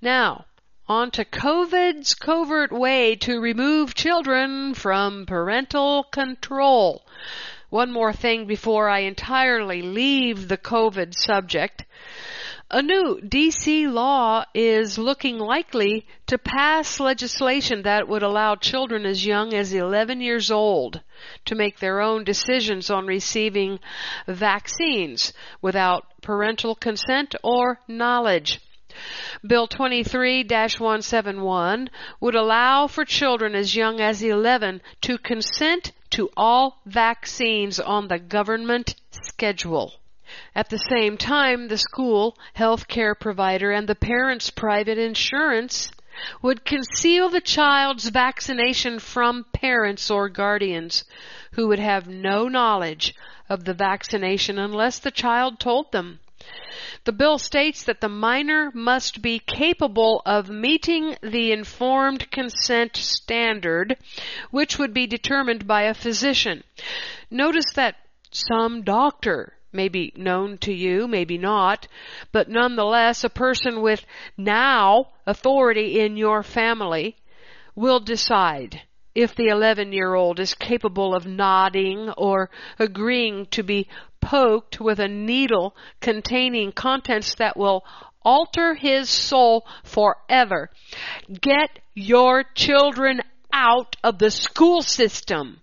Now, 0.00 0.46
on 0.88 1.10
to 1.10 1.24
COVID's 1.24 2.14
covert 2.14 2.70
way 2.70 3.16
to 3.16 3.40
remove 3.40 3.94
children 3.94 4.72
from 4.74 5.26
parental 5.26 6.04
control. 6.04 7.04
One 7.70 7.90
more 7.90 8.12
thing 8.12 8.46
before 8.46 8.88
I 8.88 9.00
entirely 9.00 9.82
leave 9.82 10.46
the 10.46 10.56
COVID 10.56 11.14
subject. 11.16 11.84
A 12.70 12.80
new 12.80 13.20
DC 13.20 13.92
law 13.92 14.44
is 14.54 14.96
looking 14.98 15.36
likely 15.38 16.06
to 16.26 16.38
pass 16.38 17.00
legislation 17.00 17.82
that 17.82 18.08
would 18.08 18.22
allow 18.22 18.54
children 18.56 19.06
as 19.06 19.26
young 19.26 19.54
as 19.54 19.72
11 19.72 20.20
years 20.20 20.50
old 20.50 21.00
to 21.44 21.54
make 21.54 21.78
their 21.78 22.00
own 22.00 22.24
decisions 22.24 22.90
on 22.90 23.06
receiving 23.06 23.78
vaccines 24.26 25.32
without 25.60 26.06
parental 26.22 26.74
consent 26.74 27.36
or 27.42 27.78
knowledge. 27.86 28.60
Bill 29.46 29.68
23-171 29.68 31.88
would 32.20 32.34
allow 32.34 32.86
for 32.86 33.04
children 33.04 33.54
as 33.54 33.76
young 33.76 34.00
as 34.00 34.22
11 34.22 34.80
to 35.02 35.18
consent 35.18 35.92
to 36.16 36.30
all 36.34 36.80
vaccines 36.86 37.78
on 37.78 38.08
the 38.08 38.18
government 38.18 38.94
schedule. 39.10 39.92
At 40.54 40.70
the 40.70 40.78
same 40.78 41.18
time, 41.18 41.68
the 41.68 41.76
school, 41.76 42.38
health 42.54 42.88
care 42.88 43.14
provider, 43.14 43.70
and 43.70 43.86
the 43.86 43.94
parent's 43.94 44.48
private 44.48 44.96
insurance 44.96 45.90
would 46.40 46.64
conceal 46.64 47.28
the 47.28 47.42
child's 47.42 48.08
vaccination 48.08 48.98
from 48.98 49.44
parents 49.52 50.10
or 50.10 50.30
guardians 50.30 51.04
who 51.52 51.68
would 51.68 51.78
have 51.78 52.08
no 52.08 52.48
knowledge 52.48 53.14
of 53.50 53.66
the 53.66 53.74
vaccination 53.74 54.58
unless 54.58 54.98
the 54.98 55.10
child 55.10 55.60
told 55.60 55.92
them. 55.92 56.18
The 57.04 57.12
bill 57.12 57.38
states 57.38 57.84
that 57.84 58.00
the 58.00 58.08
minor 58.08 58.70
must 58.74 59.22
be 59.22 59.38
capable 59.38 60.22
of 60.26 60.48
meeting 60.48 61.16
the 61.22 61.52
informed 61.52 62.30
consent 62.30 62.96
standard, 62.96 63.96
which 64.50 64.78
would 64.78 64.92
be 64.92 65.06
determined 65.06 65.66
by 65.66 65.82
a 65.82 65.94
physician. 65.94 66.64
Notice 67.30 67.72
that 67.74 67.96
some 68.30 68.82
doctor 68.82 69.54
may 69.72 69.88
be 69.88 70.12
known 70.16 70.58
to 70.58 70.72
you, 70.72 71.06
maybe 71.06 71.38
not, 71.38 71.86
but 72.32 72.48
nonetheless 72.48 73.22
a 73.24 73.30
person 73.30 73.80
with 73.80 74.04
now 74.36 75.08
authority 75.26 76.00
in 76.00 76.16
your 76.16 76.42
family 76.42 77.16
will 77.74 78.00
decide 78.00 78.82
if 79.14 79.34
the 79.34 79.48
11 79.48 79.92
year 79.92 80.14
old 80.14 80.38
is 80.40 80.54
capable 80.54 81.14
of 81.14 81.26
nodding 81.26 82.10
or 82.18 82.50
agreeing 82.78 83.46
to 83.46 83.62
be 83.62 83.88
poked 84.26 84.80
with 84.80 84.98
a 84.98 85.06
needle 85.06 85.76
containing 86.00 86.72
contents 86.72 87.36
that 87.36 87.56
will 87.56 87.84
alter 88.22 88.74
his 88.74 89.08
soul 89.08 89.64
forever. 89.84 90.68
Get 91.40 91.78
your 91.94 92.42
children 92.54 93.22
out 93.52 93.94
of 94.02 94.18
the 94.18 94.32
school 94.32 94.82
system. 94.82 95.60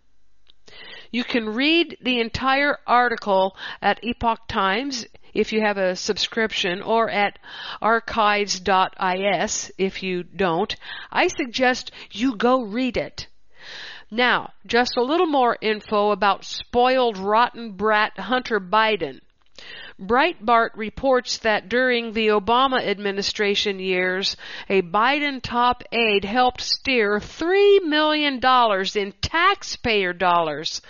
You 1.11 1.25
can 1.25 1.49
read 1.49 1.97
the 2.01 2.21
entire 2.21 2.77
article 2.87 3.57
at 3.81 3.99
Epoch 4.01 4.47
Times 4.47 5.05
if 5.33 5.51
you 5.51 5.59
have 5.61 5.77
a 5.77 5.97
subscription 5.97 6.81
or 6.81 7.09
at 7.09 7.37
archives.is 7.81 9.71
if 9.77 10.01
you 10.01 10.23
don't. 10.23 10.75
I 11.11 11.27
suggest 11.27 11.91
you 12.11 12.37
go 12.37 12.63
read 12.63 12.95
it. 12.95 13.27
Now, 14.13 14.53
just 14.67 14.95
a 14.95 15.01
little 15.01 15.25
more 15.25 15.57
info 15.59 16.11
about 16.11 16.45
spoiled 16.45 17.17
rotten 17.17 17.71
brat 17.71 18.19
Hunter 18.19 18.59
Biden. 18.59 19.21
Breitbart 19.99 20.69
reports 20.75 21.39
that 21.39 21.67
during 21.67 22.13
the 22.13 22.27
Obama 22.27 22.85
administration 22.87 23.79
years, 23.79 24.37
a 24.69 24.83
Biden 24.83 25.41
top 25.41 25.81
aide 25.91 26.25
helped 26.25 26.61
steer 26.61 27.17
$3 27.17 27.85
million 27.85 28.39
in 28.95 29.13
taxpayer 29.19 30.13
dollars 30.13 30.83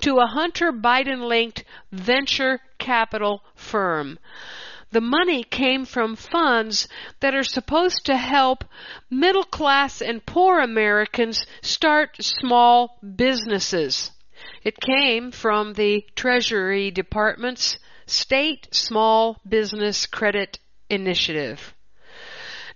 to 0.00 0.16
a 0.16 0.26
Hunter 0.26 0.72
Biden 0.72 1.28
linked 1.28 1.64
venture 1.92 2.60
capital 2.78 3.44
firm. 3.54 4.18
The 4.92 5.00
money 5.00 5.44
came 5.44 5.84
from 5.84 6.16
funds 6.16 6.88
that 7.20 7.34
are 7.34 7.44
supposed 7.44 8.06
to 8.06 8.16
help 8.16 8.64
middle 9.08 9.44
class 9.44 10.02
and 10.02 10.24
poor 10.26 10.58
Americans 10.58 11.46
start 11.62 12.16
small 12.20 12.98
businesses. 13.16 14.10
It 14.64 14.80
came 14.80 15.30
from 15.30 15.74
the 15.74 16.04
Treasury 16.16 16.90
Department's 16.90 17.78
State 18.06 18.66
Small 18.74 19.40
Business 19.48 20.06
Credit 20.06 20.58
Initiative. 20.88 21.72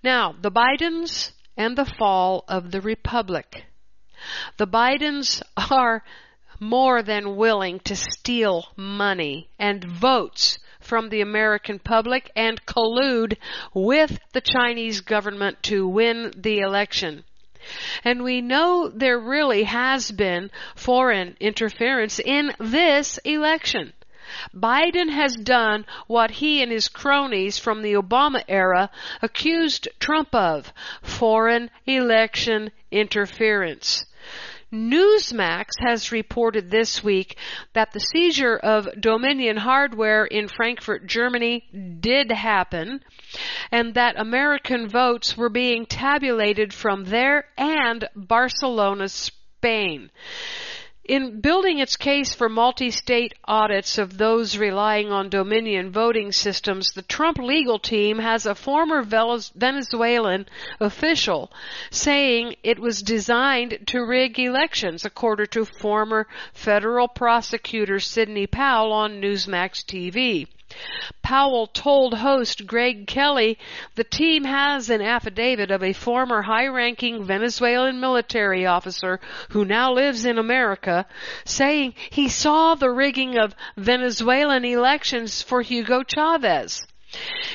Now, 0.04 0.36
the 0.40 0.52
Bidens 0.52 1.32
and 1.56 1.76
the 1.76 1.84
fall 1.84 2.44
of 2.46 2.70
the 2.70 2.80
Republic. 2.80 3.64
The 4.56 4.68
Bidens 4.68 5.42
are 5.56 6.04
more 6.60 7.02
than 7.02 7.36
willing 7.36 7.80
to 7.80 7.96
steal 7.96 8.68
money 8.76 9.48
and 9.58 9.82
votes 9.82 10.58
from 10.85 11.09
the 11.09 11.20
American 11.20 11.78
public 11.78 12.30
and 12.37 12.64
collude 12.66 13.37
with 13.72 14.18
the 14.32 14.41
Chinese 14.41 15.01
government 15.01 15.62
to 15.64 15.89
win 15.89 16.32
the 16.37 16.59
election. 16.61 17.24
And 18.05 18.22
we 18.22 18.43
know 18.43 18.89
there 18.89 19.18
really 19.18 19.64
has 19.64 20.11
been 20.12 20.51
foreign 20.74 21.37
interference 21.41 22.18
in 22.18 22.53
this 22.59 23.18
election. 23.24 23.95
Biden 24.55 25.11
has 25.11 25.37
done 25.37 25.87
what 26.07 26.30
he 26.30 26.62
and 26.62 26.70
his 26.70 26.89
cronies 26.89 27.59
from 27.59 27.82
the 27.82 27.95
Obama 27.95 28.43
era 28.49 28.91
accused 29.22 29.89
Trump 29.99 30.35
of 30.35 30.72
foreign 31.03 31.70
election 31.87 32.70
interference. 32.91 34.05
Newsmax 34.74 35.68
has 35.78 36.10
reported 36.10 36.70
this 36.70 37.02
week 37.02 37.38
that 37.74 37.92
the 37.92 38.00
seizure 38.00 38.56
of 38.56 38.88
Dominion 39.00 39.56
hardware 39.56 40.24
in 40.24 40.48
Frankfurt, 40.48 41.06
Germany 41.06 41.64
did 42.00 42.32
happen 42.32 43.00
and 43.70 43.94
that 43.94 44.18
American 44.18 44.88
votes 44.88 45.36
were 45.36 45.48
being 45.48 45.86
tabulated 45.86 46.74
from 46.74 47.04
there 47.04 47.44
and 47.56 48.08
Barcelona, 48.16 49.08
Spain. 49.08 50.10
In 51.07 51.42
building 51.42 51.80
its 51.80 51.98
case 51.98 52.32
for 52.32 52.48
multi-state 52.48 53.34
audits 53.44 53.98
of 53.98 54.16
those 54.16 54.57
relying 54.57 55.12
on 55.12 55.28
Dominion 55.28 55.90
voting 55.90 56.32
systems, 56.32 56.92
the 56.94 57.02
Trump 57.02 57.36
legal 57.36 57.78
team 57.78 58.18
has 58.20 58.46
a 58.46 58.55
former 58.55 59.02
Venezuelan 59.02 60.46
official 60.80 61.52
saying 61.90 62.57
it 62.62 62.78
was 62.78 63.02
designed 63.02 63.80
to 63.88 64.02
rig 64.02 64.38
elections, 64.38 65.05
according 65.05 65.48
to 65.48 65.66
former 65.66 66.26
federal 66.55 67.09
prosecutor 67.09 68.00
Sidney 68.00 68.46
Powell 68.46 68.90
on 68.90 69.20
Newsmax 69.20 69.84
TV. 69.84 70.46
Powell 71.22 71.66
told 71.66 72.18
host 72.18 72.66
Greg 72.66 73.06
Kelly 73.06 73.58
the 73.94 74.04
team 74.04 74.44
has 74.44 74.90
an 74.90 75.00
affidavit 75.00 75.70
of 75.70 75.82
a 75.82 75.92
former 75.92 76.42
high 76.42 76.66
ranking 76.66 77.24
Venezuelan 77.24 78.00
military 78.00 78.66
officer 78.66 79.20
who 79.50 79.64
now 79.64 79.92
lives 79.92 80.24
in 80.24 80.38
America 80.38 81.06
saying 81.44 81.94
he 82.10 82.28
saw 82.28 82.74
the 82.74 82.90
rigging 82.90 83.38
of 83.38 83.54
Venezuelan 83.76 84.64
elections 84.64 85.42
for 85.42 85.62
Hugo 85.62 86.02
Chavez. 86.02 86.86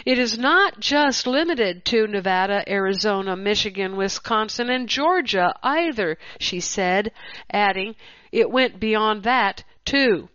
It 0.06 0.18
is 0.18 0.38
not 0.38 0.80
just 0.80 1.28
limited 1.28 1.84
to 1.86 2.08
Nevada, 2.08 2.64
Arizona, 2.68 3.36
Michigan, 3.36 3.98
Wisconsin, 3.98 4.70
and 4.70 4.88
Georgia 4.88 5.54
either, 5.62 6.18
she 6.40 6.62
said, 6.62 7.12
adding, 7.52 7.96
it 8.32 8.50
went 8.50 8.80
beyond 8.80 9.24
that 9.24 9.64
too. 9.84 10.30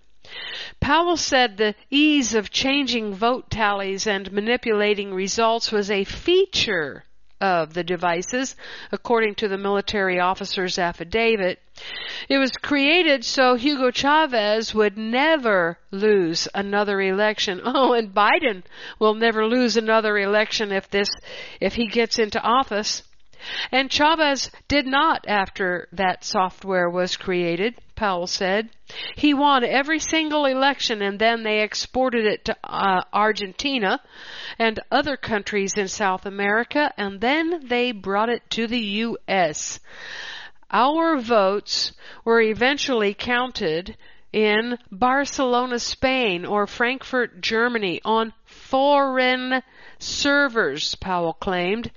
Powell 0.81 1.16
said 1.16 1.57
the 1.57 1.75
ease 1.91 2.35
of 2.35 2.51
changing 2.51 3.14
vote 3.14 3.51
tallies 3.51 4.07
and 4.07 4.33
manipulating 4.33 5.14
results 5.14 5.72
was 5.72 5.91
a 5.91 6.05
feature 6.05 7.05
of 7.41 7.75
the 7.75 7.85
devices, 7.85 8.57
according 8.93 9.35
to 9.35 9.49
the 9.49 9.59
military 9.59 10.18
officer's 10.18 10.79
affidavit. 10.79 11.61
It 12.29 12.39
was 12.39 12.53
created 12.53 13.25
so 13.25 13.55
Hugo 13.55 13.91
Chavez 13.91 14.75
would 14.75 14.97
never 14.97 15.79
lose 15.91 16.49
another 16.55 17.01
election. 17.01 17.61
Oh, 17.64 17.93
and 17.93 18.14
Biden 18.14 18.62
will 18.99 19.14
never 19.14 19.47
lose 19.47 19.77
another 19.77 20.16
election 20.16 20.72
if 20.72 20.89
this, 20.89 21.09
if 21.61 21.75
he 21.75 21.87
gets 21.87 22.18
into 22.18 22.41
office. 22.41 23.03
And 23.71 23.91
Chavez 23.91 24.51
did 24.69 24.87
not 24.87 25.25
after 25.29 25.89
that 25.93 26.25
software 26.25 26.89
was 26.89 27.17
created, 27.17 27.75
Powell 27.97 28.27
said. 28.27 28.71
He 29.17 29.35
won 29.35 29.65
every 29.65 29.99
single 29.99 30.47
election 30.47 31.03
and 31.03 31.19
then 31.19 31.43
they 31.43 31.61
exported 31.61 32.25
it 32.27 32.45
to 32.47 32.57
uh, 32.65 33.03
Argentina 33.13 34.01
and 34.59 34.81
other 34.91 35.17
countries 35.17 35.75
in 35.77 35.89
South 35.89 36.27
America 36.27 36.93
and 36.97 37.21
then 37.21 37.67
they 37.67 37.93
brought 37.93 38.29
it 38.29 38.49
to 38.51 38.67
the 38.67 38.81
U.S. 38.81 39.81
Our 40.71 41.19
votes 41.19 41.93
were 42.25 42.41
eventually 42.41 43.15
counted 43.15 43.97
in 44.33 44.77
Barcelona, 44.91 45.79
Spain 45.79 46.45
or 46.45 46.67
Frankfurt, 46.67 47.41
Germany 47.41 48.01
on 48.05 48.33
foreign 48.45 49.63
servers, 50.05 50.95
Powell 50.97 51.33
claimed. 51.33 51.91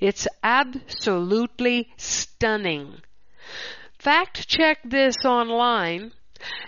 It's 0.00 0.28
absolutely 0.42 1.88
stunning. 1.96 3.02
Fact 3.98 4.46
check 4.48 4.78
this 4.84 5.16
online 5.24 6.12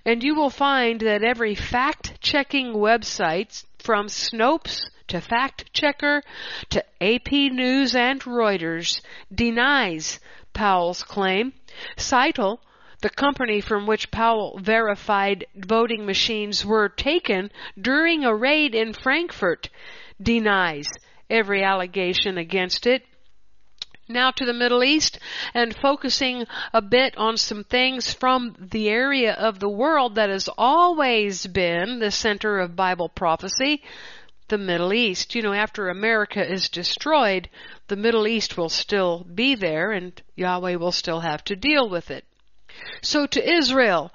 and 0.05 0.22
you 0.22 0.34
will 0.34 0.51
find 0.51 1.01
that 1.01 1.22
every 1.22 1.55
fact 1.55 2.20
checking 2.20 2.72
website 2.72 3.64
from 3.78 4.07
Snopes 4.07 4.80
to 5.09 5.20
Fact 5.20 5.72
Checker 5.72 6.22
to 6.70 6.84
AP 7.01 7.32
News 7.32 7.94
and 7.94 8.20
Reuters 8.22 9.01
denies 9.32 10.18
Powell's 10.53 11.03
claim. 11.03 11.53
Scytl, 11.97 12.59
the 13.03 13.11
company 13.11 13.61
from 13.61 13.86
which 13.86 14.11
Powell 14.11 14.59
verified 14.62 15.47
voting 15.55 16.07
machines 16.07 16.64
were 16.64 16.88
taken 16.88 17.53
during 17.80 18.24
a 18.24 18.34
raid 18.34 18.74
in 18.74 18.94
Frankfurt, 18.94 19.68
denies 20.20 20.86
every 21.28 21.62
allegation 21.62 22.38
against 22.38 22.86
it. 22.86 23.02
Now 24.08 24.30
to 24.30 24.44
the 24.44 24.52
Middle 24.52 24.84
East 24.84 25.18
and 25.52 25.74
focusing 25.74 26.46
a 26.72 26.80
bit 26.80 27.16
on 27.16 27.36
some 27.36 27.64
things 27.64 28.12
from 28.12 28.54
the 28.70 28.88
area 28.88 29.32
of 29.32 29.58
the 29.58 29.68
world 29.68 30.14
that 30.14 30.30
has 30.30 30.48
always 30.56 31.46
been 31.46 31.98
the 31.98 32.12
center 32.12 32.60
of 32.60 32.76
Bible 32.76 33.08
prophecy, 33.08 33.82
the 34.46 34.58
Middle 34.58 34.92
East. 34.92 35.34
You 35.34 35.42
know, 35.42 35.52
after 35.52 35.88
America 35.88 36.40
is 36.40 36.68
destroyed, 36.68 37.48
the 37.88 37.96
Middle 37.96 38.28
East 38.28 38.56
will 38.56 38.68
still 38.68 39.24
be 39.24 39.56
there 39.56 39.90
and 39.90 40.22
Yahweh 40.36 40.76
will 40.76 40.92
still 40.92 41.20
have 41.20 41.42
to 41.44 41.56
deal 41.56 41.88
with 41.88 42.12
it. 42.12 42.24
So 43.02 43.26
to 43.26 43.52
Israel, 43.54 44.12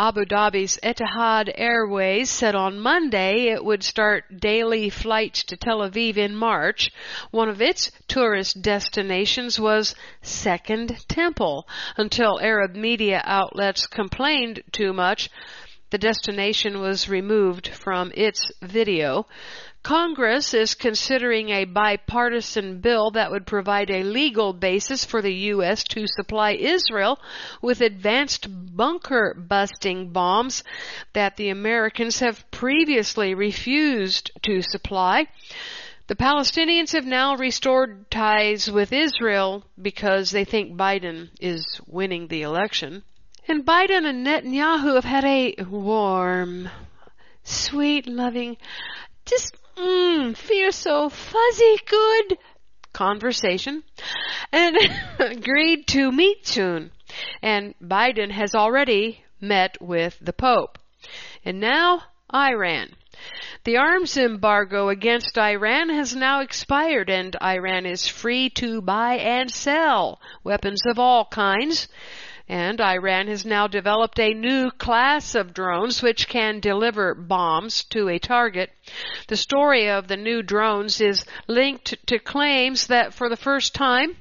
Abu 0.00 0.24
Dhabi's 0.24 0.78
Etihad 0.80 1.52
Airways 1.56 2.30
said 2.30 2.54
on 2.54 2.78
Monday 2.78 3.48
it 3.48 3.64
would 3.64 3.82
start 3.82 4.38
daily 4.38 4.90
flights 4.90 5.42
to 5.42 5.56
Tel 5.56 5.80
Aviv 5.80 6.16
in 6.16 6.36
March. 6.36 6.92
One 7.32 7.48
of 7.48 7.60
its 7.60 7.90
tourist 8.06 8.62
destinations 8.62 9.58
was 9.58 9.96
Second 10.22 11.04
Temple. 11.08 11.66
Until 11.96 12.38
Arab 12.40 12.76
media 12.76 13.20
outlets 13.24 13.88
complained 13.88 14.62
too 14.70 14.92
much, 14.92 15.30
the 15.90 15.98
destination 15.98 16.80
was 16.80 17.08
removed 17.08 17.66
from 17.66 18.12
its 18.14 18.52
video. 18.62 19.26
Congress 19.88 20.52
is 20.52 20.74
considering 20.74 21.48
a 21.48 21.64
bipartisan 21.64 22.78
bill 22.78 23.12
that 23.12 23.30
would 23.30 23.46
provide 23.46 23.90
a 23.90 24.02
legal 24.02 24.52
basis 24.52 25.02
for 25.02 25.22
the 25.22 25.32
U.S. 25.32 25.82
to 25.82 26.06
supply 26.06 26.50
Israel 26.50 27.18
with 27.62 27.80
advanced 27.80 28.48
bunker 28.76 29.32
busting 29.32 30.10
bombs 30.10 30.62
that 31.14 31.38
the 31.38 31.48
Americans 31.48 32.18
have 32.18 32.44
previously 32.50 33.32
refused 33.32 34.30
to 34.42 34.60
supply. 34.60 35.26
The 36.08 36.16
Palestinians 36.16 36.92
have 36.92 37.06
now 37.06 37.36
restored 37.36 38.10
ties 38.10 38.70
with 38.70 38.92
Israel 38.92 39.64
because 39.80 40.30
they 40.30 40.44
think 40.44 40.76
Biden 40.76 41.30
is 41.40 41.80
winning 41.86 42.28
the 42.28 42.42
election. 42.42 43.04
And 43.48 43.64
Biden 43.64 44.04
and 44.04 44.26
Netanyahu 44.26 44.96
have 44.96 45.04
had 45.04 45.24
a 45.24 45.54
warm, 45.62 46.68
sweet, 47.42 48.06
loving, 48.06 48.58
just 49.24 49.57
Mmm, 49.78 50.36
feel 50.36 50.72
so 50.72 51.08
fuzzy 51.08 51.78
good 51.86 52.38
conversation 52.92 53.84
and 54.50 54.76
agreed 55.18 55.86
to 55.86 56.10
meet 56.10 56.46
soon. 56.46 56.90
And 57.42 57.74
Biden 57.80 58.30
has 58.32 58.54
already 58.54 59.24
met 59.40 59.80
with 59.80 60.18
the 60.20 60.32
Pope. 60.32 60.78
And 61.44 61.60
now, 61.60 62.02
Iran. 62.34 62.96
The 63.64 63.76
arms 63.76 64.16
embargo 64.16 64.88
against 64.88 65.38
Iran 65.38 65.90
has 65.90 66.14
now 66.14 66.40
expired 66.40 67.08
and 67.10 67.36
Iran 67.40 67.86
is 67.86 68.06
free 68.06 68.50
to 68.50 68.80
buy 68.80 69.14
and 69.14 69.50
sell 69.50 70.20
weapons 70.42 70.82
of 70.86 70.98
all 70.98 71.24
kinds. 71.26 71.88
And 72.50 72.80
Iran 72.80 73.26
has 73.26 73.44
now 73.44 73.66
developed 73.66 74.18
a 74.18 74.32
new 74.32 74.70
class 74.70 75.34
of 75.34 75.52
drones 75.52 76.02
which 76.02 76.28
can 76.28 76.60
deliver 76.60 77.14
bombs 77.14 77.84
to 77.90 78.08
a 78.08 78.18
target. 78.18 78.70
The 79.26 79.36
story 79.36 79.90
of 79.90 80.08
the 80.08 80.16
new 80.16 80.42
drones 80.42 80.98
is 80.98 81.26
linked 81.46 82.06
to 82.06 82.18
claims 82.18 82.86
that 82.86 83.12
for 83.12 83.28
the 83.28 83.36
first 83.36 83.74
time, 83.74 84.16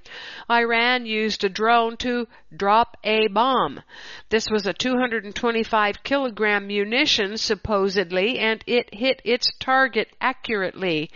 Iran 0.52 1.06
used 1.06 1.46
a 1.46 1.50
drone 1.50 1.96
to 1.98 2.28
drop 2.54 2.98
a 3.04 3.28
bomb. 3.28 3.82
This 4.28 4.50
was 4.52 4.68
a 4.68 4.74
225 4.74 6.04
kilogram 6.04 6.68
munition 6.68 7.38
supposedly 7.38 8.40
and 8.40 8.62
it 8.68 8.94
hit 8.94 9.22
its 9.24 9.50
target 9.58 10.10
accurately. 10.20 11.12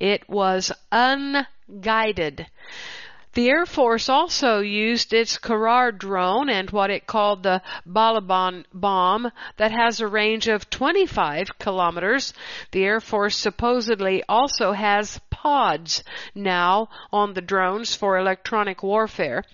It 0.00 0.28
was 0.28 0.72
unguided. 0.90 2.48
The 3.38 3.50
Air 3.50 3.66
Force 3.66 4.08
also 4.08 4.58
used 4.58 5.12
its 5.12 5.38
Karar 5.38 5.92
drone 5.92 6.50
and 6.50 6.68
what 6.70 6.90
it 6.90 7.06
called 7.06 7.44
the 7.44 7.62
Balaban 7.86 8.64
bomb 8.74 9.30
that 9.58 9.70
has 9.70 10.00
a 10.00 10.08
range 10.08 10.48
of 10.48 10.68
25 10.70 11.56
kilometers. 11.60 12.34
The 12.72 12.82
Air 12.82 13.00
Force 13.00 13.36
supposedly 13.36 14.24
also 14.28 14.72
has 14.72 15.20
pods 15.30 16.02
now 16.34 16.88
on 17.12 17.34
the 17.34 17.40
drones 17.40 17.94
for 17.94 18.18
electronic 18.18 18.82
warfare. 18.82 19.44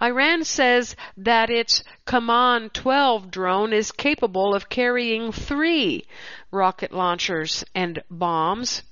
Iran 0.00 0.42
says 0.42 0.96
that 1.18 1.50
its 1.50 1.84
Kaman 2.06 2.70
12 2.70 3.30
drone 3.30 3.74
is 3.74 3.92
capable 3.92 4.54
of 4.54 4.70
carrying 4.70 5.32
three 5.32 6.06
rocket 6.50 6.92
launchers 6.92 7.62
and 7.74 8.02
bombs. 8.10 8.84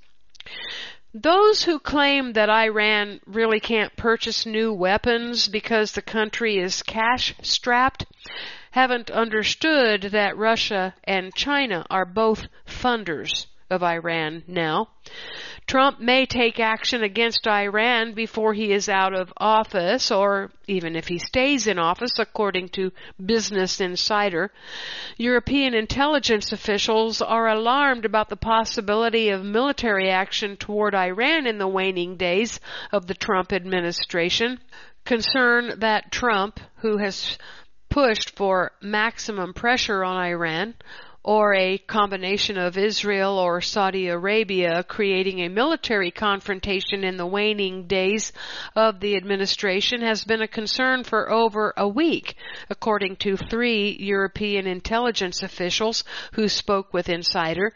Those 1.23 1.62
who 1.62 1.79
claim 1.79 2.35
that 2.35 2.51
Iran 2.51 3.21
really 3.25 3.59
can't 3.59 3.97
purchase 3.97 4.45
new 4.45 4.71
weapons 4.71 5.49
because 5.49 5.93
the 5.93 6.03
country 6.03 6.59
is 6.59 6.83
cash 6.83 7.35
strapped 7.41 8.05
haven't 8.73 9.11
understood 9.11 10.03
that 10.03 10.37
Russia 10.37 10.95
and 11.05 11.35
China 11.35 11.87
are 11.89 12.05
both 12.05 12.49
funders 12.67 13.47
of 13.71 13.83
Iran 13.83 14.45
now. 14.47 14.91
Trump 15.67 15.99
may 15.99 16.27
take 16.27 16.61
action 16.61 17.03
against 17.03 17.49
Iran 17.49 18.12
before 18.12 18.55
he 18.55 18.73
is 18.73 18.89
out 18.89 19.12
of 19.12 19.33
office, 19.37 20.12
or 20.12 20.53
even 20.69 20.95
if 20.95 21.09
he 21.09 21.19
stays 21.19 21.67
in 21.67 21.77
office, 21.77 22.21
according 22.21 22.69
to 22.71 22.93
Business 23.25 23.81
Insider. 23.81 24.53
European 25.17 25.75
intelligence 25.75 26.53
officials 26.53 27.21
are 27.21 27.49
alarmed 27.49 28.05
about 28.05 28.29
the 28.29 28.37
possibility 28.37 29.31
of 29.31 29.45
military 29.45 30.09
action 30.09 30.57
toward 30.57 30.95
Iran 30.95 31.49
in 31.49 31.59
the 31.59 31.67
waning 31.67 32.17
days 32.17 32.61
of 32.93 33.09
the 33.09 33.14
Trump 33.14 33.53
administration. 33.53 34.61
Concern 35.05 35.81
that 35.81 36.12
Trump, 36.12 36.61
who 36.77 36.99
has 36.99 37.39
pushed 37.89 38.37
for 38.37 38.71
maximum 38.81 39.53
pressure 39.53 40.05
on 40.05 40.17
Iran, 40.17 40.75
or 41.27 41.55
a 41.55 41.77
combination 41.77 42.57
of 42.57 42.79
Israel 42.79 43.37
or 43.37 43.61
Saudi 43.61 44.07
Arabia 44.07 44.85
creating 44.85 45.41
a 45.41 45.49
military 45.49 46.12
confrontation 46.12 47.03
in 47.03 47.16
the 47.16 47.27
waning 47.27 47.89
days 47.89 48.33
of 48.77 49.01
the 49.01 49.16
administration 49.16 50.03
has 50.03 50.22
been 50.22 50.41
a 50.41 50.47
concern 50.47 51.03
for 51.03 51.29
over 51.29 51.74
a 51.77 51.89
week, 51.89 52.37
according 52.70 53.16
to 53.16 53.37
three 53.37 53.97
European 53.99 54.68
intelligence 54.68 55.43
officials 55.43 56.05
who 56.35 56.47
spoke 56.49 56.95
with 56.95 57.09
Insider. 57.09 57.74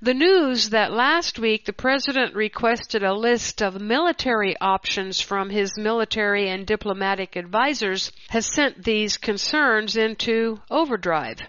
The 0.00 0.14
news 0.14 0.70
that 0.70 0.92
last 0.92 1.40
week 1.40 1.64
the 1.64 1.72
president 1.72 2.36
requested 2.36 3.02
a 3.02 3.12
list 3.12 3.62
of 3.62 3.80
military 3.80 4.56
options 4.60 5.20
from 5.20 5.50
his 5.50 5.76
military 5.76 6.48
and 6.48 6.64
diplomatic 6.64 7.34
advisors 7.34 8.12
has 8.28 8.46
sent 8.46 8.84
these 8.84 9.16
concerns 9.16 9.96
into 9.96 10.60
overdrive. 10.70 11.40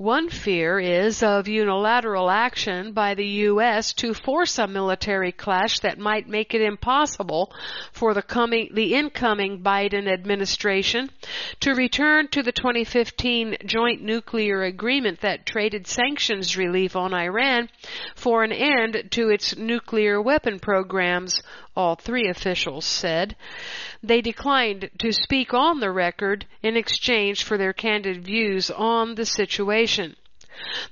One 0.00 0.30
fear 0.30 0.80
is 0.80 1.22
of 1.22 1.46
unilateral 1.46 2.30
action 2.30 2.92
by 2.92 3.12
the 3.12 3.26
U.S. 3.52 3.92
to 3.96 4.14
force 4.14 4.58
a 4.58 4.66
military 4.66 5.30
clash 5.30 5.80
that 5.80 5.98
might 5.98 6.26
make 6.26 6.54
it 6.54 6.62
impossible 6.62 7.52
for 7.92 8.14
the 8.14 8.22
coming, 8.22 8.70
the 8.72 8.94
incoming 8.94 9.60
Biden 9.62 10.10
administration 10.10 11.10
to 11.60 11.74
return 11.74 12.28
to 12.28 12.42
the 12.42 12.50
2015 12.50 13.58
joint 13.66 14.00
nuclear 14.00 14.62
agreement 14.62 15.20
that 15.20 15.44
traded 15.44 15.86
sanctions 15.86 16.56
relief 16.56 16.96
on 16.96 17.12
Iran 17.12 17.68
for 18.14 18.42
an 18.42 18.52
end 18.52 19.08
to 19.10 19.28
its 19.28 19.54
nuclear 19.54 20.22
weapon 20.22 20.60
programs 20.60 21.42
all 21.76 21.94
three 21.94 22.28
officials 22.28 22.84
said. 22.84 23.36
They 24.02 24.20
declined 24.20 24.90
to 24.98 25.12
speak 25.12 25.54
on 25.54 25.80
the 25.80 25.90
record 25.90 26.46
in 26.62 26.76
exchange 26.76 27.44
for 27.44 27.56
their 27.56 27.72
candid 27.72 28.24
views 28.24 28.70
on 28.70 29.14
the 29.14 29.26
situation. 29.26 30.16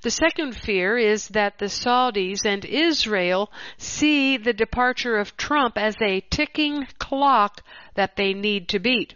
The 0.02 0.10
second 0.10 0.56
fear 0.56 0.96
is 0.96 1.28
that 1.28 1.58
the 1.58 1.68
Saudis 1.68 2.46
and 2.46 2.64
Israel 2.64 3.52
see 3.76 4.38
the 4.38 4.54
departure 4.54 5.18
of 5.18 5.36
Trump 5.36 5.76
as 5.76 5.94
a 6.00 6.20
ticking 6.30 6.86
clock 6.98 7.62
that 7.94 8.16
they 8.16 8.32
need 8.32 8.68
to 8.68 8.78
beat. 8.78 9.14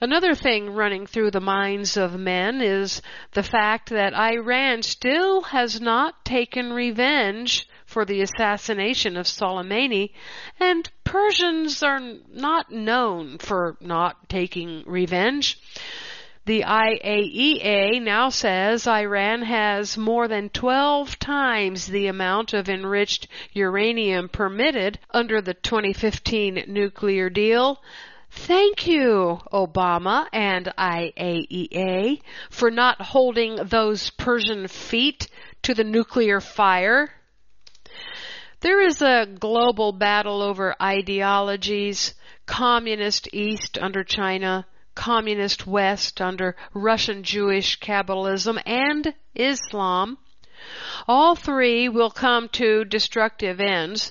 Another 0.00 0.34
thing 0.34 0.70
running 0.70 1.06
through 1.06 1.32
the 1.32 1.40
minds 1.40 1.96
of 1.96 2.18
men 2.18 2.62
is 2.62 3.02
the 3.32 3.42
fact 3.42 3.90
that 3.90 4.14
Iran 4.14 4.82
still 4.82 5.42
has 5.42 5.80
not 5.80 6.24
taken 6.24 6.72
revenge 6.72 7.67
for 7.88 8.04
the 8.04 8.20
assassination 8.20 9.16
of 9.16 9.24
Soleimani, 9.24 10.12
and 10.60 10.90
Persians 11.04 11.82
are 11.82 12.00
not 12.28 12.70
known 12.70 13.38
for 13.38 13.78
not 13.80 14.28
taking 14.28 14.84
revenge. 14.86 15.58
The 16.44 16.64
IAEA 16.64 18.02
now 18.02 18.28
says 18.28 18.86
Iran 18.86 19.40
has 19.40 19.96
more 19.96 20.28
than 20.28 20.50
12 20.50 21.18
times 21.18 21.86
the 21.86 22.08
amount 22.08 22.52
of 22.52 22.68
enriched 22.68 23.26
uranium 23.54 24.28
permitted 24.28 24.98
under 25.10 25.40
the 25.40 25.54
2015 25.54 26.64
nuclear 26.68 27.30
deal. 27.30 27.82
Thank 28.30 28.86
you, 28.86 29.40
Obama 29.50 30.26
and 30.30 30.70
IAEA, 30.76 32.20
for 32.50 32.70
not 32.70 33.00
holding 33.00 33.56
those 33.56 34.10
Persian 34.10 34.68
feet 34.68 35.28
to 35.62 35.72
the 35.72 35.84
nuclear 35.84 36.42
fire. 36.42 37.10
There 38.60 38.80
is 38.80 39.00
a 39.00 39.24
global 39.38 39.92
battle 39.92 40.42
over 40.42 40.74
ideologies, 40.82 42.14
communist 42.44 43.28
East 43.32 43.78
under 43.78 44.02
China, 44.02 44.66
communist 44.96 45.64
West 45.64 46.20
under 46.20 46.56
Russian 46.74 47.22
Jewish 47.22 47.76
capitalism, 47.76 48.58
and 48.66 49.14
Islam. 49.36 50.18
All 51.06 51.36
three 51.36 51.88
will 51.88 52.10
come 52.10 52.48
to 52.48 52.84
destructive 52.84 53.60
ends. 53.60 54.10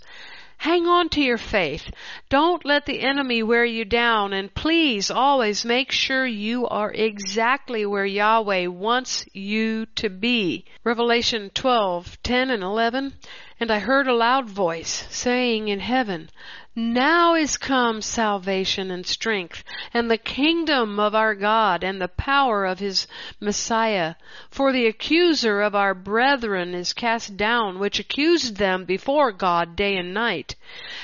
Hang 0.59 0.87
on 0.87 1.09
to 1.09 1.21
your 1.21 1.37
faith. 1.37 1.91
Don't 2.29 2.63
let 2.65 2.85
the 2.85 3.01
enemy 3.01 3.43
wear 3.43 3.65
you 3.65 3.83
down 3.83 4.31
and 4.31 4.53
please 4.55 5.11
always 5.11 5.65
make 5.65 5.91
sure 5.91 6.25
you 6.25 6.65
are 6.67 6.91
exactly 6.93 7.85
where 7.85 8.05
Yahweh 8.05 8.67
wants 8.67 9.25
you 9.33 9.85
to 9.97 10.09
be. 10.09 10.63
Revelation 10.85 11.51
12, 11.53 12.17
10 12.23 12.49
and 12.49 12.63
11. 12.63 13.13
And 13.60 13.72
I 13.72 13.80
heard 13.80 14.08
a 14.08 14.14
loud 14.14 14.47
voice 14.47 15.08
saying 15.10 15.68
in 15.68 15.80
heaven, 15.80 16.30
Now 16.76 17.34
is 17.34 17.58
come 17.58 18.03
salvation 18.03 18.91
and 18.91 19.03
strength, 19.03 19.64
and 19.95 20.12
the 20.12 20.18
kingdom 20.20 20.99
of 20.99 21.16
our 21.16 21.34
God, 21.34 21.84
and 21.84 21.99
the 21.99 22.08
power 22.08 22.66
of 22.66 22.78
his 22.78 23.08
Messiah. 23.39 24.14
For 24.51 24.72
the 24.72 24.86
accuser 24.86 25.62
of 25.62 25.74
our 25.74 25.95
brethren 25.95 26.76
is 26.76 26.93
cast 26.93 27.36
down, 27.36 27.80
which 27.80 27.97
accused 27.97 28.58
them 28.58 28.86
before 28.86 29.32
God 29.32 29.76
day 29.76 29.97
and 29.97 30.14
night. 30.14 30.53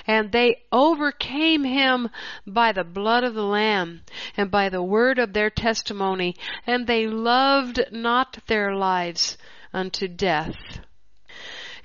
And 0.06 0.32
they 0.32 0.62
overcame 0.72 1.64
him 1.64 2.12
by 2.46 2.72
the 2.72 2.84
blood 2.84 3.24
of 3.24 3.34
the 3.34 3.48
Lamb, 3.48 4.04
and 4.38 4.52
by 4.52 4.70
the 4.70 4.84
word 4.84 5.18
of 5.18 5.34
their 5.34 5.50
testimony, 5.50 6.36
and 6.68 6.86
they 6.86 7.08
loved 7.08 7.84
not 7.92 8.38
their 8.46 8.76
lives 8.76 9.40
unto 9.74 10.08
death. 10.08 10.56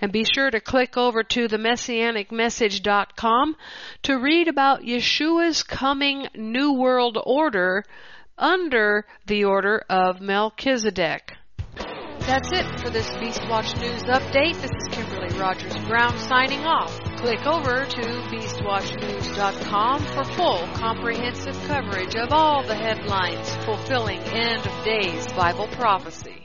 And 0.01 0.13
be 0.13 0.25
sure 0.25 0.51
to 0.51 0.61
click 0.61 0.97
over 0.97 1.23
to 1.25 1.49
themessianicmessage.com 1.49 3.57
to 4.03 4.19
read 4.19 4.49
about 4.49 4.83
Yeshua's 4.83 5.63
coming 5.63 6.27
New 6.35 6.73
World 6.75 7.17
Order 7.25 7.85
under 8.37 9.07
the 9.27 9.45
order 9.45 9.85
of 9.89 10.21
Melchizedek. 10.21 11.39
That's 12.29 12.53
it 12.53 12.81
for 12.81 12.91
this 12.91 13.09
Beast 13.17 13.41
Watch 13.49 13.75
News 13.79 14.03
update. 14.03 14.61
This 14.61 14.71
is 14.71 14.89
Kimberly 14.91 15.35
Rogers 15.39 15.75
Brown 15.87 16.15
signing 16.19 16.61
off. 16.61 17.01
Click 17.17 17.47
over 17.47 17.87
to 17.87 18.03
beastwatchnews.com 18.31 20.05
for 20.05 20.25
full 20.35 20.69
comprehensive 20.75 21.59
coverage 21.67 22.17
of 22.17 22.31
all 22.31 22.63
the 22.67 22.75
headlines 22.75 23.49
fulfilling 23.65 24.21
end 24.21 24.67
of 24.67 24.85
days 24.85 25.27
Bible 25.33 25.69
prophecy. 25.69 26.38